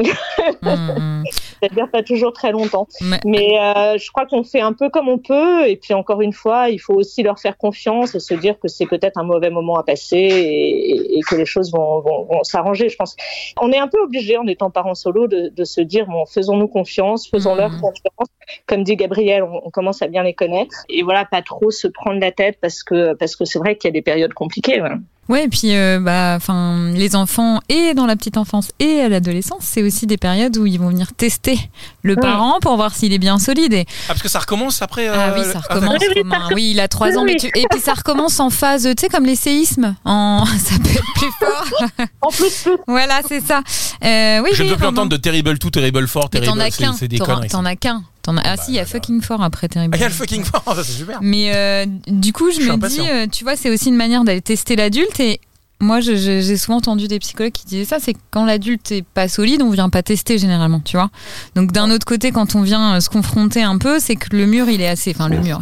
Mm, 0.62 0.68
mm. 0.70 1.24
C'est-à-dire 1.62 1.90
pas 1.90 2.02
toujours 2.02 2.32
très 2.32 2.52
longtemps. 2.52 2.86
Mais- 3.00 3.20
Mais 3.24 3.58
euh, 3.60 3.98
je 3.98 4.10
crois 4.10 4.26
qu'on 4.26 4.42
fait 4.44 4.60
un 4.60 4.72
peu 4.72 4.90
comme 4.90 5.08
on 5.08 5.18
peut. 5.18 5.68
Et 5.68 5.76
puis 5.76 5.94
encore 5.94 6.20
une 6.20 6.32
fois, 6.32 6.68
il 6.70 6.78
faut 6.78 6.94
aussi 6.94 7.22
leur 7.22 7.38
faire 7.38 7.56
confiance 7.56 8.14
et 8.14 8.20
se 8.20 8.34
dire 8.34 8.58
que 8.58 8.68
c'est 8.68 8.86
peut-être 8.86 9.18
un 9.18 9.22
mauvais 9.24 9.50
moment 9.50 9.76
à 9.76 9.82
passer 9.82 10.16
et, 10.16 11.18
et 11.18 11.20
que 11.22 11.34
les 11.36 11.46
choses 11.46 11.72
vont, 11.72 12.00
vont, 12.00 12.24
vont 12.24 12.42
s'arranger. 12.44 12.88
Je 12.88 12.96
pense. 12.96 13.16
On 13.60 13.72
est 13.72 13.78
un 13.78 13.88
peu 13.88 14.00
obligé, 14.02 14.36
en 14.36 14.46
étant 14.46 14.70
parents 14.70 14.94
solo, 14.94 15.26
de, 15.28 15.48
de 15.48 15.64
se 15.64 15.80
dire 15.80 16.06
bon, 16.06 16.26
faisons-nous 16.26 16.68
confiance, 16.68 17.28
faisons-leur 17.28 17.70
Mhm. 17.70 17.80
confiance. 17.80 18.28
Comme 18.66 18.84
dit 18.84 18.96
Gabriel, 18.96 19.42
on, 19.42 19.70
commence 19.70 20.02
à 20.02 20.08
bien 20.08 20.22
les 20.22 20.34
connaître. 20.34 20.84
Et 20.88 21.02
voilà, 21.02 21.24
pas 21.24 21.42
trop 21.42 21.70
se 21.70 21.88
prendre 21.88 22.20
la 22.20 22.32
tête 22.32 22.58
parce 22.60 22.82
que 22.82 23.14
parce 23.14 23.36
que 23.36 23.44
c'est 23.44 23.58
vrai 23.58 23.76
qu'il 23.76 23.88
y 23.88 23.90
a 23.90 23.92
des 23.92 24.02
périodes 24.02 24.34
compliquées. 24.34 24.78
voilà. 24.78 24.98
Ouais, 25.28 25.44
et 25.44 25.48
puis 25.48 25.74
euh, 25.74 25.98
bah, 26.00 26.34
enfin, 26.36 26.92
les 26.92 27.16
enfants 27.16 27.60
et 27.68 27.94
dans 27.94 28.06
la 28.06 28.14
petite 28.14 28.36
enfance 28.36 28.70
et 28.78 29.00
à 29.00 29.08
l'adolescence, 29.08 29.64
c'est 29.64 29.82
aussi 29.82 30.06
des 30.06 30.16
périodes 30.16 30.56
où 30.56 30.66
ils 30.66 30.78
vont 30.78 30.88
venir 30.88 31.12
tester 31.14 31.58
le 32.06 32.14
Ouais. 32.14 32.20
parent 32.22 32.58
pour 32.60 32.76
voir 32.76 32.94
s'il 32.94 33.12
est 33.12 33.18
bien 33.18 33.38
solide. 33.38 33.74
Et 33.74 33.84
Ah, 33.88 33.92
parce 34.08 34.22
que 34.22 34.28
ça 34.28 34.38
recommence 34.38 34.80
après. 34.82 35.06
ah 35.08 35.12
euh, 35.30 35.34
oui, 35.38 35.44
ça 35.52 35.60
ah, 35.68 35.74
recommence. 35.74 35.96
Oui, 36.00 36.06
oui, 36.14 36.22
Romain. 36.22 36.48
ça- 36.48 36.54
Oui, 36.54 36.70
il 36.72 36.80
a 36.80 36.88
trois 36.88 37.08
Oui, 37.08 37.16
ans, 37.16 37.24
mais 37.24 37.32
oui. 37.32 37.50
tu... 37.52 37.58
et 37.58 37.66
puis 37.70 37.80
ça 37.80 37.94
recommence 37.94 38.40
en 38.40 38.50
phase, 38.50 38.82
tu 38.96 39.00
sais, 39.00 39.08
comme 39.08 39.26
les 39.26 39.36
séismes. 39.36 39.94
En... 40.04 40.44
Ça 40.58 40.76
peut 40.82 40.90
être 40.90 41.12
plus 41.14 41.30
fort. 41.38 42.06
En 42.22 42.28
plus, 42.30 42.62
plus 42.62 42.72
voilà, 42.86 43.20
c'est 43.28 43.40
ça. 43.44 43.60
Euh, 44.04 44.40
oui, 44.42 44.50
Je 44.54 44.62
ne 44.62 44.68
veux 44.70 44.76
plus 44.76 44.86
entendre 44.86 45.10
de 45.10 45.16
Terrible 45.16 45.58
2, 45.58 45.70
Terrible 45.70 46.06
4, 46.08 46.28
Mais 46.32 46.40
t'en 46.40 46.46
Terrible. 46.56 46.62
as 46.62 46.70
C'est 46.70 47.08
qu'un. 47.08 47.26
ça. 47.42 47.48
T'en 47.48 47.64
as 47.64 47.76
qu'un. 47.76 48.02
T'en 48.22 48.36
as- 48.36 48.42
Ah 48.44 48.56
bah, 48.56 48.62
si, 48.64 48.72
il 48.72 48.74
y 48.74 48.80
a 48.80 48.86
fucking 48.86 49.20
fort 49.22 49.42
après 49.42 49.68
Terrible. 49.68 49.92
Ah, 49.94 49.98
il 49.98 50.00
y 50.00 50.04
a 50.04 50.08
le 50.08 50.14
fucking 50.14 50.42
4, 50.44 50.62
ça 50.76 50.82
c'est 50.84 50.92
super. 50.92 51.18
Mais 51.22 51.52
euh, 51.54 51.86
du 52.08 52.32
coup, 52.32 52.50
je, 52.50 52.60
Je 52.60 52.66
me 52.68 52.72
impatient. 52.72 53.02
dis, 53.04 53.10
euh, 53.10 53.26
tu 53.30 53.44
vois, 53.44 53.56
c'est 53.56 53.70
aussi 53.70 53.88
une 53.88 53.96
manière 53.96 54.24
d'aller 54.24 54.42
tester 54.42 54.76
l'adulte. 54.76 55.18
Et 55.20 55.40
moi, 55.80 56.00
j'ai 56.00 56.56
souvent 56.56 56.78
entendu 56.78 57.06
des 57.06 57.18
psychologues 57.18 57.52
qui 57.52 57.66
disaient 57.66 57.84
ça, 57.84 57.98
c'est 58.00 58.14
que 58.14 58.18
quand 58.30 58.44
l'adulte 58.46 58.90
est 58.92 59.02
pas 59.02 59.28
solide, 59.28 59.60
on 59.62 59.70
vient 59.70 59.90
pas 59.90 60.02
tester 60.02 60.38
généralement, 60.38 60.80
tu 60.80 60.96
vois. 60.96 61.10
Donc 61.54 61.70
d'un 61.72 61.90
autre 61.90 62.06
côté, 62.06 62.30
quand 62.32 62.54
on 62.54 62.62
vient 62.62 62.94
euh, 62.94 63.00
se 63.00 63.10
confronter 63.10 63.62
un 63.62 63.76
peu, 63.76 63.98
c'est 64.00 64.16
que 64.16 64.34
le 64.34 64.46
mur, 64.46 64.68
il 64.70 64.80
est 64.80 64.88
assez, 64.88 65.10
enfin 65.14 65.28
le 65.28 65.38
mur, 65.40 65.60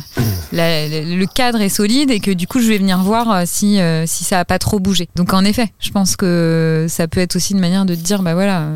la- 0.53 0.89
le 0.89 1.27
cadre 1.27 1.61
est 1.61 1.69
solide 1.69 2.11
et 2.13 2.21
que 2.21 2.31
du 2.31 2.47
coup, 2.47 2.61
je 2.61 2.69
vais 2.69 2.79
venir 2.79 3.03
voir 3.03 3.31
euh, 3.33 3.43
si 3.45 3.81
euh, 3.81 4.07
si 4.07 4.23
ça 4.23 4.39
a 4.39 4.45
pas 4.45 4.59
trop 4.61 4.79
bougé. 4.79 5.09
Donc 5.17 5.33
en 5.33 5.45
effet, 5.45 5.73
je 5.81 5.91
pense 5.91 6.15
que 6.15 6.87
ça 6.89 7.09
peut 7.09 7.21
être 7.21 7.35
aussi 7.37 7.53
une 7.53 7.61
manière 7.61 7.85
de 7.85 7.95
te 7.97 8.01
dire, 8.01 8.23
bah 8.23 8.35
voilà, 8.35 8.69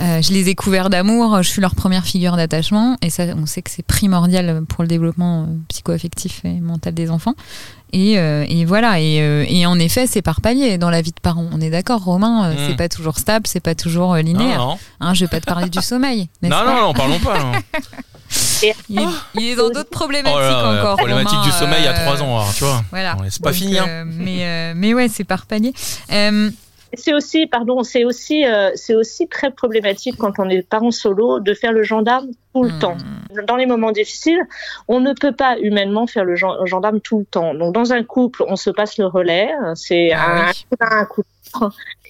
euh, 0.00 0.20
je 0.20 0.32
les 0.32 0.48
ai 0.50 0.54
couverts 0.54 0.90
d'amour, 0.90 1.42
je 1.42 1.48
suis 1.48 1.62
leur 1.62 1.74
première 1.74 2.04
figure 2.04 2.36
d'attachement, 2.36 2.96
et 3.00 3.08
ça, 3.08 3.24
on 3.34 3.46
sait 3.46 3.62
que 3.62 3.70
c'est 3.70 3.84
primordial 3.86 4.62
pour 4.68 4.82
le 4.82 4.88
développement 4.88 5.48
psycho-affectif 5.68 6.42
et 6.44 6.60
mental 6.60 6.92
des 6.92 7.10
enfants. 7.10 7.34
Et, 7.92 8.18
euh, 8.18 8.44
et 8.48 8.64
voilà, 8.64 9.00
et, 9.00 9.20
euh, 9.20 9.44
et 9.48 9.64
en 9.64 9.78
effet, 9.78 10.06
c'est 10.06 10.22
par 10.22 10.40
palier 10.40 10.76
dans 10.76 10.90
la 10.90 11.00
vie 11.02 11.12
de 11.12 11.20
parent. 11.20 11.46
On 11.52 11.60
est 11.60 11.70
d'accord, 11.70 12.02
Romain, 12.04 12.50
euh, 12.50 12.54
Mm. 12.54 12.68
c'est 12.68 12.76
pas 12.76 12.88
toujours 12.88 13.16
stable, 13.18 13.46
c'est 13.46 13.60
pas 13.60 13.74
toujours 13.74 14.12
euh, 14.14 14.18
Non, 14.22 14.24
linéaire. 14.24 14.58
non. 14.58 14.78
Hein, 15.00 15.14
je 15.14 15.20
vais 15.24 15.28
pas 15.28 15.40
te 15.40 15.46
parler 15.46 15.68
du 15.70 15.80
sommeil. 15.80 16.28
n'est-ce 16.42 16.52
Non, 16.54 16.64
pas 16.64 16.74
non, 16.74 16.80
non, 16.88 16.92
parlons 16.94 17.18
pas. 17.20 17.38
non. 17.38 17.52
Il 18.90 18.98
est, 18.98 19.04
il 19.34 19.44
est 19.50 19.54
dans 19.54 19.70
d'autres 19.70 19.88
problématiques 19.90 20.34
Oh 20.36 20.40
là 20.40 20.50
là, 20.50 20.72
la 20.72 20.80
encore. 20.80 20.96
problématique 20.96 21.30
Romain, 21.30 21.44
du 21.44 21.52
sommeil 21.52 21.86
à 21.86 21.92
euh, 21.92 22.04
3 22.06 22.22
ans, 22.22 22.38
alors, 22.40 22.52
tu 22.54 22.64
vois. 22.64 22.82
Voilà. 22.90 23.16
C'est 23.30 23.40
pas 23.40 23.50
Donc, 23.50 23.58
fini. 23.58 23.78
hein. 23.78 23.84
euh, 23.88 24.04
mais, 24.04 24.38
euh, 24.40 24.72
mais 24.74 24.94
ouais, 24.94 25.08
c'est 25.08 25.22
par 25.22 25.46
palier. 25.46 25.72
Euh, 26.92 26.96
C'est 26.98 27.14
aussi, 27.14 27.46
pardon, 27.46 27.82
c'est 27.82 28.04
aussi, 28.04 28.46
euh, 28.46 28.70
c'est 28.74 28.94
aussi 28.94 29.28
très 29.28 29.50
problématique 29.50 30.16
quand 30.18 30.38
on 30.38 30.48
est 30.48 30.62
parent 30.62 30.90
solo 30.90 31.40
de 31.40 31.54
faire 31.54 31.72
le 31.72 31.82
gendarme 31.82 32.28
tout 32.54 32.62
le 32.62 32.70
hmm. 32.70 32.78
temps. 32.78 32.96
Dans 33.46 33.56
les 33.56 33.66
moments 33.66 33.92
difficiles, 33.92 34.40
on 34.88 35.00
ne 35.00 35.12
peut 35.12 35.32
pas 35.32 35.58
humainement 35.58 36.06
faire 36.06 36.24
le 36.24 36.36
gen- 36.36 36.64
gendarme 36.64 37.00
tout 37.00 37.18
le 37.18 37.24
temps. 37.24 37.54
Donc, 37.54 37.74
dans 37.74 37.92
un 37.92 38.02
couple, 38.02 38.44
on 38.46 38.56
se 38.56 38.70
passe 38.70 38.98
le 38.98 39.06
relais. 39.06 39.50
C'est 39.74 40.12
Ah 40.12 40.46
un, 40.46 40.48
oui. 40.48 40.66
coup 40.70 40.76
d'un, 40.80 40.96
un 40.98 41.04
coup 41.04 41.22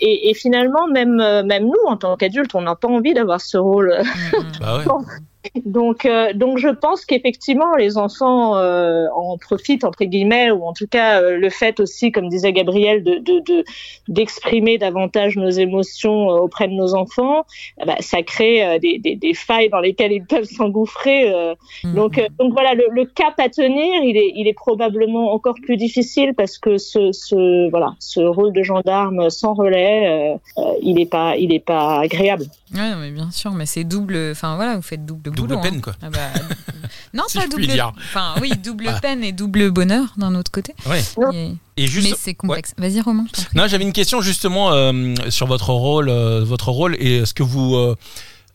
et, 0.00 0.30
et 0.30 0.34
finalement, 0.34 0.86
même, 0.88 1.20
euh, 1.20 1.42
même 1.42 1.64
nous, 1.64 1.86
en 1.86 1.96
tant 1.96 2.16
qu'adultes, 2.16 2.54
on 2.54 2.62
n'a 2.62 2.74
pas 2.74 2.88
envie 2.88 3.14
d'avoir 3.14 3.40
ce 3.40 3.56
rôle. 3.56 3.96
Mm, 3.98 4.38
mm. 4.38 4.44
Bah 4.60 4.78
ouais. 4.78 4.84
Donc, 5.64 6.04
euh, 6.06 6.32
donc 6.34 6.58
je 6.58 6.68
pense 6.68 7.04
qu'effectivement, 7.04 7.74
les 7.76 7.98
enfants 7.98 8.56
euh, 8.56 9.06
en 9.14 9.36
profitent 9.38 9.84
entre 9.84 10.04
guillemets, 10.04 10.50
ou 10.50 10.64
en 10.64 10.72
tout 10.72 10.86
cas 10.86 11.20
euh, 11.22 11.36
le 11.38 11.50
fait 11.50 11.80
aussi, 11.80 12.12
comme 12.12 12.28
disait 12.28 12.52
Gabriel, 12.52 13.02
de 13.02 13.14
de- 13.18 13.40
de- 13.46 13.64
d'exprimer 14.08 14.78
davantage 14.78 15.36
nos 15.36 15.48
émotions 15.50 16.28
auprès 16.28 16.68
de 16.68 16.72
nos 16.74 16.94
enfants, 16.94 17.44
eh 17.80 17.84
ben, 17.86 17.96
ça 18.00 18.22
crée 18.22 18.78
des, 18.78 18.98
des, 18.98 19.16
des 19.16 19.34
failles 19.34 19.68
dans 19.68 19.80
lesquelles 19.80 20.12
ils 20.12 20.24
peuvent 20.24 20.44
s'engouffrer. 20.44 21.32
euh. 21.32 21.54
Mm, 21.84 21.94
donc, 21.94 22.20
donc 22.38 22.52
voilà, 22.52 22.74
le, 22.74 22.84
le 22.90 23.04
cap 23.04 23.34
à 23.38 23.48
tenir, 23.48 24.02
il 24.02 24.16
est, 24.16 24.32
il 24.36 24.46
est 24.48 24.54
probablement 24.54 25.32
encore 25.32 25.56
plus 25.62 25.76
difficile 25.76 26.34
parce 26.36 26.58
que 26.58 26.78
ce, 26.78 27.12
ce 27.12 27.70
voilà, 27.70 27.94
ce 27.98 28.20
rôle 28.20 28.52
de 28.52 28.62
gendarme 28.62 29.30
sans 29.30 29.54
relais, 29.54 30.36
il 30.82 31.00
est 31.00 31.10
pas, 31.10 31.36
il 31.36 31.52
est 31.52 31.64
pas 31.64 32.00
agréable. 32.00 32.44
Non, 32.74 32.96
mais 33.00 33.10
bien 33.10 33.30
sûr, 33.30 33.52
mais 33.52 33.66
c'est 33.66 33.84
double. 33.84 34.16
Enfin 34.32 34.56
voilà, 34.56 34.76
vous 34.76 34.82
faites 34.82 35.04
double, 35.06 35.30
Double 35.36 35.48
boulot. 35.50 35.60
peine, 35.60 35.76
hein. 35.76 35.80
quoi. 35.80 35.92
Ah 36.02 36.10
bah, 36.10 36.18
Non, 37.14 37.24
pas 37.34 37.46
double. 37.46 37.66
Enfin, 37.98 38.34
oui, 38.40 38.52
double 38.62 38.90
peine 39.00 39.22
et 39.22 39.32
double 39.32 39.70
bonheur 39.70 40.14
d'un 40.16 40.34
autre 40.34 40.50
côté. 40.50 40.74
Ouais. 40.86 41.02
Et... 41.76 41.86
juste... 41.86 42.10
Mais 42.10 42.16
c'est 42.18 42.34
complexe. 42.34 42.74
Vas-y, 42.78 43.00
Romain. 43.00 43.26
Non, 43.54 43.66
j'avais 43.68 43.84
une 43.84 43.92
question 43.92 44.20
justement 44.20 44.72
euh, 44.72 45.14
sur 45.28 45.46
votre 45.46 45.70
rôle, 45.70 46.08
euh, 46.08 46.42
votre 46.44 46.70
rôle 46.70 46.96
et 46.98 47.24
ce 47.24 47.34
que 47.34 47.42
vous. 47.42 47.76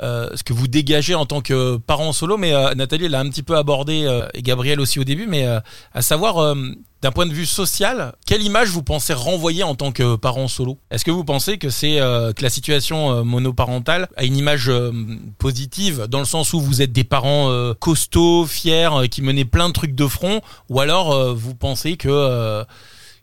Euh, 0.02 0.30
ce 0.36 0.44
que 0.44 0.54
vous 0.54 0.68
dégagez 0.68 1.16
en 1.16 1.26
tant 1.26 1.42
que 1.42 1.78
parent 1.78 2.14
solo, 2.14 2.38
mais 2.38 2.54
Nathalie 2.76 3.08
l'a 3.08 3.20
un 3.20 3.30
petit 3.30 3.44
peu 3.44 3.58
abordé 3.58 4.08
et 4.34 4.42
Gabriel 4.42 4.80
aussi 4.80 5.00
au 5.00 5.04
début, 5.04 5.28
mais 5.28 5.46
à 5.94 6.02
savoir 6.02 6.56
d'un 7.02 7.12
point 7.12 7.26
de 7.26 7.34
vue 7.34 7.48
social, 7.48 8.14
quelle 8.28 8.44
image 8.44 8.70
vous 8.70 8.84
pensez 8.84 9.14
renvoyer 9.14 9.64
en 9.64 9.74
tant 9.74 9.92
que 9.92 10.16
parent 10.16 10.48
solo? 10.48 10.78
Est-ce 10.92 11.04
que 11.04 11.12
vous 11.12 11.24
pensez 11.24 11.58
que 11.58 11.70
c'est 11.70 12.00
euh, 12.00 12.32
que 12.32 12.44
la 12.44 12.50
situation 12.50 13.12
euh, 13.12 13.24
monoparentale 13.24 14.08
a 14.18 14.24
une 14.24 14.38
image 14.38 14.70
euh, 14.70 14.92
positive 15.40 16.06
dans 16.08 16.20
le 16.20 16.26
sens 16.26 16.54
où 16.54 16.62
vous 16.62 16.82
êtes 16.82 16.92
des 16.92 17.04
parents 17.04 17.52
costauds, 17.80 18.46
fiers, 18.46 18.90
qui 19.10 19.22
menaient 19.22 19.46
plein 19.46 19.68
de 19.68 19.74
trucs 19.74 19.96
de 19.96 20.08
front, 20.08 20.42
ou 20.70 20.80
alors 20.80 21.36
vous 21.36 21.56
pensez 21.56 21.98
que 21.98 22.64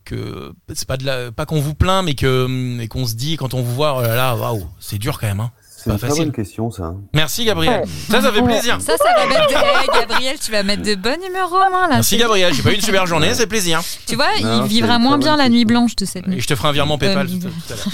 que 0.05 0.53
c'est 0.73 0.87
pas 0.87 0.97
de 0.97 1.05
la, 1.05 1.31
pas 1.31 1.45
qu'on 1.45 1.59
vous 1.59 1.75
plaint, 1.75 2.03
mais 2.03 2.15
que 2.15 2.85
qu'on 2.87 3.05
se 3.05 3.15
dit 3.15 3.37
quand 3.37 3.53
on 3.53 3.61
vous 3.61 3.73
voit, 3.73 3.97
oh 3.97 4.01
là 4.01 4.15
là, 4.15 4.35
waouh, 4.35 4.67
c'est 4.79 4.97
dur 4.97 5.19
quand 5.19 5.27
même. 5.27 5.39
Hein. 5.39 5.51
C'est 5.81 5.91
une 5.91 5.97
très 5.97 6.09
bonne 6.09 6.31
question, 6.33 6.71
ça. 6.71 6.93
Merci, 7.13 7.45
Gabriel. 7.45 7.85
Ça, 7.87 8.21
ça 8.21 8.33
fait 8.33 8.41
plaisir. 8.41 8.81
Ça, 8.81 8.97
ça 8.97 9.13
va 9.15 9.27
mettre 9.27 9.47
de... 9.47 9.99
Gabriel, 9.99 10.37
tu 10.37 10.51
vas 10.51 10.63
mettre 10.63 10.83
de 10.83 10.95
bonne 10.95 11.23
humeur, 11.27 11.49
Romain, 11.49 11.87
là. 11.87 11.95
Merci, 11.95 12.17
Gabriel. 12.17 12.53
J'ai 12.53 12.63
pas 12.63 12.71
eu 12.71 12.75
une 12.75 12.81
super 12.81 13.05
journée, 13.05 13.33
c'est 13.33 13.47
plaisir. 13.47 13.81
Tu 14.05 14.15
vois, 14.15 14.27
il 14.37 14.63
vivra 14.67 14.99
moins 14.99 15.17
bien 15.17 15.37
la 15.37 15.47
nuit 15.47 15.63
blanche 15.63 15.95
de 15.95 16.03
cette 16.03 16.27
nuit. 16.27 16.37
Et 16.37 16.41
je 16.41 16.47
te 16.47 16.55
ferai 16.55 16.67
un 16.67 16.71
virement 16.73 16.97
PayPal 16.97 17.27
tout, 17.27 17.47
à 17.47 17.73
l'heure. 17.73 17.85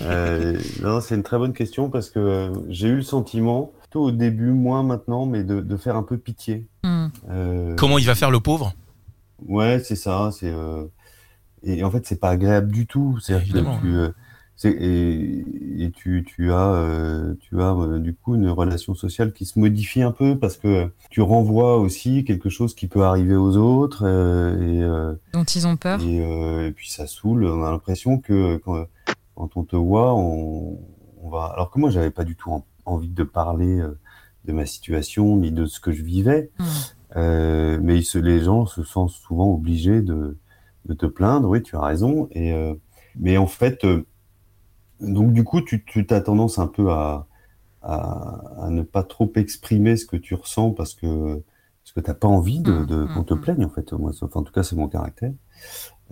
Euh, 0.00 0.58
non, 0.82 1.00
c'est 1.00 1.14
une 1.14 1.22
très 1.22 1.36
bonne 1.36 1.52
question 1.52 1.90
parce 1.90 2.08
que 2.08 2.18
euh, 2.18 2.52
j'ai 2.68 2.88
eu 2.88 2.96
le 2.96 3.02
sentiment, 3.02 3.72
plutôt 3.82 4.04
au 4.04 4.10
début, 4.10 4.50
moins 4.50 4.82
maintenant, 4.82 5.26
mais 5.26 5.44
de, 5.44 5.60
de 5.60 5.76
faire 5.76 5.96
un 5.96 6.02
peu 6.02 6.16
pitié. 6.16 6.66
Hmm. 6.82 7.08
Euh... 7.30 7.74
Comment 7.76 7.98
il 7.98 8.06
va 8.06 8.14
faire 8.14 8.30
le 8.30 8.40
pauvre? 8.40 8.72
Ouais, 9.46 9.82
c'est 9.84 9.96
ça. 9.96 10.30
C'est 10.32 10.50
euh... 10.50 10.84
et 11.62 11.84
en 11.84 11.90
fait, 11.90 12.06
c'est 12.06 12.20
pas 12.20 12.30
agréable 12.30 12.72
du 12.72 12.86
tout. 12.86 13.18
C'est 13.20 13.34
évidemment. 13.34 13.78
Euh, 13.84 14.14
et, 14.62 15.44
et 15.78 15.90
tu, 15.90 16.24
tu, 16.24 16.52
as, 16.52 16.74
euh, 16.74 17.34
tu 17.40 17.60
as 17.60 17.74
euh, 17.74 17.98
du 17.98 18.14
coup 18.14 18.36
une 18.36 18.48
relation 18.48 18.94
sociale 18.94 19.32
qui 19.32 19.46
se 19.46 19.58
modifie 19.58 20.02
un 20.02 20.12
peu 20.12 20.38
parce 20.38 20.56
que 20.56 20.90
tu 21.10 21.20
renvoies 21.20 21.76
aussi 21.76 22.24
quelque 22.24 22.48
chose 22.48 22.74
qui 22.74 22.86
peut 22.86 23.02
arriver 23.02 23.34
aux 23.34 23.56
autres 23.56 24.04
euh, 24.06 25.16
et, 25.16 25.32
dont 25.32 25.44
ils 25.44 25.66
ont 25.66 25.76
peur. 25.76 26.00
Et, 26.02 26.72
puis 26.74 26.88
ça 26.88 27.06
saoule. 27.06 27.46
On 27.46 27.64
a 27.64 27.70
l'impression 27.70 28.18
que 28.18 28.56
quand, 28.58 28.86
quand, 29.34 29.56
on 29.56 29.64
te 29.64 29.76
voit, 29.76 30.14
on, 30.14 30.78
on 31.22 31.30
va. 31.30 31.46
Alors 31.46 31.70
que 31.70 31.78
moi, 31.78 31.90
j'avais 31.90 32.10
pas 32.10 32.24
du 32.24 32.36
tout 32.36 32.62
envie 32.86 33.08
de 33.08 33.24
parler 33.24 33.82
de 34.44 34.52
ma 34.52 34.66
situation 34.66 35.36
ni 35.36 35.50
de 35.50 35.66
ce 35.66 35.80
que 35.80 35.90
je 35.90 36.02
vivais, 36.02 36.50
mmh. 36.58 37.78
mais 37.82 38.00
les 38.14 38.40
gens 38.40 38.66
se 38.66 38.84
sentent 38.84 39.10
souvent 39.10 39.52
obligés 39.52 40.00
de, 40.00 40.38
de 40.84 40.94
te 40.94 41.06
plaindre. 41.06 41.48
Oui, 41.48 41.62
tu 41.62 41.76
as 41.76 41.82
raison. 41.82 42.28
Et 42.32 42.54
mais 43.16 43.36
en 43.36 43.46
fait 43.46 43.86
donc 45.00 45.32
du 45.32 45.44
coup, 45.44 45.60
tu, 45.60 45.84
tu 45.84 46.06
as 46.10 46.20
tendance 46.20 46.58
un 46.58 46.66
peu 46.66 46.90
à, 46.90 47.26
à, 47.82 48.64
à, 48.64 48.70
ne 48.70 48.82
pas 48.82 49.02
trop 49.02 49.30
exprimer 49.36 49.96
ce 49.96 50.06
que 50.06 50.16
tu 50.16 50.34
ressens 50.34 50.70
parce 50.70 50.94
que 50.94 51.42
parce 51.82 51.92
que 51.94 52.00
t'as 52.00 52.14
pas 52.14 52.28
envie 52.28 52.60
de, 52.60 52.72
mmh, 52.72 52.86
de 52.86 53.06
qu'on 53.06 53.24
te 53.24 53.34
mmh, 53.34 53.36
mmh. 53.36 53.40
plaigne 53.40 53.64
en 53.64 53.68
fait. 53.68 53.92
Moi, 53.92 54.12
enfin, 54.22 54.40
en 54.40 54.42
tout 54.42 54.52
cas, 54.52 54.62
c'est 54.62 54.76
mon 54.76 54.88
caractère. 54.88 55.32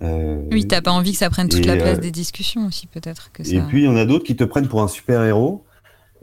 Euh, 0.01 0.43
oui, 0.51 0.67
t'as 0.67 0.81
pas 0.81 0.91
envie 0.91 1.13
que 1.13 1.17
ça 1.17 1.29
prenne 1.29 1.49
toute 1.49 1.65
la 1.65 1.75
place 1.75 1.97
euh, 1.97 2.01
des 2.01 2.11
discussions 2.11 2.65
aussi, 2.67 2.87
peut-être. 2.87 3.31
Que 3.31 3.43
ça... 3.43 3.55
Et 3.55 3.61
puis 3.61 3.81
il 3.81 3.85
y 3.85 3.87
en 3.87 3.95
a 3.95 4.05
d'autres 4.05 4.25
qui 4.25 4.35
te 4.35 4.43
prennent 4.43 4.67
pour 4.67 4.81
un 4.81 4.87
super 4.87 5.23
héros. 5.23 5.65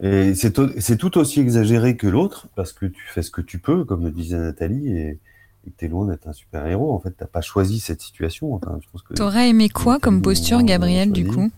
Et 0.02 0.34
c'est 0.34 0.52
tout 0.52 1.18
aussi 1.18 1.40
exagéré 1.40 1.96
que 1.96 2.06
l'autre 2.06 2.48
parce 2.56 2.72
que 2.72 2.86
tu 2.86 3.02
fais 3.08 3.22
ce 3.22 3.30
que 3.30 3.42
tu 3.42 3.58
peux, 3.58 3.84
comme 3.84 4.02
le 4.02 4.10
disait 4.10 4.38
Nathalie, 4.38 4.88
et, 4.88 5.18
et 5.66 5.72
tu 5.76 5.84
es 5.84 5.88
loin 5.88 6.06
d'être 6.06 6.26
un 6.26 6.32
super 6.32 6.66
héros. 6.66 6.94
En 6.94 7.00
fait, 7.00 7.10
t'as 7.10 7.26
pas 7.26 7.42
choisi 7.42 7.80
cette 7.80 8.00
situation. 8.00 8.54
Enfin, 8.54 8.78
je 8.80 8.88
pense 8.90 9.02
que. 9.02 9.12
T'aurais 9.14 9.50
aimé 9.50 9.68
quoi 9.68 9.98
comme 9.98 10.22
posture, 10.22 10.62
Gabriel, 10.62 11.12
du 11.12 11.26
coup? 11.26 11.50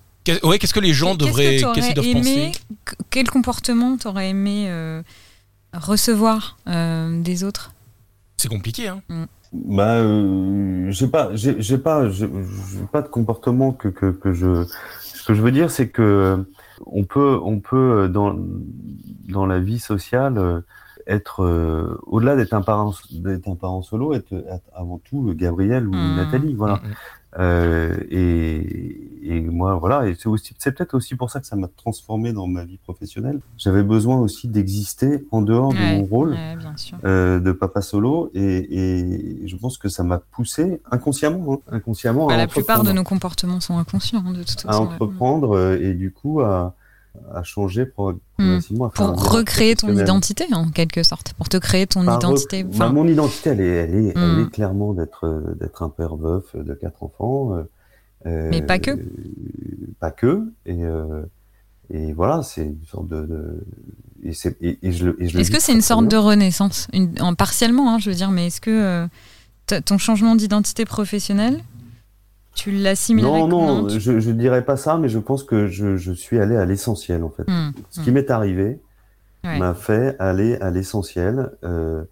Ouais, 0.45 0.59
qu'est-ce 0.59 0.75
que 0.75 0.81
les 0.81 0.93
gens 0.93 1.15
devraient, 1.15 1.57
qu'est-ce 1.75 1.87
qu'ils 1.87 1.95
doivent 1.95 2.13
penser 2.13 2.53
Quel 3.11 3.29
comportement 3.29 3.97
t'aurais 3.97 4.31
aimé 4.31 4.67
euh, 4.69 5.03
recevoir 5.73 6.59
euh, 6.69 7.21
des 7.23 7.43
autres? 7.45 7.73
C'est 8.37 8.49
compliqué, 8.49 8.89
hein. 8.89 9.03
Mm. 9.09 9.25
Bah, 9.53 9.97
euh, 9.97 10.91
j'ai 10.91 11.09
pas, 11.09 11.31
j'ai 11.35 11.77
pas, 11.77 12.09
j'ai 12.09 12.27
pas 12.91 13.03
de 13.03 13.09
comportement 13.09 13.73
que, 13.73 13.89
que, 13.89 14.11
que 14.11 14.33
je. 14.33 14.65
Ce 15.03 15.27
que 15.27 15.35
je 15.35 15.43
veux 15.43 15.53
dire, 15.53 15.71
c'est 15.71 15.89
que 15.89 16.47
on 16.87 17.05
peut, 17.05 17.39
on 17.43 17.61
peut 17.61 18.09
dans 18.09 18.35
dans 19.29 19.45
la 19.45 19.61
vie 19.61 19.79
sociale 19.79 20.63
être 21.07 21.99
au-delà 22.07 22.35
d'être 22.35 22.55
un 22.55 22.63
parent, 22.63 22.95
d'être 23.11 23.47
un 23.47 23.57
parent 23.57 23.83
solo, 23.83 24.15
être, 24.15 24.33
avant 24.75 24.99
tout 25.05 25.35
Gabriel 25.37 25.87
ou 25.87 25.93
mm. 25.93 26.17
Nathalie, 26.17 26.55
voilà. 26.55 26.77
Mm, 26.77 26.95
euh, 27.39 27.97
et, 28.11 29.01
et, 29.23 29.41
moi, 29.41 29.77
voilà, 29.77 30.07
et 30.07 30.15
c'est 30.15 30.27
aussi, 30.27 30.55
c'est 30.59 30.73
peut-être 30.73 30.95
aussi 30.95 31.15
pour 31.15 31.31
ça 31.31 31.41
que 31.41 31.47
ça 31.47 31.57
m'a 31.57 31.69
transformé 31.69 32.33
dans 32.33 32.47
ma 32.47 32.65
vie 32.65 32.77
professionnelle. 32.77 33.41
J'avais 33.57 33.83
besoin 33.83 34.19
aussi 34.19 34.49
d'exister 34.49 35.27
en 35.31 35.41
dehors 35.41 35.73
de 35.73 35.97
mon 35.97 36.05
rôle 36.05 36.37
euh, 37.05 37.41
de 37.41 37.53
papa 37.53 37.81
solo, 37.81 38.31
et, 38.35 38.43
et, 38.43 39.49
je 39.49 39.57
pense 39.57 39.79
que 39.79 39.89
ça 39.89 40.03
m'a 40.03 40.19
poussé 40.19 40.81
inconsciemment, 40.91 41.55
hein, 41.55 41.59
inconsciemment. 41.77 42.27
Bah, 42.27 42.37
la 42.37 42.47
plupart 42.47 42.85
de 42.85 42.93
nos 42.93 43.05
comportements 43.05 43.61
sont 43.61 43.79
inconscients, 43.79 44.23
hein, 44.27 44.33
de 44.33 44.43
toute 44.43 44.61
façon. 44.61 44.69
À 44.69 44.79
entreprendre 44.79 45.57
euh, 45.57 45.79
et 45.81 45.95
du 45.95 46.13
coup 46.13 46.41
à 46.41 46.75
à 47.35 47.43
changer 47.43 47.87
hmm. 48.39 48.59
Pour 48.95 49.33
recréer 49.33 49.77
ton 49.77 49.89
identité, 49.89 50.47
en 50.53 50.71
quelque 50.71 51.03
sorte, 51.03 51.35
pour 51.35 51.49
te 51.49 51.57
créer 51.57 51.87
ton 51.87 52.03
identité. 52.03 52.65
Bah, 52.65 52.89
mon 52.89 53.07
identité, 53.07 53.51
elle 53.51 53.61
est, 53.61 53.65
elle 53.65 53.95
est, 53.95 54.13
elle 54.17 54.39
est 54.41 54.45
hmm. 54.45 54.51
clairement 54.51 54.93
d'être, 54.95 55.55
d'être 55.61 55.83
un 55.83 55.89
père 55.89 56.17
veuf 56.17 56.57
de 56.57 56.75
quatre 56.75 57.03
enfants. 57.03 57.65
Euh, 58.27 58.49
Mais 58.51 58.63
pas 58.63 58.79
que. 58.79 58.99
pas 60.01 60.11
que. 60.11 60.53
Et, 60.67 60.85
euh, 60.85 61.23
et 61.91 62.13
voilà, 62.13 62.43
c'est 62.43 62.65
une 62.65 62.85
sorte 62.87 63.09
de. 63.09 63.27
de 63.27 63.65
et, 64.23 64.33
c'est, 64.33 64.57
et, 64.61 64.79
je, 64.93 65.11
est-ce 65.21 65.51
que 65.51 65.61
c'est 65.61 65.73
une 65.73 65.83
sorte 65.83 66.07
de 66.07 66.17
renaissance? 66.17 66.89
Une, 66.93 67.15
en, 67.21 67.35
Partiellement, 67.35 67.95
hein, 67.95 67.99
je 67.99 68.11
veux 68.11 68.17
dire, 68.17 68.31
mais 68.31 68.47
est-ce 68.47 68.61
que 68.61 68.71
euh, 68.71 69.81
ton 69.85 69.99
changement 69.99 70.37
d'identité 70.37 70.85
professionnelle, 70.85 71.61
tu 72.55 72.71
l'assimilerais 72.71 73.41
Non, 73.41 73.49
non, 73.49 73.89
je 73.89 74.13
ne 74.13 74.33
dirais 74.33 74.65
pas 74.65 74.77
ça, 74.77 74.99
mais 74.99 75.09
je 75.09 75.19
pense 75.19 75.43
que 75.43 75.69
je, 75.69 75.97
je 75.97 76.13
suis 76.13 76.39
allé 76.39 76.57
à 76.57 76.65
l'essentiel, 76.65 77.25
en 77.25 77.31
fait. 77.31 77.45
Hmm, 77.49 77.73
Ce 77.91 78.01
qui 78.01 78.11
hmm. 78.11 78.15
m'est 78.15 78.31
arrivé 78.31 78.81
m'a 79.45 79.75
fait 79.75 80.15
aller 80.21 80.57
à 80.57 80.71
l'essentiel, 80.71 81.51
euh, 81.65 82.05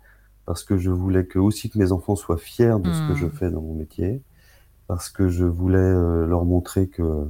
parce 0.46 0.64
que 0.64 0.76
je 0.76 0.90
voulais 0.90 1.26
que 1.26 1.38
aussi 1.38 1.70
que 1.70 1.78
mes 1.78 1.92
enfants 1.92 2.16
soient 2.16 2.38
fiers 2.38 2.74
de 2.80 2.92
ce 2.92 3.06
que 3.08 3.14
je 3.14 3.26
hmm. 3.26 3.32
fais 3.32 3.50
dans 3.50 3.60
mon 3.60 3.74
métier, 3.74 4.20
parce 4.88 5.10
que 5.10 5.28
je 5.28 5.44
voulais 5.44 5.78
euh, 5.78 6.26
leur 6.26 6.44
montrer 6.44 6.88
que, 6.88 7.28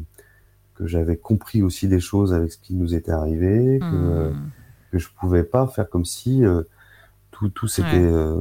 que 0.76 0.86
j'avais 0.86 1.16
compris 1.16 1.62
aussi 1.62 1.86
des 1.88 2.00
choses 2.00 2.32
avec 2.32 2.52
ce 2.52 2.58
qui 2.58 2.74
nous 2.74 2.94
était 2.94 3.12
arrivé, 3.12 3.78
que, 3.80 4.32
que 4.92 4.98
je 4.98 5.08
pouvais 5.20 5.44
pas 5.44 5.66
faire 5.66 5.88
comme 5.90 6.04
si... 6.04 6.42
Tout, 7.40 7.48
tout 7.48 7.68
s'était 7.68 7.88
euh, 7.94 8.36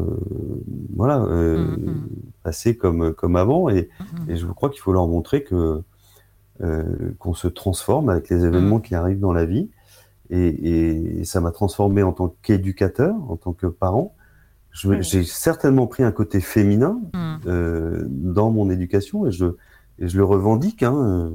voilà 0.94 1.22
euh, 1.22 1.58
mm, 1.58 1.90
mm. 1.90 2.10
passé 2.44 2.76
comme 2.76 3.14
comme 3.14 3.38
avant. 3.38 3.70
Et, 3.70 3.90
mm, 4.00 4.30
et 4.30 4.36
je 4.36 4.46
crois 4.46 4.70
qu'il 4.70 4.82
faut 4.82 4.92
leur 4.92 5.08
montrer 5.08 5.44
que 5.44 5.82
euh, 6.62 7.16
qu'on 7.18 7.34
se 7.34 7.48
transforme 7.48 8.10
avec 8.10 8.30
les 8.30 8.44
événements 8.44 8.82
qui 8.82 8.94
arrivent 8.94 9.22
dans 9.22 9.32
la 9.32 9.46
vie. 9.46 9.70
Et, 10.30 11.20
et 11.20 11.24
ça 11.24 11.40
m'a 11.40 11.52
transformé 11.52 12.04
en 12.04 12.12
tant 12.12 12.36
qu'éducateur 12.42 13.16
en 13.30 13.38
tant 13.38 13.54
que 13.54 13.68
parent. 13.68 14.14
J'ai 14.74 15.24
certainement 15.24 15.88
pris 15.88 16.04
un 16.04 16.12
côté 16.12 16.42
féminin 16.42 17.00
euh, 17.48 18.04
dans 18.10 18.52
mon 18.52 18.70
éducation 18.70 19.26
et 19.26 19.32
je 19.32 19.46
et 20.02 20.08
je 20.08 20.18
le 20.18 20.26
revendique. 20.26 20.84
Hein, 20.84 21.32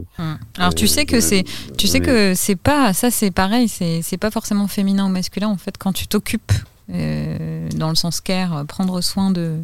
Alors 0.58 0.74
tu 0.74 0.86
sais 0.86 1.06
que 1.06 1.20
c'est, 1.20 1.44
tu 1.78 1.86
sais 1.86 2.00
que 2.00 2.34
c'est 2.34 2.56
pas 2.56 2.92
ça, 2.92 3.10
c'est 3.10 3.30
pareil, 3.30 3.68
c'est 3.68 4.02
c'est 4.02 4.18
pas 4.18 4.30
forcément 4.30 4.68
féminin 4.68 5.06
ou 5.06 5.08
masculin 5.08 5.48
en 5.48 5.56
fait 5.56 5.78
quand 5.78 5.92
tu 5.92 6.06
t'occupes 6.06 6.52
euh, 6.92 7.68
dans 7.76 7.88
le 7.88 7.94
sens 7.94 8.20
care, 8.20 8.64
prendre 8.66 9.00
soin 9.00 9.30
de, 9.30 9.56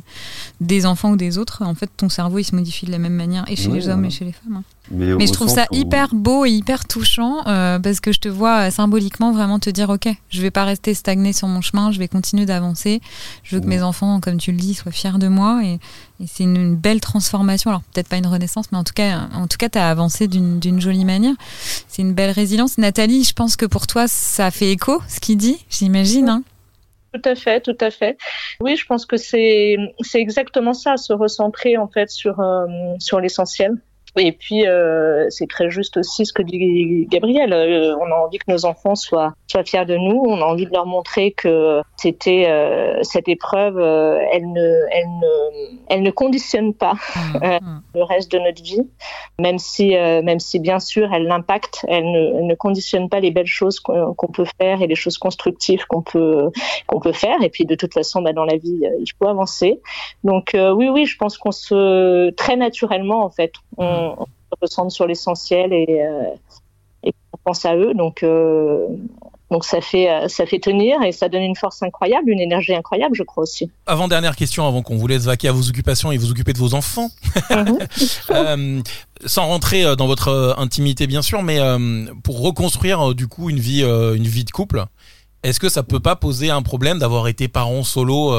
des 0.61 0.87
enfants 0.87 1.11
ou 1.11 1.17
des 1.17 1.37
autres, 1.37 1.63
en 1.63 1.75
fait, 1.75 1.91
ton 1.95 2.09
cerveau, 2.09 2.39
il 2.39 2.45
se 2.45 2.55
modifie 2.55 2.87
de 2.87 2.91
la 2.91 2.99
même 2.99 3.15
manière, 3.15 3.45
et 3.49 3.57
chez 3.57 3.69
les 3.69 3.89
hommes 3.89 4.05
et 4.07 4.11
chez 4.11 4.25
les 4.25 4.33
femmes. 4.33 4.57
Hein. 4.57 4.63
Mais, 4.91 5.27
je 5.27 5.33
trouve 5.33 5.49
ça 5.49 5.67
hyper 5.71 6.15
beau 6.15 6.45
et 6.47 6.51
hyper 6.51 6.87
touchant, 6.87 7.47
euh, 7.47 7.79
parce 7.79 8.01
que 8.01 8.11
je 8.11 8.21
te 8.21 8.29
vois 8.29 8.69
euh, 8.69 8.71
symboliquement 8.71 9.33
vraiment 9.33 9.59
te 9.59 9.71
dire, 9.71 9.91
OK, 9.91 10.09
je 10.31 10.43
vais 10.43 10.51
pas 10.51 10.65
rester 10.65 10.95
stagné 10.95 11.33
sur 11.33 11.47
mon 11.47 11.61
chemin, 11.61 11.93
je 11.93 11.99
vais 11.99 12.09
continuer 12.09 12.47
d'avancer, 12.47 13.01
je 13.45 13.55
veux 13.55 13.61
que 13.61 13.69
mes 13.69 13.83
enfants, 13.83 14.21
comme 14.21 14.39
tu 14.39 14.51
le 14.51 14.59
dis, 14.59 14.75
soient 14.75 14.91
fiers 14.91 15.19
de 15.19 15.29
moi, 15.29 15.63
et, 15.65 15.79
c'est 16.27 16.45
une, 16.45 16.77
belle 16.77 17.01
transformation. 17.01 17.71
Alors, 17.71 17.83
peut-être 17.95 18.09
pas 18.09 18.19
une 18.19 18.27
renaissance, 18.27 18.67
mais 18.73 18.79
en 18.79 18.85
tout 18.85 18.93
cas, 18.95 19.29
en 19.35 19.47
tout 19.47 19.57
cas, 19.57 19.71
tu 19.71 19.79
as 19.79 19.89
avancé 19.89 20.29
d'une 20.29 20.81
jolie 20.81 21.07
manière. 21.07 21.35
C'est 21.89 22.03
une 22.03 22.13
belle 22.13 22.31
résilience. 22.31 22.77
Nathalie, 22.77 23.25
je 23.25 23.33
pense 23.33 23.57
que 23.57 23.65
pour 23.65 23.87
toi, 23.87 24.07
ça 24.07 24.51
fait 24.51 24.71
écho, 24.71 25.01
ce 25.09 25.19
qu'il 25.19 25.39
dit, 25.39 25.65
j'imagine. 25.71 26.29
Hein 26.29 26.43
tout 27.13 27.23
à 27.25 27.35
fait, 27.35 27.61
tout 27.61 27.77
à 27.81 27.91
fait. 27.91 28.17
Oui, 28.61 28.77
je 28.77 28.87
pense 28.87 29.07
que 29.07 29.17
c'est 29.17 29.77
exactement 30.15 30.75
ça, 30.75 30.97
se 30.97 31.13
recentrer 31.13 31.77
en 31.77 31.89
fait 31.89 32.11
sur 32.11 32.41
euh, 32.41 32.67
sur 32.99 33.21
l'essentiel. 33.21 33.77
Et 34.17 34.33
puis, 34.33 34.67
euh, 34.67 35.27
c'est 35.31 35.49
très 35.49 35.71
juste 35.71 35.97
aussi 35.97 36.27
ce 36.27 36.33
que 36.33 36.43
dit 36.43 37.07
Gabriel. 37.09 37.53
Euh, 37.53 37.97
on 38.01 38.11
a 38.11 38.17
envie 38.17 38.39
que 38.39 38.51
nos 38.51 38.65
enfants 38.65 38.95
soient, 38.95 39.35
soient 39.47 39.65
fiers 39.65 39.85
de 39.85 39.97
nous. 39.97 40.23
On 40.27 40.41
a 40.41 40.45
envie 40.45 40.67
de 40.67 40.73
leur 40.73 40.87
montrer 40.87 41.33
que 41.33 41.81
c'était 41.97 42.47
euh, 42.49 42.99
cette 43.03 43.29
épreuve, 43.29 43.79
euh, 43.79 44.19
elle 44.33 44.51
ne, 44.53 44.81
elle 44.93 45.09
ne, 45.21 45.79
elle 45.89 46.03
ne 46.03 46.11
conditionne 46.11 46.75
pas 46.75 46.95
Mmh, 47.17 47.45
euh, 47.45 47.59
mmh. 47.61 47.83
le 47.95 48.03
reste 48.05 48.33
de 48.33 48.39
notre 48.39 48.63
vie, 48.63 48.89
même 49.39 49.59
si, 49.59 49.97
euh, 49.97 50.23
même 50.23 50.41
si 50.41 50.59
bien 50.59 50.79
sûr, 50.79 51.13
elle 51.13 51.25
l'impacte. 51.25 51.85
Elle 51.89 52.11
ne, 52.11 52.39
elle 52.39 52.47
ne 52.47 52.55
conditionne 52.55 53.09
pas 53.09 53.21
les 53.21 53.31
belles 53.31 53.47
choses 53.47 53.81
qu'on 53.81 54.29
peut 54.33 54.47
faire 54.61 54.83
et 54.83 54.87
les 54.87 54.95
choses 54.95 55.19
constructives 55.19 55.87
qu'on 55.87 56.03
peut, 56.03 56.51
qu'on 56.87 57.01
peut 57.01 57.13
faire. 57.13 57.43
Et 57.43 57.49
puis, 57.49 57.65
de 57.65 57.75
toute 57.75 57.95
façon, 57.95 58.23
bah, 58.23 58.33
dans 58.33 58.45
la 58.45 58.57
vie, 58.57 58.83
il 58.99 59.13
faut 59.19 59.29
avancer. 59.29 59.81
Donc, 60.25 60.55
euh, 60.55 60.73
oui, 60.73 60.89
oui, 60.89 61.07
je 61.07 61.17
pense 61.17 61.39
qu'on 61.39 61.53
se, 61.53 62.31
très 62.31 62.57
naturellement, 62.57 63.25
en 63.25 63.31
fait, 63.31 63.53
on, 63.77 64.00
on 64.01 64.25
se 64.25 64.61
recentre 64.61 64.93
sur 64.93 65.07
l'essentiel 65.07 65.73
et, 65.73 65.87
euh, 65.89 66.35
et 67.05 67.13
on 67.33 67.39
pense 67.45 67.65
à 67.65 67.77
eux. 67.77 67.95
Donc, 67.95 68.23
euh, 68.23 68.87
donc 69.51 69.65
ça 69.65 69.81
fait, 69.81 70.09
euh, 70.09 70.29
ça 70.29 70.47
fait 70.47 70.61
tenir 70.61 71.03
et 71.03 71.11
ça 71.11 71.29
donne 71.29 71.43
une 71.43 71.57
force 71.57 71.83
incroyable, 71.83 72.31
une 72.31 72.41
énergie 72.41 72.73
incroyable, 72.73 73.17
je 73.17 73.25
crois 73.25 73.43
aussi. 73.43 73.69
Avant 73.85 74.07
dernière 74.07 74.37
question, 74.37 74.67
avant 74.67 74.83
qu'on 74.83 74.97
vous 74.97 75.09
laisse 75.09 75.25
vaquer 75.25 75.49
à 75.49 75.53
vos 75.53 75.69
occupations 75.69 76.13
et 76.13 76.19
vous 76.19 76.31
occuper 76.31 76.53
de 76.53 76.59
vos 76.59 76.75
enfants. 76.75 77.11
Mhm. 77.51 77.79
Euh, 78.31 78.81
sans 79.27 79.47
rentrer 79.47 79.97
dans 79.97 80.07
votre 80.07 80.55
intimité 80.57 81.07
bien 81.07 81.21
sûr, 81.21 81.43
mais 81.43 81.59
euh, 81.59 82.07
pour 82.23 82.41
reconstruire 82.41 83.15
du 83.15 83.27
coup 83.27 83.51
une 83.51 83.59
vie, 83.59 83.83
euh, 83.83 84.15
une 84.15 84.27
vie 84.27 84.45
de 84.45 84.51
couple, 84.51 84.85
est-ce 85.43 85.59
que 85.59 85.69
ça 85.69 85.83
peut 85.83 86.01
pas 86.01 86.17
poser 86.17 86.51
un 86.51 86.63
problème 86.63 86.99
d'avoir 86.99 87.29
été 87.29 87.49
parent 87.49 87.83
solo 87.83 88.33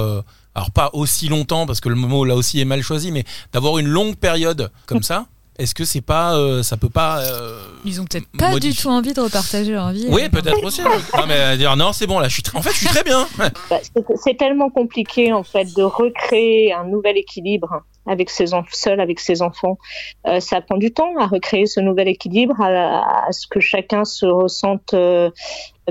alors 0.56 0.72
pas 0.72 0.90
aussi 0.94 1.28
longtemps 1.28 1.66
parce 1.66 1.82
que 1.82 1.90
le 1.90 1.96
mot 1.96 2.26
là 2.26 2.36
aussi 2.36 2.60
est 2.60 2.66
mal 2.66 2.82
choisi, 2.82 3.12
mais 3.12 3.26
d'avoir 3.54 3.78
une 3.80 3.88
longue 3.88 4.16
période 4.16 4.72
comme 4.86 5.04
ça? 5.04 5.26
Est-ce 5.60 5.76
que 5.76 5.84
c'est 5.86 6.02
pas, 6.02 6.36
euh, 6.38 6.64
ça 6.64 6.78
peut 6.78 6.90
pas 6.90 7.20
euh, 7.22 7.62
Ils 7.86 8.02
ont 8.02 8.06
peut-être 8.06 8.26
pas 8.38 8.58
du 8.58 8.74
tout 8.74 8.88
envie 8.88 9.14
de 9.14 9.22
repartager 9.22 9.74
leur 9.74 9.92
vie. 9.92 10.08
Oui, 10.10 10.28
peut-être 10.30 10.64
aussi. 10.64 10.82
Non 10.82 11.26
mais 11.28 11.36
euh, 11.38 11.58
dire 11.58 11.76
non, 11.76 11.94
c'est 11.94 12.08
bon 12.08 12.20
là, 12.20 12.28
je 12.30 12.34
suis 12.36 12.44
en 12.56 12.62
fait 12.62 12.72
je 12.72 12.78
suis 12.78 12.88
très 12.88 13.04
bien. 13.04 13.28
Bah, 13.70 13.80
c'est- 14.24 14.38
tellement 14.38 14.70
compliqué 14.70 15.34
en 15.34 15.44
fait 15.44 15.66
de 15.76 15.84
recréer 15.84 16.74
un 16.74 16.86
nouvel 16.86 17.18
équilibre 17.18 17.82
avec 18.08 18.30
ses 18.32 18.54
enfants, 18.56 18.70
seul 18.72 19.00
avec 19.00 19.20
ses 19.20 19.42
enfants. 19.44 19.78
Euh, 20.26 20.40
ça 20.40 20.62
prend 20.62 20.78
du 20.78 20.92
temps 20.92 21.14
à 21.20 21.28
recréer 21.28 21.68
ce 21.68 21.80
nouvel 21.80 22.08
équilibre, 22.08 22.56
à, 22.60 23.28
à 23.28 23.32
ce 23.32 23.46
que 23.48 23.60
chacun 23.60 24.04
se 24.06 24.26
ressente 24.26 24.94
euh, 24.96 25.30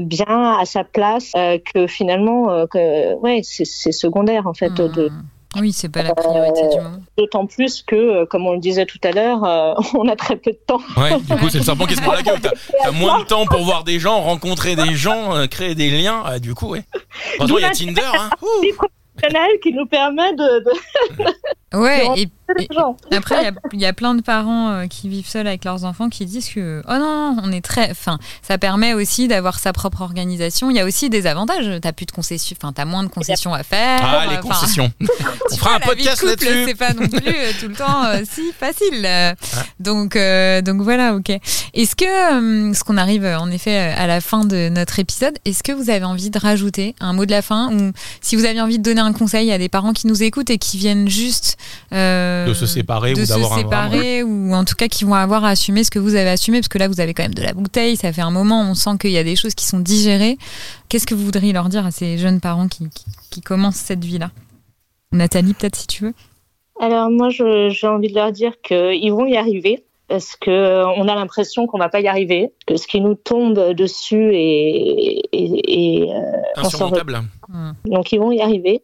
bien 0.01 0.59
à 0.59 0.65
sa 0.65 0.83
place, 0.83 1.31
euh, 1.37 1.59
que 1.73 1.87
finalement, 1.87 2.51
euh, 2.51 2.67
que, 2.67 3.15
ouais, 3.21 3.41
c'est 3.45 3.65
c'est 3.67 3.93
secondaire 3.93 4.47
en 4.49 4.55
fait. 4.55 4.71
mmh. 4.71 4.89
de- 4.93 5.11
Oui, 5.57 5.73
c'est 5.73 5.89
pas 5.89 6.03
la 6.03 6.15
priorité 6.15 6.63
du 6.69 6.77
moment. 6.77 7.03
D'autant 7.19 7.47
plus 7.47 7.83
que, 7.83 7.97
euh, 7.97 8.27
comme 8.27 8.47
on 8.47 8.53
le 8.53 8.61
disait 8.61 8.87
tout 8.87 9.01
à 9.03 9.11
l'heure, 9.11 9.45
euh, 9.45 9.75
on 9.95 10.09
a 10.09 10.15
très 10.15 10.37
peu 10.37 10.53
de 10.53 10.61
temps. 10.65 10.81
Ouais, 10.97 11.19
du 11.19 11.37
coup 11.37 11.49
c'est 11.49 11.59
le 11.59 11.65
serpent 11.65 11.87
qui 11.87 11.97
se 11.97 12.03
prend 12.03 12.13
la 12.13 12.23
gueule. 12.23 12.41
T'as 12.41 12.51
t'as 12.85 12.91
moins 12.93 13.21
de 13.21 13.25
temps 13.25 13.47
pour 13.47 13.65
voir 13.65 13.83
des 13.83 13.99
gens, 13.99 14.21
rencontrer 14.21 14.77
des 14.77 14.95
gens, 14.95 15.35
euh, 15.35 15.47
créer 15.47 15.75
des 15.75 15.91
liens. 15.91 16.23
Ah, 16.25 16.39
du 16.39 16.55
coup, 16.55 16.69
ouais. 16.69 16.85
Heureusement, 17.39 17.59
il 17.59 17.63
y 17.63 17.65
a 17.65 17.71
Tinder. 17.71 18.03
Hein. 18.15 18.31
Qui 19.63 19.73
nous 19.75 19.87
permet 19.87 20.33
de, 20.33 20.65
de, 20.65 20.71
Ouais, 21.75 22.07
et. 22.17 22.29
Après, 23.13 23.37
il 23.43 23.45
y 23.45 23.47
a- 23.47 23.53
il 23.75 23.81
y, 23.81 23.87
a 23.87 23.93
plein 23.93 24.17
de 24.17 24.23
parents 24.23 24.71
euh, 24.71 24.87
qui 24.89 25.09
vivent 25.09 25.29
seuls 25.29 25.47
avec 25.47 25.65
leurs 25.65 25.85
enfants 25.85 26.09
qui 26.09 26.27
disent 26.27 26.49
que 26.49 26.83
oh 26.89 26.93
non, 26.99 27.37
on 27.45 27.53
est 27.53 27.61
très. 27.61 27.89
Enfin, 27.93 28.19
ça 28.43 28.59
permet 28.59 28.93
aussi 28.93 29.29
d'avoir 29.29 29.61
sa 29.61 29.73
propre 29.73 30.03
organisation. 30.03 30.69
Il 30.69 30.77
y 30.77 30.81
a 30.81 30.85
aussi 30.85 31.09
des 31.11 31.29
avantages. 31.29 31.71
T'as 31.81 31.93
plus 31.93 32.07
de 32.07 32.11
concessions. 32.11 32.57
Enfin, 32.61 32.73
t'as 32.73 32.85
moins 32.87 33.05
de 33.05 33.09
concessions 33.09 33.55
à 33.55 33.63
faire. 33.63 34.01
Ah, 34.03 34.27
les 34.29 34.39
concessions. 34.41 34.91
On 35.01 35.55
tu 35.55 35.61
fera 35.61 35.71
vois, 35.71 35.77
un 35.77 35.81
podcast 35.81 36.21
couple, 36.21 36.45
là-dessus. 36.45 36.65
C'est 36.67 36.75
pas 36.75 36.93
non 36.93 37.07
plus 37.07 37.21
euh, 37.29 37.53
tout 37.61 37.69
le 37.69 37.75
temps 37.77 38.05
euh, 38.05 38.23
si 38.29 38.51
facile. 38.53 39.05
euh. 39.07 39.33
Donc, 39.79 40.17
euh, 40.17 40.61
donc 40.61 40.81
voilà, 40.83 41.15
ok. 41.15 41.31
Est-ce 41.75 41.95
que, 41.95 42.05
euh, 42.71 42.75
ce 42.75 42.83
qu'on 42.83 42.97
arrive 42.97 43.25
en 43.25 43.49
effet 43.49 43.77
à 43.97 44.09
la 44.09 44.21
fin 44.21 44.45
de 44.45 44.69
notre 44.71 44.99
épisode, 44.99 45.39
est-ce 45.45 45.63
que 45.63 45.71
vous 45.71 45.89
avez 45.89 46.05
envie 46.05 46.31
de 46.31 46.39
rajouter 46.41 46.97
un 46.99 47.13
mot 47.13 47.27
de 47.27 47.31
la 47.31 47.43
fin 47.43 47.73
ou 47.73 47.93
si 48.21 48.35
vous 48.35 48.45
avez 48.45 48.61
envie 48.61 48.79
de 48.79 48.83
donner 48.83 49.01
un 49.03 49.13
conseil 49.13 49.53
à 49.53 49.59
des 49.59 49.69
parents 49.69 49.93
qui 49.93 50.09
nous 50.09 50.25
écoutent 50.25 50.51
et 50.51 50.59
qui 50.59 50.77
viennent 50.79 51.09
juste 51.09 51.59
euh, 51.93 52.47
De 52.47 52.55
se 52.55 52.67
séparer 52.67 53.15
de 53.15 53.21
ou 53.21 53.25
se 53.25 53.29
d'avoir 53.29 53.53
un 53.55 53.57
séparer 53.59 54.23
ou 54.23 54.53
en 54.55 54.65
tout 54.65 54.75
cas 54.75 54.89
qui 54.89 55.05
vont 55.05 55.15
avoir 55.15 55.45
à 55.45 55.51
assumer 55.51 55.85
ce 55.85 55.91
que 55.91 55.99
vous 55.99 56.15
avez 56.15 56.31
assumé 56.31 56.59
parce 56.61 56.69
que 56.69 56.79
là 56.79 56.89
vous 56.89 57.01
avez 57.01 57.15
quand 57.15 57.23
même 57.23 57.35
de 57.35 57.43
la 57.43 57.53
bouteille, 57.53 57.97
ça 57.97 58.13
fait 58.13 58.23
un 58.23 58.31
moment, 58.31 58.63
on 58.71 58.75
sent 58.75 58.99
qu'il 59.01 59.11
y 59.11 59.19
a 59.19 59.25
des 59.25 59.37
choses 59.37 59.55
qui 59.55 59.65
sont 59.67 59.81
digérées. 59.81 60.39
Qu'est-ce 60.89 61.07
que 61.07 61.15
vous 61.15 61.25
voudriez 61.25 61.53
leur 61.53 61.69
dire 61.69 61.85
à 61.87 61.91
ces 61.91 62.19
jeunes 62.19 62.41
parents 62.41 62.69
qui, 62.69 62.89
qui, 62.91 63.05
qui 63.31 63.41
commencent 63.41 63.77
cette 63.77 64.05
vie-là? 64.05 64.31
Nathalie, 65.13 65.55
peut-être 65.55 65.77
si 65.77 65.87
tu 65.87 66.05
veux. 66.05 66.15
Alors 66.81 67.11
moi, 67.11 67.29
je- 67.31 67.69
j'ai 67.71 67.87
envie 67.87 68.09
de 68.09 68.15
leur 68.15 68.33
dire 68.33 68.53
qu'ils 68.63 69.13
vont 69.13 69.27
y 69.27 69.37
arriver 69.37 69.85
parce 70.11 70.35
que 70.37 70.51
euh, 70.51 70.87
on 70.99 71.07
a 71.09 71.15
l'impression 71.15 71.67
qu'on 71.69 71.79
va 71.79 71.89
pas 71.89 72.01
y 72.01 72.09
arriver, 72.09 72.53
que 72.67 72.77
ce 72.77 72.87
qui 72.87 73.01
nous 73.01 73.15
tombe 73.15 73.59
dessus 73.75 74.31
est, 74.35 75.23
est- 75.33 75.63
est, 75.69 76.11
euh, 76.11 76.43
insurmontable. 76.57 77.21
donc 77.85 78.13
ils 78.13 78.19
vont 78.19 78.33
y 78.33 78.41
arriver. 78.43 78.83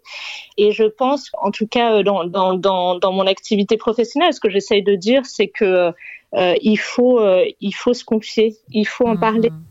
Et 0.57 0.71
je 0.71 0.85
pense, 0.85 1.31
en 1.43 1.51
tout 1.51 1.67
cas 1.67 1.97
euh, 1.97 2.03
dans, 2.05 2.25
dans, 2.25 2.55
dans, 2.55 2.99
dans 2.99 3.13
mon 3.13 3.27
activité 3.27 3.77
professionnelle, 3.77 4.33
ce 4.33 4.41
que 4.41 4.49
j'essaye 4.51 4.83
de 4.85 4.95
dire, 4.95 5.27
c'est 5.27 5.49
que 5.49 5.93
euh, 6.35 6.55
il 6.63 6.77
faut 6.79 7.19
euh, 7.21 7.45
il 7.61 7.73
faut 7.75 7.93
se 7.93 8.05
confier, 8.05 8.55
il 8.71 8.87
faut 8.87 9.07
en 9.09 9.17
parler. 9.17 9.51
Mmh. 9.51 9.63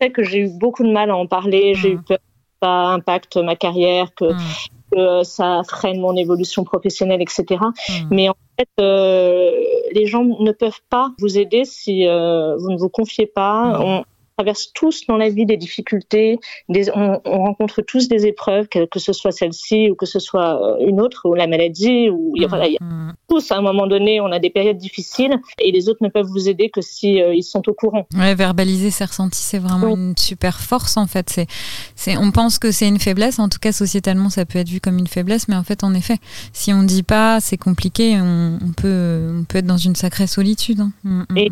Je 0.00 0.06
sais 0.06 0.12
que 0.12 0.22
j'ai 0.24 0.38
eu 0.40 0.48
beaucoup 0.58 0.82
de 0.82 0.92
mal 0.92 1.10
à 1.10 1.16
en 1.16 1.26
parler, 1.26 1.74
j'ai 1.74 1.90
eu 1.92 1.96
Mhm. 1.96 2.04
peur 2.04 2.18
que 2.18 2.24
ça 2.66 2.70
impacte 2.70 3.36
ma 3.36 3.54
carrière, 3.54 4.14
que, 4.14 4.32
Mmh. 4.32 4.38
Que 4.92 5.22
ça 5.22 5.62
freine 5.66 6.00
mon 6.00 6.16
évolution 6.16 6.64
professionnelle, 6.64 7.22
etc. 7.22 7.44
Mmh. 7.50 7.92
Mais 8.10 8.28
en 8.28 8.36
fait, 8.58 8.68
euh, 8.80 9.50
les 9.92 10.06
gens 10.06 10.24
ne 10.24 10.52
peuvent 10.52 10.82
pas 10.90 11.12
vous 11.18 11.38
aider 11.38 11.64
si 11.64 12.06
euh, 12.06 12.56
vous 12.56 12.70
ne 12.70 12.78
vous 12.78 12.88
confiez 12.88 13.26
pas. 13.26 13.80
On 13.80 14.04
traverse 14.36 14.72
tous 14.72 15.06
dans 15.06 15.16
la 15.16 15.28
vie 15.28 15.46
des 15.46 15.56
difficultés, 15.56 16.38
des, 16.68 16.90
on, 16.94 17.20
on 17.24 17.38
rencontre 17.44 17.82
tous 17.82 18.08
des 18.08 18.26
épreuves, 18.26 18.68
que, 18.68 18.86
que 18.86 18.98
ce 18.98 19.12
soit 19.12 19.30
celle-ci 19.32 19.90
ou 19.90 19.94
que 19.94 20.06
ce 20.06 20.18
soit 20.18 20.60
euh, 20.80 20.86
une 20.86 21.00
autre, 21.00 21.22
ou 21.28 21.34
la 21.34 21.46
maladie, 21.46 22.08
ou 22.10 22.32
il 22.36 22.42
y 22.42 22.44
a- 22.44 22.48
voilà, 22.48 22.62
Mmh. 22.80 23.12
tous 23.28 23.50
à 23.50 23.56
un 23.58 23.60
moment 23.60 23.86
donné, 23.86 24.20
on 24.20 24.26
a 24.32 24.38
des 24.38 24.48
périodes 24.50 24.78
difficiles 24.78 25.34
et 25.60 25.70
les 25.72 25.88
autres 25.88 26.02
ne 26.02 26.08
peuvent 26.08 26.26
vous 26.26 26.48
aider 26.48 26.70
que 26.70 26.80
si 26.80 27.20
euh, 27.20 27.34
ils 27.34 27.42
sont 27.42 27.68
au 27.68 27.74
courant. 27.74 28.06
Ouais, 28.16 28.34
verbaliser 28.34 28.90
ses 28.90 29.04
ressentis, 29.04 29.42
c'est 29.42 29.58
vraiment 29.58 29.88
Oui. 29.92 30.00
une 30.00 30.16
super 30.16 30.60
force 30.60 30.96
en 30.96 31.06
fait. 31.06 31.28
C'est, 31.30 31.46
c'est, 31.96 32.16
on 32.16 32.30
pense 32.30 32.58
que 32.58 32.70
c'est 32.70 32.88
une 32.88 32.98
faiblesse, 32.98 33.38
en 33.38 33.48
tout 33.48 33.58
cas 33.60 33.72
sociétalement 33.72 34.30
ça 34.30 34.44
peut 34.46 34.58
être 34.58 34.68
vu 34.68 34.80
comme 34.80 34.98
une 34.98 35.06
faiblesse, 35.08 35.48
mais 35.48 35.56
en 35.56 35.64
fait 35.64 35.84
en 35.84 35.92
effet, 35.94 36.16
si 36.52 36.72
on 36.72 36.82
dit 36.82 37.02
pas, 37.02 37.40
c'est 37.40 37.56
compliqué, 37.58 38.16
on, 38.20 38.58
on 38.64 38.72
peut, 38.72 39.34
on 39.40 39.44
peut 39.44 39.58
être 39.58 39.66
dans 39.66 39.76
une 39.76 39.96
sacrée 39.96 40.26
solitude. 40.26 40.80
hein. 40.80 40.92
Mm, 41.04 41.22
mm, 41.30 41.38
Et. 41.38 41.48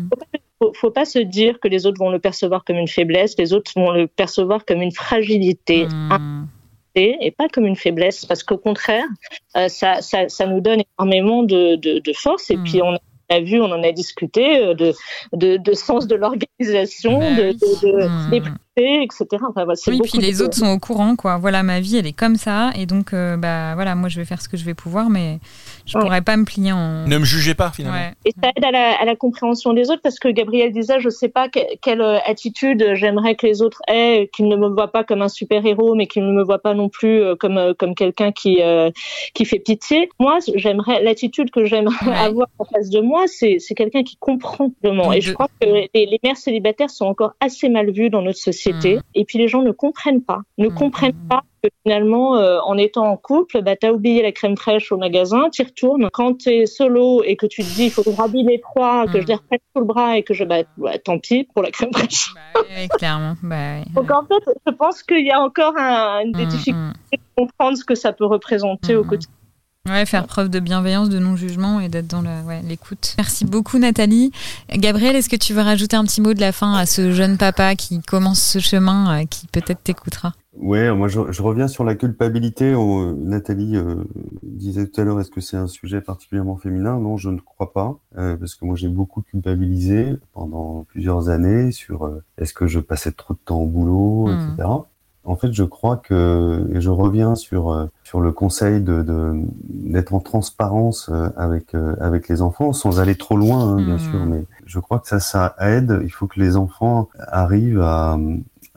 Faut 0.61 0.71
pas, 0.71 0.77
faut, 0.79 0.91
pas 0.91 1.05
se 1.05 1.19
dire 1.19 1.59
que 1.59 1.67
les 1.67 1.85
autres 1.85 1.99
vont 1.99 2.09
le 2.11 2.19
percevoir 2.19 2.63
comme 2.63 2.77
une 2.77 2.87
faiblesse, 2.87 3.35
les 3.37 3.53
autres 3.53 3.71
vont 3.75 3.91
le 3.91 4.07
percevoir 4.07 4.65
comme 4.65 4.81
une 4.81 4.91
fragilité. 4.91 5.87
Mm. 5.87 6.45
et 6.95 7.31
pas 7.31 7.47
comme 7.47 7.65
une 7.65 7.75
faiblesse, 7.77 8.25
parce 8.25 8.43
qu'au 8.43 8.57
contraire, 8.57 9.05
euh, 9.55 9.69
ça, 9.69 10.01
ça, 10.01 10.27
ça 10.27 10.45
nous 10.45 10.59
donne 10.59 10.81
énormément 10.99 11.41
de, 11.43 11.75
de, 11.77 11.99
de 11.99 12.13
force. 12.13 12.51
Et 12.51 12.57
Mm. 12.57 12.63
puis, 12.63 12.81
on 12.81 12.97
a 13.29 13.39
vu, 13.39 13.61
on 13.61 13.71
en 13.71 13.81
a 13.81 13.91
discuté, 13.93 14.57
euh, 14.59 14.73
de, 14.73 14.93
de, 15.33 15.55
de 15.57 15.73
sens 15.73 16.05
de 16.05 16.15
l'organisation, 16.15 17.19
Bah 17.19 17.35
de, 17.35 17.51
de, 17.53 18.39
de- 18.39 18.49
Priorités, 18.75 19.03
etc. 19.03 19.43
Enfin, 19.49 19.65
Oui, 19.87 19.99
puis 20.03 20.19
les 20.19 20.33
de- 20.37 20.43
autres 20.43 20.55
sont 20.55 20.67
au 20.67 20.79
courant, 20.79 21.15
quoi. 21.15 21.37
Voilà, 21.37 21.63
ma 21.63 21.79
vie, 21.79 21.97
elle 21.97 22.07
est 22.07 22.13
comme 22.17 22.35
ça, 22.35 22.71
et 22.77 22.85
donc, 22.85 23.13
euh, 23.13 23.35
bah 23.37 23.75
voilà, 23.75 23.95
moi 23.95 24.07
je 24.09 24.17
vais 24.19 24.25
faire 24.25 24.41
ce 24.41 24.47
que 24.47 24.55
je 24.57 24.63
vais 24.63 24.73
pouvoir, 24.73 25.09
mais 25.09 25.39
je 25.85 25.97
Ouais. 25.97 26.03
pourrais 26.03 26.21
pas 26.21 26.37
me 26.37 26.45
plier 26.45 26.71
en. 26.71 27.05
Ne 27.07 27.17
me 27.17 27.25
jugez 27.25 27.53
pas 27.53 27.71
finalement. 27.71 27.97
Ouais. 27.97 28.13
Et 28.25 28.31
ça 28.41 28.49
aide 28.55 28.63
à 28.63 28.71
la, 28.71 28.93
à 28.99 29.05
la 29.05 29.15
compréhension 29.15 29.73
des 29.73 29.89
autres 29.89 30.01
parce 30.01 30.19
que 30.19 30.29
Gabriel 30.29 30.71
disait, 30.71 30.99
je 30.99 31.09
sais 31.09 31.27
pas 31.27 31.49
que- 31.49 31.59
quelle 31.81 32.01
euh, 32.01 32.19
attitude 32.25 32.91
j'aimerais 32.93 33.35
que 33.35 33.45
les 33.45 33.61
autres 33.61 33.81
aient, 33.87 34.29
qu'ils 34.33 34.47
ne 34.47 34.55
me 34.55 34.67
voient 34.69 34.91
pas 34.91 35.03
comme 35.03 35.21
un 35.21 35.27
super 35.29 35.65
héros, 35.65 35.95
mais 35.95 36.07
qu'ils 36.07 36.25
ne 36.25 36.31
me 36.31 36.43
voient 36.43 36.61
pas 36.61 36.73
non 36.73 36.87
plus 36.89 37.21
euh, 37.21 37.35
comme 37.35 37.73
comme 37.77 37.95
quelqu'un 37.95 38.31
qui 38.31 38.61
euh, 38.61 38.89
qui 39.33 39.45
fait 39.45 39.59
pitié. 39.59 40.09
Moi, 40.19 40.39
j'aimerais 40.55 41.03
l'attitude 41.03 41.51
que 41.51 41.65
j'aimerais 41.65 41.91
Ouais. 42.07 42.15
avoir 42.15 42.47
en 42.59 42.65
face 42.65 42.89
de 42.89 43.01
moi, 43.01 43.23
c'est 43.27 43.57
c'est 43.59 43.75
quelqu'un 43.75 44.03
qui 44.03 44.15
comprend 44.17 44.71
vraiment. 44.83 45.05
Donc 45.05 45.15
Et 45.15 45.21
je 45.21 45.33
crois 45.33 45.47
que 45.59 45.65
les, 45.67 45.89
les 45.93 46.19
mères 46.23 46.37
célibataires 46.37 46.89
sont 46.89 47.05
encore 47.05 47.33
assez 47.41 47.67
mal 47.69 47.91
vues 47.91 48.09
dans 48.09 48.21
notre 48.21 48.37
société. 48.39 48.61
Mm. 48.73 48.99
Et 49.15 49.25
puis 49.25 49.37
les 49.37 49.47
gens 49.47 49.61
ne 49.61 49.71
comprennent 49.71 50.23
pas, 50.23 50.41
ne 50.57 50.67
Mm, 50.67 50.73
comprennent 50.73 51.11
mm, 51.11 51.27
pas 51.29 51.41
que 51.63 51.69
finalement, 51.83 52.37
euh, 52.37 52.59
en 52.65 52.77
étant 52.77 53.05
en 53.05 53.17
couple, 53.17 53.61
bah, 53.61 53.75
t'as 53.75 53.91
oublié 53.91 54.21
la 54.23 54.31
crème 54.31 54.57
fraîche 54.57 54.91
au 54.91 54.97
magasin, 54.97 55.49
t'y 55.49 55.63
retournes. 55.63 56.09
Quand 56.11 56.43
t'es 56.43 56.65
solo 56.65 57.23
et 57.23 57.35
que 57.35 57.45
tu 57.45 57.63
te 57.63 57.67
dis, 57.69 57.85
il 57.85 57.91
faut 57.91 58.03
que 58.03 58.11
je 58.11 58.15
rhabille 58.15 58.45
les 58.45 58.59
trois, 58.59 59.05
que 59.07 59.21
je 59.21 59.27
les 59.27 59.35
reprenne 59.35 59.59
sous 59.75 59.81
le 59.81 59.85
bras 59.85 60.17
et 60.17 60.23
que 60.23 60.33
je, 60.33 60.43
bah, 60.43 60.63
bah, 60.77 60.97
tant 60.97 61.19
pis 61.19 61.47
pour 61.53 61.61
la 61.63 61.71
crème 61.71 61.91
fraîche. 61.93 62.33
Bah, 62.33 62.61
ouais, 62.75 62.87
clairement. 62.97 63.35
Bah. 63.43 63.81
Donc 63.95 64.09
en 64.11 64.25
fait, 64.25 64.51
je 64.65 64.71
pense 64.73 65.03
qu'il 65.03 65.25
y 65.25 65.31
a 65.31 65.39
encore 65.39 65.77
un, 65.77 66.25
des 66.25 66.45
Mm, 66.45 66.47
difficultés 66.47 66.93
de 67.13 67.19
comprendre 67.35 67.77
ce 67.77 67.83
que 67.85 67.95
ça 67.95 68.13
peut 68.13 68.25
représenter 68.25 68.95
au 68.95 69.03
quotidien. 69.03 69.35
Ouais, 69.89 70.05
faire 70.05 70.27
preuve 70.27 70.49
de 70.49 70.59
bienveillance, 70.59 71.09
de 71.09 71.17
non-jugement 71.17 71.79
et 71.79 71.89
d'être 71.89 72.05
dans 72.05 72.21
la- 72.21 72.43
ouais, 72.43 72.61
l'écoute. 72.61 73.15
Merci 73.17 73.45
beaucoup 73.45 73.79
Nathalie. 73.79 74.31
Gabriel, 74.69 75.15
est-ce 75.15 75.27
que 75.27 75.35
tu 75.35 75.53
veux 75.53 75.61
rajouter 75.61 75.95
un 75.97 76.03
petit 76.03 76.21
mot 76.21 76.35
de 76.35 76.39
la 76.39 76.51
fin 76.51 76.75
à 76.75 76.85
ce 76.85 77.11
jeune 77.11 77.35
papa 77.35 77.73
qui 77.75 77.99
commence 78.01 78.39
ce 78.39 78.59
chemin, 78.59 79.21
euh, 79.21 79.25
qui 79.25 79.47
peut-être 79.47 79.81
t'écoutera? 79.83 80.33
Ouais, 80.55 80.93
moi 80.93 81.07
je, 81.07 81.41
reviens 81.41 81.67
sur 81.67 81.83
la 81.83 81.95
culpabilité. 81.95 82.75
Nathalie 83.17 83.75
euh, 83.75 84.03
disait 84.43 84.85
tout 84.85 85.01
à 85.01 85.03
l'heure, 85.03 85.19
est-ce 85.19 85.31
que 85.31 85.41
c'est 85.41 85.57
un 85.57 85.65
sujet 85.65 86.01
particulièrement 86.01 86.57
féminin? 86.57 86.99
Non, 86.99 87.17
je 87.17 87.29
ne 87.29 87.39
crois 87.39 87.73
pas, 87.73 87.97
euh, 88.17 88.37
parce 88.37 88.53
que 88.53 88.65
moi 88.65 88.75
j'ai 88.75 88.89
beaucoup 88.89 89.23
culpabilisé 89.23 90.13
pendant 90.33 90.85
plusieurs 90.89 91.29
années 91.29 91.71
sur 91.71 92.05
euh, 92.05 92.21
est-ce 92.37 92.53
que 92.53 92.67
je 92.67 92.79
passais 92.79 93.13
trop 93.13 93.33
de 93.33 93.39
temps 93.43 93.61
au 93.61 93.67
boulot, 93.67 94.29
etc. 94.31 94.67
En 95.23 95.35
fait, 95.35 95.53
je 95.53 95.63
crois 95.63 95.97
que, 95.97 96.67
et 96.73 96.81
je 96.81 96.89
reviens 96.89 97.35
sur 97.35 97.89
sur 98.03 98.21
le 98.21 98.31
conseil 98.31 98.81
de 98.81 99.05
d'être 99.69 100.13
en 100.13 100.19
transparence 100.19 101.11
avec 101.37 101.75
avec 101.99 102.27
les 102.27 102.41
enfants, 102.41 102.73
sans 102.73 102.99
aller 102.99 103.15
trop 103.15 103.37
loin, 103.37 103.73
hein, 103.73 103.75
bien 103.75 103.95
hmm. 103.95 103.99
sûr, 103.99 104.25
mais 104.25 104.43
je 104.65 104.79
crois 104.79 104.99
que 104.99 105.07
ça 105.07 105.19
ça 105.19 105.55
aide. 105.59 106.01
Il 106.03 106.09
faut 106.09 106.27
que 106.27 106.39
les 106.39 106.57
enfants 106.57 107.09
arrivent 107.19 107.81
à 107.81 108.17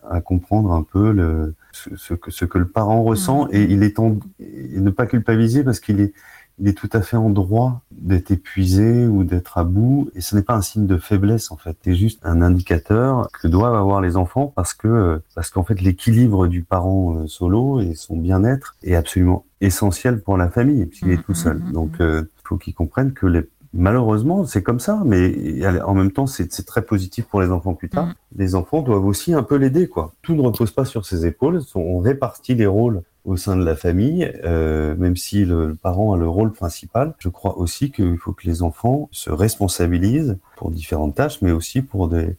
à 0.08 0.20
comprendre 0.20 0.72
un 0.72 0.82
peu 0.82 1.12
le 1.12 1.54
ce, 1.72 2.14
que, 2.14 2.30
ce 2.30 2.44
que 2.44 2.58
le 2.58 2.68
parent 2.68 3.02
ressent 3.02 3.48
et 3.50 3.62
il 3.62 3.82
est 3.82 3.98
en, 3.98 4.16
et 4.38 4.80
ne 4.80 4.90
pas 4.90 5.06
culpabiliser 5.06 5.64
parce 5.64 5.80
qu'il 5.80 6.00
est, 6.00 6.12
il 6.58 6.68
est 6.68 6.74
tout 6.74 6.90
à 6.92 7.00
fait 7.02 7.16
en 7.16 7.30
droit 7.30 7.80
d'être 7.90 8.30
épuisé 8.30 9.06
ou 9.06 9.24
d'être 9.24 9.58
à 9.58 9.64
bout 9.64 10.10
et 10.14 10.20
ce 10.20 10.36
n'est 10.36 10.42
pas 10.42 10.54
un 10.54 10.62
signe 10.62 10.86
de 10.86 10.96
faiblesse 10.96 11.50
en 11.50 11.56
fait 11.56 11.76
c'est 11.84 11.94
juste 11.94 12.20
un 12.24 12.42
indicateur 12.42 13.28
que 13.32 13.48
doivent 13.48 13.74
avoir 13.74 14.00
les 14.00 14.16
enfants 14.16 14.52
parce 14.54 14.74
que 14.74 15.20
parce 15.34 15.50
qu'en 15.50 15.64
fait 15.64 15.80
l'équilibre 15.80 16.46
du 16.46 16.62
parent 16.62 17.16
euh, 17.16 17.26
solo 17.26 17.80
et 17.80 17.94
son 17.94 18.16
bien-être 18.16 18.76
est 18.82 18.94
absolument 18.94 19.44
essentiel 19.60 20.20
pour 20.20 20.36
la 20.36 20.48
famille 20.48 20.86
puisqu'il 20.86 21.10
est 21.10 21.16
mmh, 21.16 21.22
tout 21.22 21.34
seul 21.34 21.58
mmh, 21.58 21.68
mmh, 21.68 21.72
donc 21.72 21.90
euh, 22.00 22.22
il 22.22 22.48
faut 22.48 22.56
qu'ils 22.56 22.74
comprennent 22.74 23.12
que 23.12 23.26
les 23.26 23.48
Malheureusement, 23.76 24.44
c'est 24.44 24.62
comme 24.62 24.78
ça, 24.78 25.02
mais 25.04 25.66
en 25.84 25.94
même 25.94 26.12
temps, 26.12 26.28
c'est 26.28 26.46
très 26.64 26.82
positif 26.82 27.24
pour 27.24 27.40
les 27.40 27.50
enfants 27.50 27.74
plus 27.74 27.88
tard. 27.88 28.14
Les 28.36 28.54
enfants 28.54 28.82
doivent 28.82 29.04
aussi 29.04 29.34
un 29.34 29.42
peu 29.42 29.56
l'aider, 29.56 29.88
quoi. 29.88 30.12
Tout 30.22 30.36
ne 30.36 30.42
repose 30.42 30.70
pas 30.70 30.84
sur 30.84 31.04
ses 31.04 31.26
épaules. 31.26 31.60
On 31.74 31.98
répartit 31.98 32.54
les 32.54 32.66
rôles 32.66 33.02
au 33.24 33.36
sein 33.36 33.56
de 33.56 33.64
la 33.64 33.74
famille, 33.74 34.30
euh, 34.44 34.94
même 34.96 35.16
si 35.16 35.44
le, 35.44 35.74
parent 35.74 36.12
a 36.12 36.16
le 36.16 36.28
rôle 36.28 36.52
principal. 36.52 37.14
Je 37.18 37.28
crois 37.28 37.58
aussi 37.58 37.90
qu'il 37.90 38.18
faut 38.18 38.32
que 38.32 38.46
les 38.46 38.62
enfants 38.62 39.08
se 39.12 39.30
responsabilisent 39.30 40.36
pour 40.56 40.70
différentes 40.70 41.14
tâches, 41.14 41.40
mais 41.40 41.50
aussi 41.50 41.80
pour 41.80 42.08
des 42.08 42.36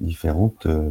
différentes 0.00 0.66
euh, 0.66 0.90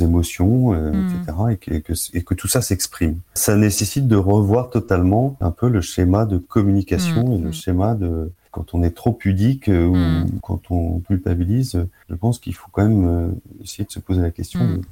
émotions, 0.00 0.74
euh, 0.74 0.92
mm. 0.92 1.08
etc., 1.08 1.38
et 1.50 1.56
que, 1.56 1.74
et, 1.74 1.80
que, 1.80 1.92
et 2.12 2.22
que, 2.22 2.34
tout 2.34 2.46
ça 2.46 2.60
s'exprime. 2.60 3.20
Ça 3.32 3.56
nécessite 3.56 4.06
de 4.06 4.16
revoir 4.16 4.68
totalement 4.68 5.36
un 5.40 5.50
peu 5.50 5.68
le 5.68 5.80
schéma 5.80 6.26
de 6.26 6.36
communication 6.36 7.26
mm. 7.26 7.32
et 7.32 7.38
le 7.38 7.52
schéma 7.52 7.94
de 7.94 8.30
quand 8.54 8.72
on 8.72 8.84
est 8.84 8.94
trop 8.94 9.12
pudique 9.12 9.68
euh, 9.68 9.84
ou 9.84 9.96
hmm. 9.96 10.38
quand 10.40 10.70
on 10.70 11.00
culpabilise, 11.00 11.84
je 12.08 12.14
pense 12.14 12.38
qu'il 12.38 12.54
faut 12.54 12.68
quand 12.70 12.86
même 12.86 13.04
euh, 13.04 13.28
essayer 13.64 13.84
de 13.84 13.90
se 13.90 13.98
poser 13.98 14.20
la 14.20 14.30
question 14.30 14.60
hmm. 14.60 14.76
de, 14.76 14.82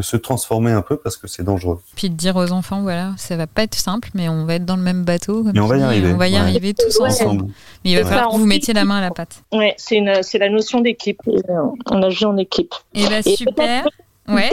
se 0.00 0.16
transformer 0.16 0.70
un 0.72 0.82
peu 0.82 0.96
parce 0.96 1.16
que 1.16 1.26
c'est 1.26 1.42
dangereux. 1.42 1.80
Puis 1.96 2.10
de 2.10 2.14
dire 2.14 2.36
aux 2.36 2.52
enfants, 2.52 2.82
voilà, 2.82 3.12
ça 3.16 3.36
va 3.36 3.46
pas 3.46 3.62
être 3.62 3.74
simple, 3.74 4.10
mais 4.14 4.28
on 4.28 4.44
va 4.44 4.54
être 4.54 4.64
dans 4.64 4.76
le 4.76 4.82
même 4.82 5.04
bateau. 5.04 5.42
mais 5.44 5.60
on 5.60 5.66
va 5.66 5.76
y 5.78 5.82
arriver. 5.82 6.12
On 6.12 6.16
va 6.16 6.28
y 6.28 6.36
arriver 6.36 6.74
tous 6.74 7.00
ensemble. 7.00 7.46
Mais 7.84 7.92
il 7.92 7.98
va 7.98 8.04
falloir 8.04 8.30
que 8.30 8.36
vous 8.36 8.46
mettiez 8.46 8.74
la 8.74 8.84
main 8.84 8.98
à 8.98 9.00
la 9.00 9.10
pâte. 9.10 9.42
Ouais, 9.52 9.74
c'est 9.76 10.00
la 10.00 10.48
notion 10.48 10.80
d'équipe. 10.80 11.20
On 11.90 12.02
agit 12.02 12.24
en 12.24 12.36
équipe. 12.36 12.74
Eh 12.94 13.06
ben, 13.06 13.22
Et 13.24 13.36
super. 13.36 13.88
Ouais. 14.28 14.50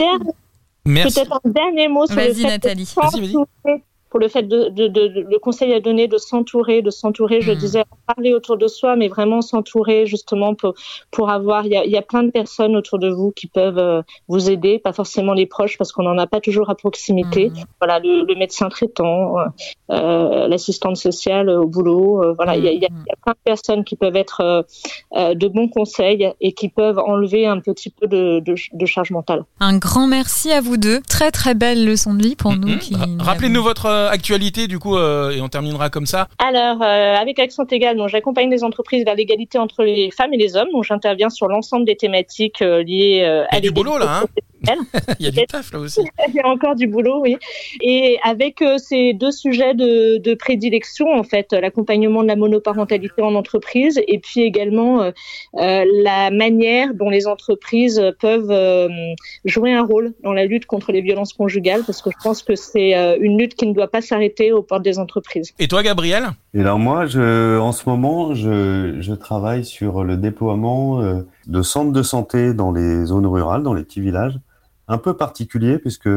Peut-être 0.84 1.40
un 1.44 1.50
dernier 1.50 1.88
mot 1.88 2.06
sur 2.06 2.16
le 2.16 2.32
fait 2.32 2.42
Nathalie. 2.42 2.92
Vas-y, 2.96 3.32
vas-y 3.32 3.82
pour 4.10 4.20
le 4.20 4.28
fait 4.28 4.42
de, 4.42 4.68
de, 4.68 4.86
de, 4.86 5.26
le 5.28 5.38
conseil 5.38 5.72
à 5.72 5.80
donner 5.80 6.08
de 6.08 6.18
s'entourer, 6.18 6.82
de 6.82 6.90
s'entourer, 6.90 7.40
je 7.40 7.52
hmm. 7.52 7.56
disais 7.56 7.84
parler 8.06 8.32
autour 8.32 8.56
de 8.56 8.66
soi, 8.66 8.96
mais 8.96 9.08
vraiment 9.08 9.42
s'entourer 9.42 10.06
justement 10.06 10.54
pour 10.54 10.74
pour 11.10 11.30
avoir. 11.30 11.66
Il 11.66 11.72
y 11.72 11.76
a, 11.76 11.84
il 11.84 11.90
y 11.90 11.96
a 11.96 12.02
plein 12.02 12.22
de 12.22 12.30
personnes 12.30 12.76
autour 12.76 12.98
de 12.98 13.08
vous 13.08 13.32
qui 13.32 13.46
peuvent 13.46 13.78
euh, 13.78 14.02
vous 14.28 14.50
aider, 14.50 14.78
pas 14.78 14.92
forcément 14.92 15.34
les 15.34 15.46
proches 15.46 15.76
parce 15.76 15.92
qu'on 15.92 16.04
n'en 16.04 16.18
a 16.18 16.26
pas 16.26 16.40
toujours 16.40 16.70
à 16.70 16.74
proximité. 16.74 17.50
Hmm. 17.50 17.64
Voilà, 17.80 17.98
le, 17.98 18.24
le, 18.24 18.34
médecin 18.34 18.68
traitant, 18.68 19.38
euh, 19.38 19.44
euh 19.90 20.48
l'assistante 20.48 20.96
sociale 20.96 21.50
au 21.50 21.66
boulot. 21.66 22.22
Euh, 22.22 22.32
voilà, 22.34 22.56
il 22.56 22.64
y, 22.64 22.68
a, 22.68 22.72
il, 22.72 22.80
y 22.80 22.86
a, 22.86 23.16
plein 23.22 23.32
de 23.32 23.38
personnes 23.44 23.84
qui 23.84 23.96
peuvent 23.96 24.16
être 24.16 24.64
de 25.14 25.48
bons 25.48 25.68
conseils 25.68 26.32
et 26.40 26.52
qui 26.52 26.68
peuvent 26.68 26.98
enlever 26.98 27.46
un 27.46 27.60
petit 27.60 27.90
peu 27.90 28.06
de, 28.06 28.40
de, 28.40 28.86
charge 28.86 29.10
mentale. 29.10 29.44
Un 29.60 29.76
grand 29.76 30.06
merci 30.06 30.50
à 30.50 30.60
vous 30.60 30.76
deux. 30.76 31.00
Très 31.08 31.30
très 31.30 31.54
belle 31.54 31.84
leçon 31.84 32.14
de 32.14 32.22
vie 32.22 32.36
pour 32.36 32.54
nous. 32.54 32.78
Rappelez-nous 33.18 33.62
votre 33.62 33.86
euh, 33.98 34.08
actualité 34.08 34.66
du 34.68 34.78
coup 34.78 34.96
euh, 34.96 35.30
et 35.30 35.40
on 35.40 35.48
terminera 35.48 35.90
comme 35.90 36.06
ça 36.06 36.28
Alors 36.38 36.82
euh, 36.82 37.14
avec 37.16 37.38
Accent 37.38 37.64
Égal, 37.70 38.00
j'accompagne 38.06 38.50
les 38.50 38.62
entreprises 38.62 39.04
vers 39.04 39.14
l'égalité 39.14 39.58
entre 39.58 39.82
les 39.82 40.10
femmes 40.10 40.32
et 40.32 40.36
les 40.36 40.56
hommes. 40.56 40.68
Donc 40.72 40.84
j'interviens 40.84 41.30
sur 41.30 41.48
l'ensemble 41.48 41.84
des 41.84 41.96
thématiques 41.96 42.60
liées 42.60 43.24
à 43.24 43.56
l'égalité. 43.56 43.60
du 43.60 43.70
boulot 43.70 43.98
là, 43.98 44.22
hein 44.22 44.26
Il 45.18 45.26
y 45.26 45.28
a 45.28 45.30
du 45.30 45.46
taf 45.46 45.72
là 45.72 45.78
aussi. 45.80 46.00
Il 46.28 46.34
y 46.34 46.40
a 46.40 46.48
encore 46.48 46.74
du 46.74 46.86
boulot, 46.86 47.20
oui. 47.20 47.36
Et 47.80 48.18
avec 48.24 48.62
ces 48.78 49.12
deux 49.12 49.30
sujets 49.30 49.74
de, 49.74 50.18
de 50.18 50.34
prédilection, 50.34 51.06
en 51.12 51.22
fait, 51.22 51.52
l'accompagnement 51.52 52.22
de 52.22 52.28
la 52.28 52.36
monoparentalité 52.36 53.22
en 53.22 53.34
entreprise 53.34 54.00
et 54.06 54.18
puis 54.18 54.42
également 54.42 55.02
euh, 55.02 55.12
la 55.54 56.30
manière 56.30 56.94
dont 56.94 57.10
les 57.10 57.26
entreprises 57.26 58.02
peuvent 58.20 58.50
euh, 58.50 58.88
jouer 59.44 59.72
un 59.72 59.82
rôle 59.82 60.14
dans 60.22 60.32
la 60.32 60.44
lutte 60.44 60.66
contre 60.66 60.92
les 60.92 61.00
violences 61.00 61.32
conjugales, 61.32 61.82
parce 61.84 62.02
que 62.02 62.10
je 62.10 62.22
pense 62.22 62.42
que 62.42 62.54
c'est 62.54 62.92
une 63.20 63.38
lutte 63.38 63.54
qui 63.54 63.66
ne 63.66 63.72
doit 63.72 63.88
pas 63.88 64.00
s'arrêter 64.00 64.52
aux 64.52 64.62
portes 64.62 64.82
des 64.82 64.98
entreprises. 64.98 65.52
Et 65.58 65.68
toi, 65.68 65.82
Gabriel 65.82 66.28
Et 66.54 66.60
alors 66.60 66.78
moi, 66.78 67.06
je, 67.06 67.58
en 67.58 67.72
ce 67.72 67.88
moment, 67.88 68.34
je, 68.34 68.96
je 69.00 69.14
travaille 69.14 69.64
sur 69.64 70.04
le 70.04 70.16
déploiement 70.16 71.00
euh, 71.00 71.22
de 71.48 71.62
centres 71.62 71.92
de 71.92 72.02
santé 72.02 72.54
dans 72.54 72.70
les 72.70 73.06
zones 73.06 73.26
rurales, 73.26 73.62
dans 73.62 73.74
les 73.74 73.82
petits 73.82 74.00
villages, 74.00 74.38
un 74.86 74.98
peu 74.98 75.16
particulier 75.16 75.78
puisque 75.78 76.10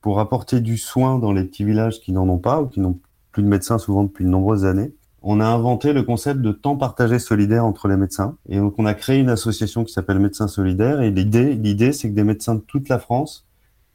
pour 0.00 0.20
apporter 0.20 0.60
du 0.60 0.78
soin 0.78 1.18
dans 1.18 1.32
les 1.32 1.44
petits 1.44 1.64
villages 1.64 2.00
qui 2.00 2.12
n'en 2.12 2.28
ont 2.28 2.38
pas 2.38 2.62
ou 2.62 2.66
qui 2.66 2.80
n'ont 2.80 2.98
plus 3.32 3.42
de 3.42 3.48
médecins 3.48 3.78
souvent 3.78 4.04
depuis 4.04 4.24
de 4.24 4.30
nombreuses 4.30 4.64
années, 4.64 4.94
on 5.28 5.40
a 5.40 5.46
inventé 5.46 5.92
le 5.92 6.04
concept 6.04 6.40
de 6.40 6.52
temps 6.52 6.76
partagé 6.76 7.18
solidaire 7.18 7.64
entre 7.64 7.88
les 7.88 7.96
médecins. 7.96 8.36
Et 8.48 8.58
donc, 8.58 8.74
on 8.78 8.86
a 8.86 8.94
créé 8.94 9.18
une 9.18 9.28
association 9.28 9.82
qui 9.82 9.92
s'appelle 9.92 10.20
Médecins 10.20 10.46
Solidaires. 10.46 11.00
Et 11.00 11.10
l'idée, 11.10 11.54
l'idée, 11.54 11.92
c'est 11.92 12.08
que 12.08 12.14
des 12.14 12.22
médecins 12.22 12.54
de 12.54 12.60
toute 12.60 12.88
la 12.88 13.00
France 13.00 13.44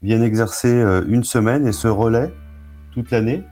viennent 0.01 0.23
exercer 0.23 0.67
euh, 0.67 1.05
une 1.07 1.23
semaine 1.23 1.65
et 1.65 1.71
se 1.71 1.87
relaient 1.87 2.33
toute 2.91 3.11
l'année. 3.11 3.43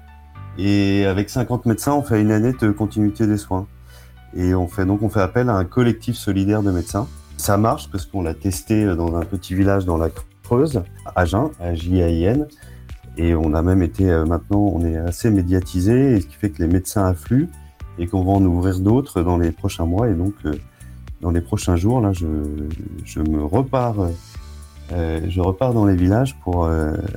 Et 0.58 1.06
avec 1.06 1.30
50 1.30 1.66
médecins, 1.68 1.94
on 1.94 2.04
fait 2.04 2.22
une 2.22 2.32
année 2.32 2.52
de 2.52 2.70
continuité 2.72 3.26
des 3.28 3.38
soins. 3.38 3.66
Et 4.36 4.54
on 4.54 4.68
fait 4.68 4.86
donc 4.86 5.02
on 5.02 5.10
fait 5.10 5.22
appel 5.22 5.50
à 5.50 5.56
un 5.56 5.66
collectif 5.66 6.16
solidaire 6.16 6.64
de 6.64 6.72
médecins. 6.72 7.08
Ça 7.38 7.58
marche 7.58 7.90
parce 7.90 8.06
qu'on 8.06 8.22
l'a 8.22 8.34
testé 8.34 8.86
dans 8.96 9.16
un 9.16 9.24
petit 9.26 9.56
village 9.56 9.86
dans 9.86 9.98
la 9.98 10.10
Creuse, 10.44 10.82
à 11.06 11.22
Agen, 11.22 11.50
à 11.60 11.74
J-A-I-N. 11.74 12.48
Et 13.18 13.36
on 13.36 13.54
a 13.54 13.62
même 13.62 13.82
été 13.82 14.10
euh, 14.10 14.26
maintenant, 14.26 14.72
on 14.74 14.86
est 14.86 14.98
assez 14.98 15.30
médiatisé, 15.30 16.22
ce 16.22 16.26
qui 16.26 16.36
fait 16.36 16.50
que 16.50 16.62
les 16.62 16.68
médecins 16.68 17.06
affluent 17.06 17.50
et 18.00 18.08
qu'on 18.08 18.24
va 18.24 18.32
en 18.32 18.44
ouvrir 18.44 18.80
d'autres 18.80 19.22
dans 19.22 19.38
les 19.38 19.52
prochains 19.52 19.86
mois. 19.86 20.10
Et 20.10 20.14
donc, 20.14 20.34
euh, 20.46 20.54
dans 21.22 21.32
les 21.32 21.42
prochains 21.42 21.76
jours, 21.76 22.02
là, 22.02 22.14
je, 22.14 22.26
je 23.04 23.20
me 23.20 23.44
repars 23.44 24.00
euh, 24.00 24.10
euh, 24.92 25.20
je 25.30 25.40
repars 25.42 25.74
dans 25.74 25.86
les 25.86 25.96
villages 25.96 26.36
pour 26.44 26.68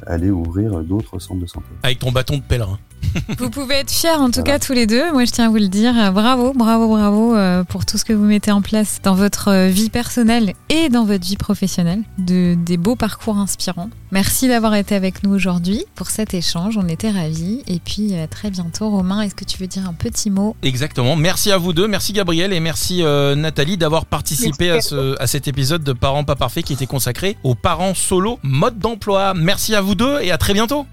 aller 0.07 0.31
ouvrir 0.31 0.81
d'autres 0.81 1.19
centres 1.19 1.41
de 1.41 1.47
santé. 1.47 1.69
Avec 1.83 2.01
ton 2.01 2.13
bâton 2.13 2.37
de 2.37 2.43
pèlerin. 2.43 2.79
vous 3.39 3.51
pouvez 3.51 3.77
être 3.77 3.91
fiers 3.91 4.11
en 4.11 4.31
tout 4.31 4.43
cas 4.43 4.59
tous 4.59 4.73
les 4.73 4.87
deux. 4.87 5.13
Moi 5.13 5.25
je 5.25 5.33
tiens 5.33 5.47
à 5.47 5.49
vous 5.49 5.57
le 5.57 5.69
dire. 5.69 6.13
Bravo, 6.13 6.53
bravo, 6.55 6.89
bravo 6.89 7.37
euh, 7.37 7.65
pour 7.65 7.87
tout 7.87 7.99
ce 7.99 8.05
que 8.05 8.13
vous 8.13 8.25
mettez 8.25 8.53
en 8.53 8.63
place 8.63 9.01
dans 9.03 9.15
votre 9.15 9.69
vie 9.69 9.91
personnelle 9.91 10.55
et 10.69 10.89
dans 10.89 11.05
votre 11.05 11.25
vie 11.25 11.37
professionnelle. 11.37 12.03
De, 12.19 12.55
des 12.55 12.77
beaux 12.77 12.97
parcours 12.97 13.39
inspirants. 13.39 13.91
Merci 14.11 14.49
d'avoir 14.49 14.75
été 14.75 14.95
avec 14.95 15.23
nous 15.23 15.33
aujourd'hui 15.33 15.85
pour 15.95 16.11
cet 16.11 16.35
échange. 16.35 16.77
On 16.77 16.89
était 16.89 17.11
ravis. 17.11 17.63
Et 17.67 17.79
puis 17.79 18.15
à 18.15 18.27
très 18.27 18.51
bientôt. 18.51 18.91
Romain, 18.91 19.23
est-ce 19.23 19.35
que 19.35 19.45
tu 19.45 19.59
veux 19.59 19.67
dire 19.67 19.89
un 19.89 19.95
petit 19.95 20.31
mot? 20.31 20.57
Exactement. 20.63 21.17
Merci 21.17 21.53
à 21.53 21.59
vous 21.59 21.73
deux. 21.73 21.89
Merci 21.89 22.13
Gabriel 22.13 22.53
et 22.53 22.61
merci 22.61 23.03
Nathalie 23.03 23.77
d'avoir 23.77 24.07
participé 24.07 24.71
à, 24.71 24.81
ce, 24.81 25.21
à 25.21 25.27
cet 25.27 25.49
épisode 25.49 25.83
de 25.83 25.93
Parents 25.93 26.25
pas 26.25 26.37
parfaits 26.37 26.65
qui 26.65 26.73
était 26.73 26.87
consacré 26.87 27.37
aux 27.43 27.55
parents 27.55 27.95
solo 27.95 28.39
mode 28.43 28.79
d'emploi. 28.79 29.35
Merci 29.35 29.75
à 29.75 29.81
vous 29.81 29.95
deux 29.95 30.21
et 30.21 30.31
à 30.31 30.39
très 30.39 30.55
bientôt. 30.55 30.87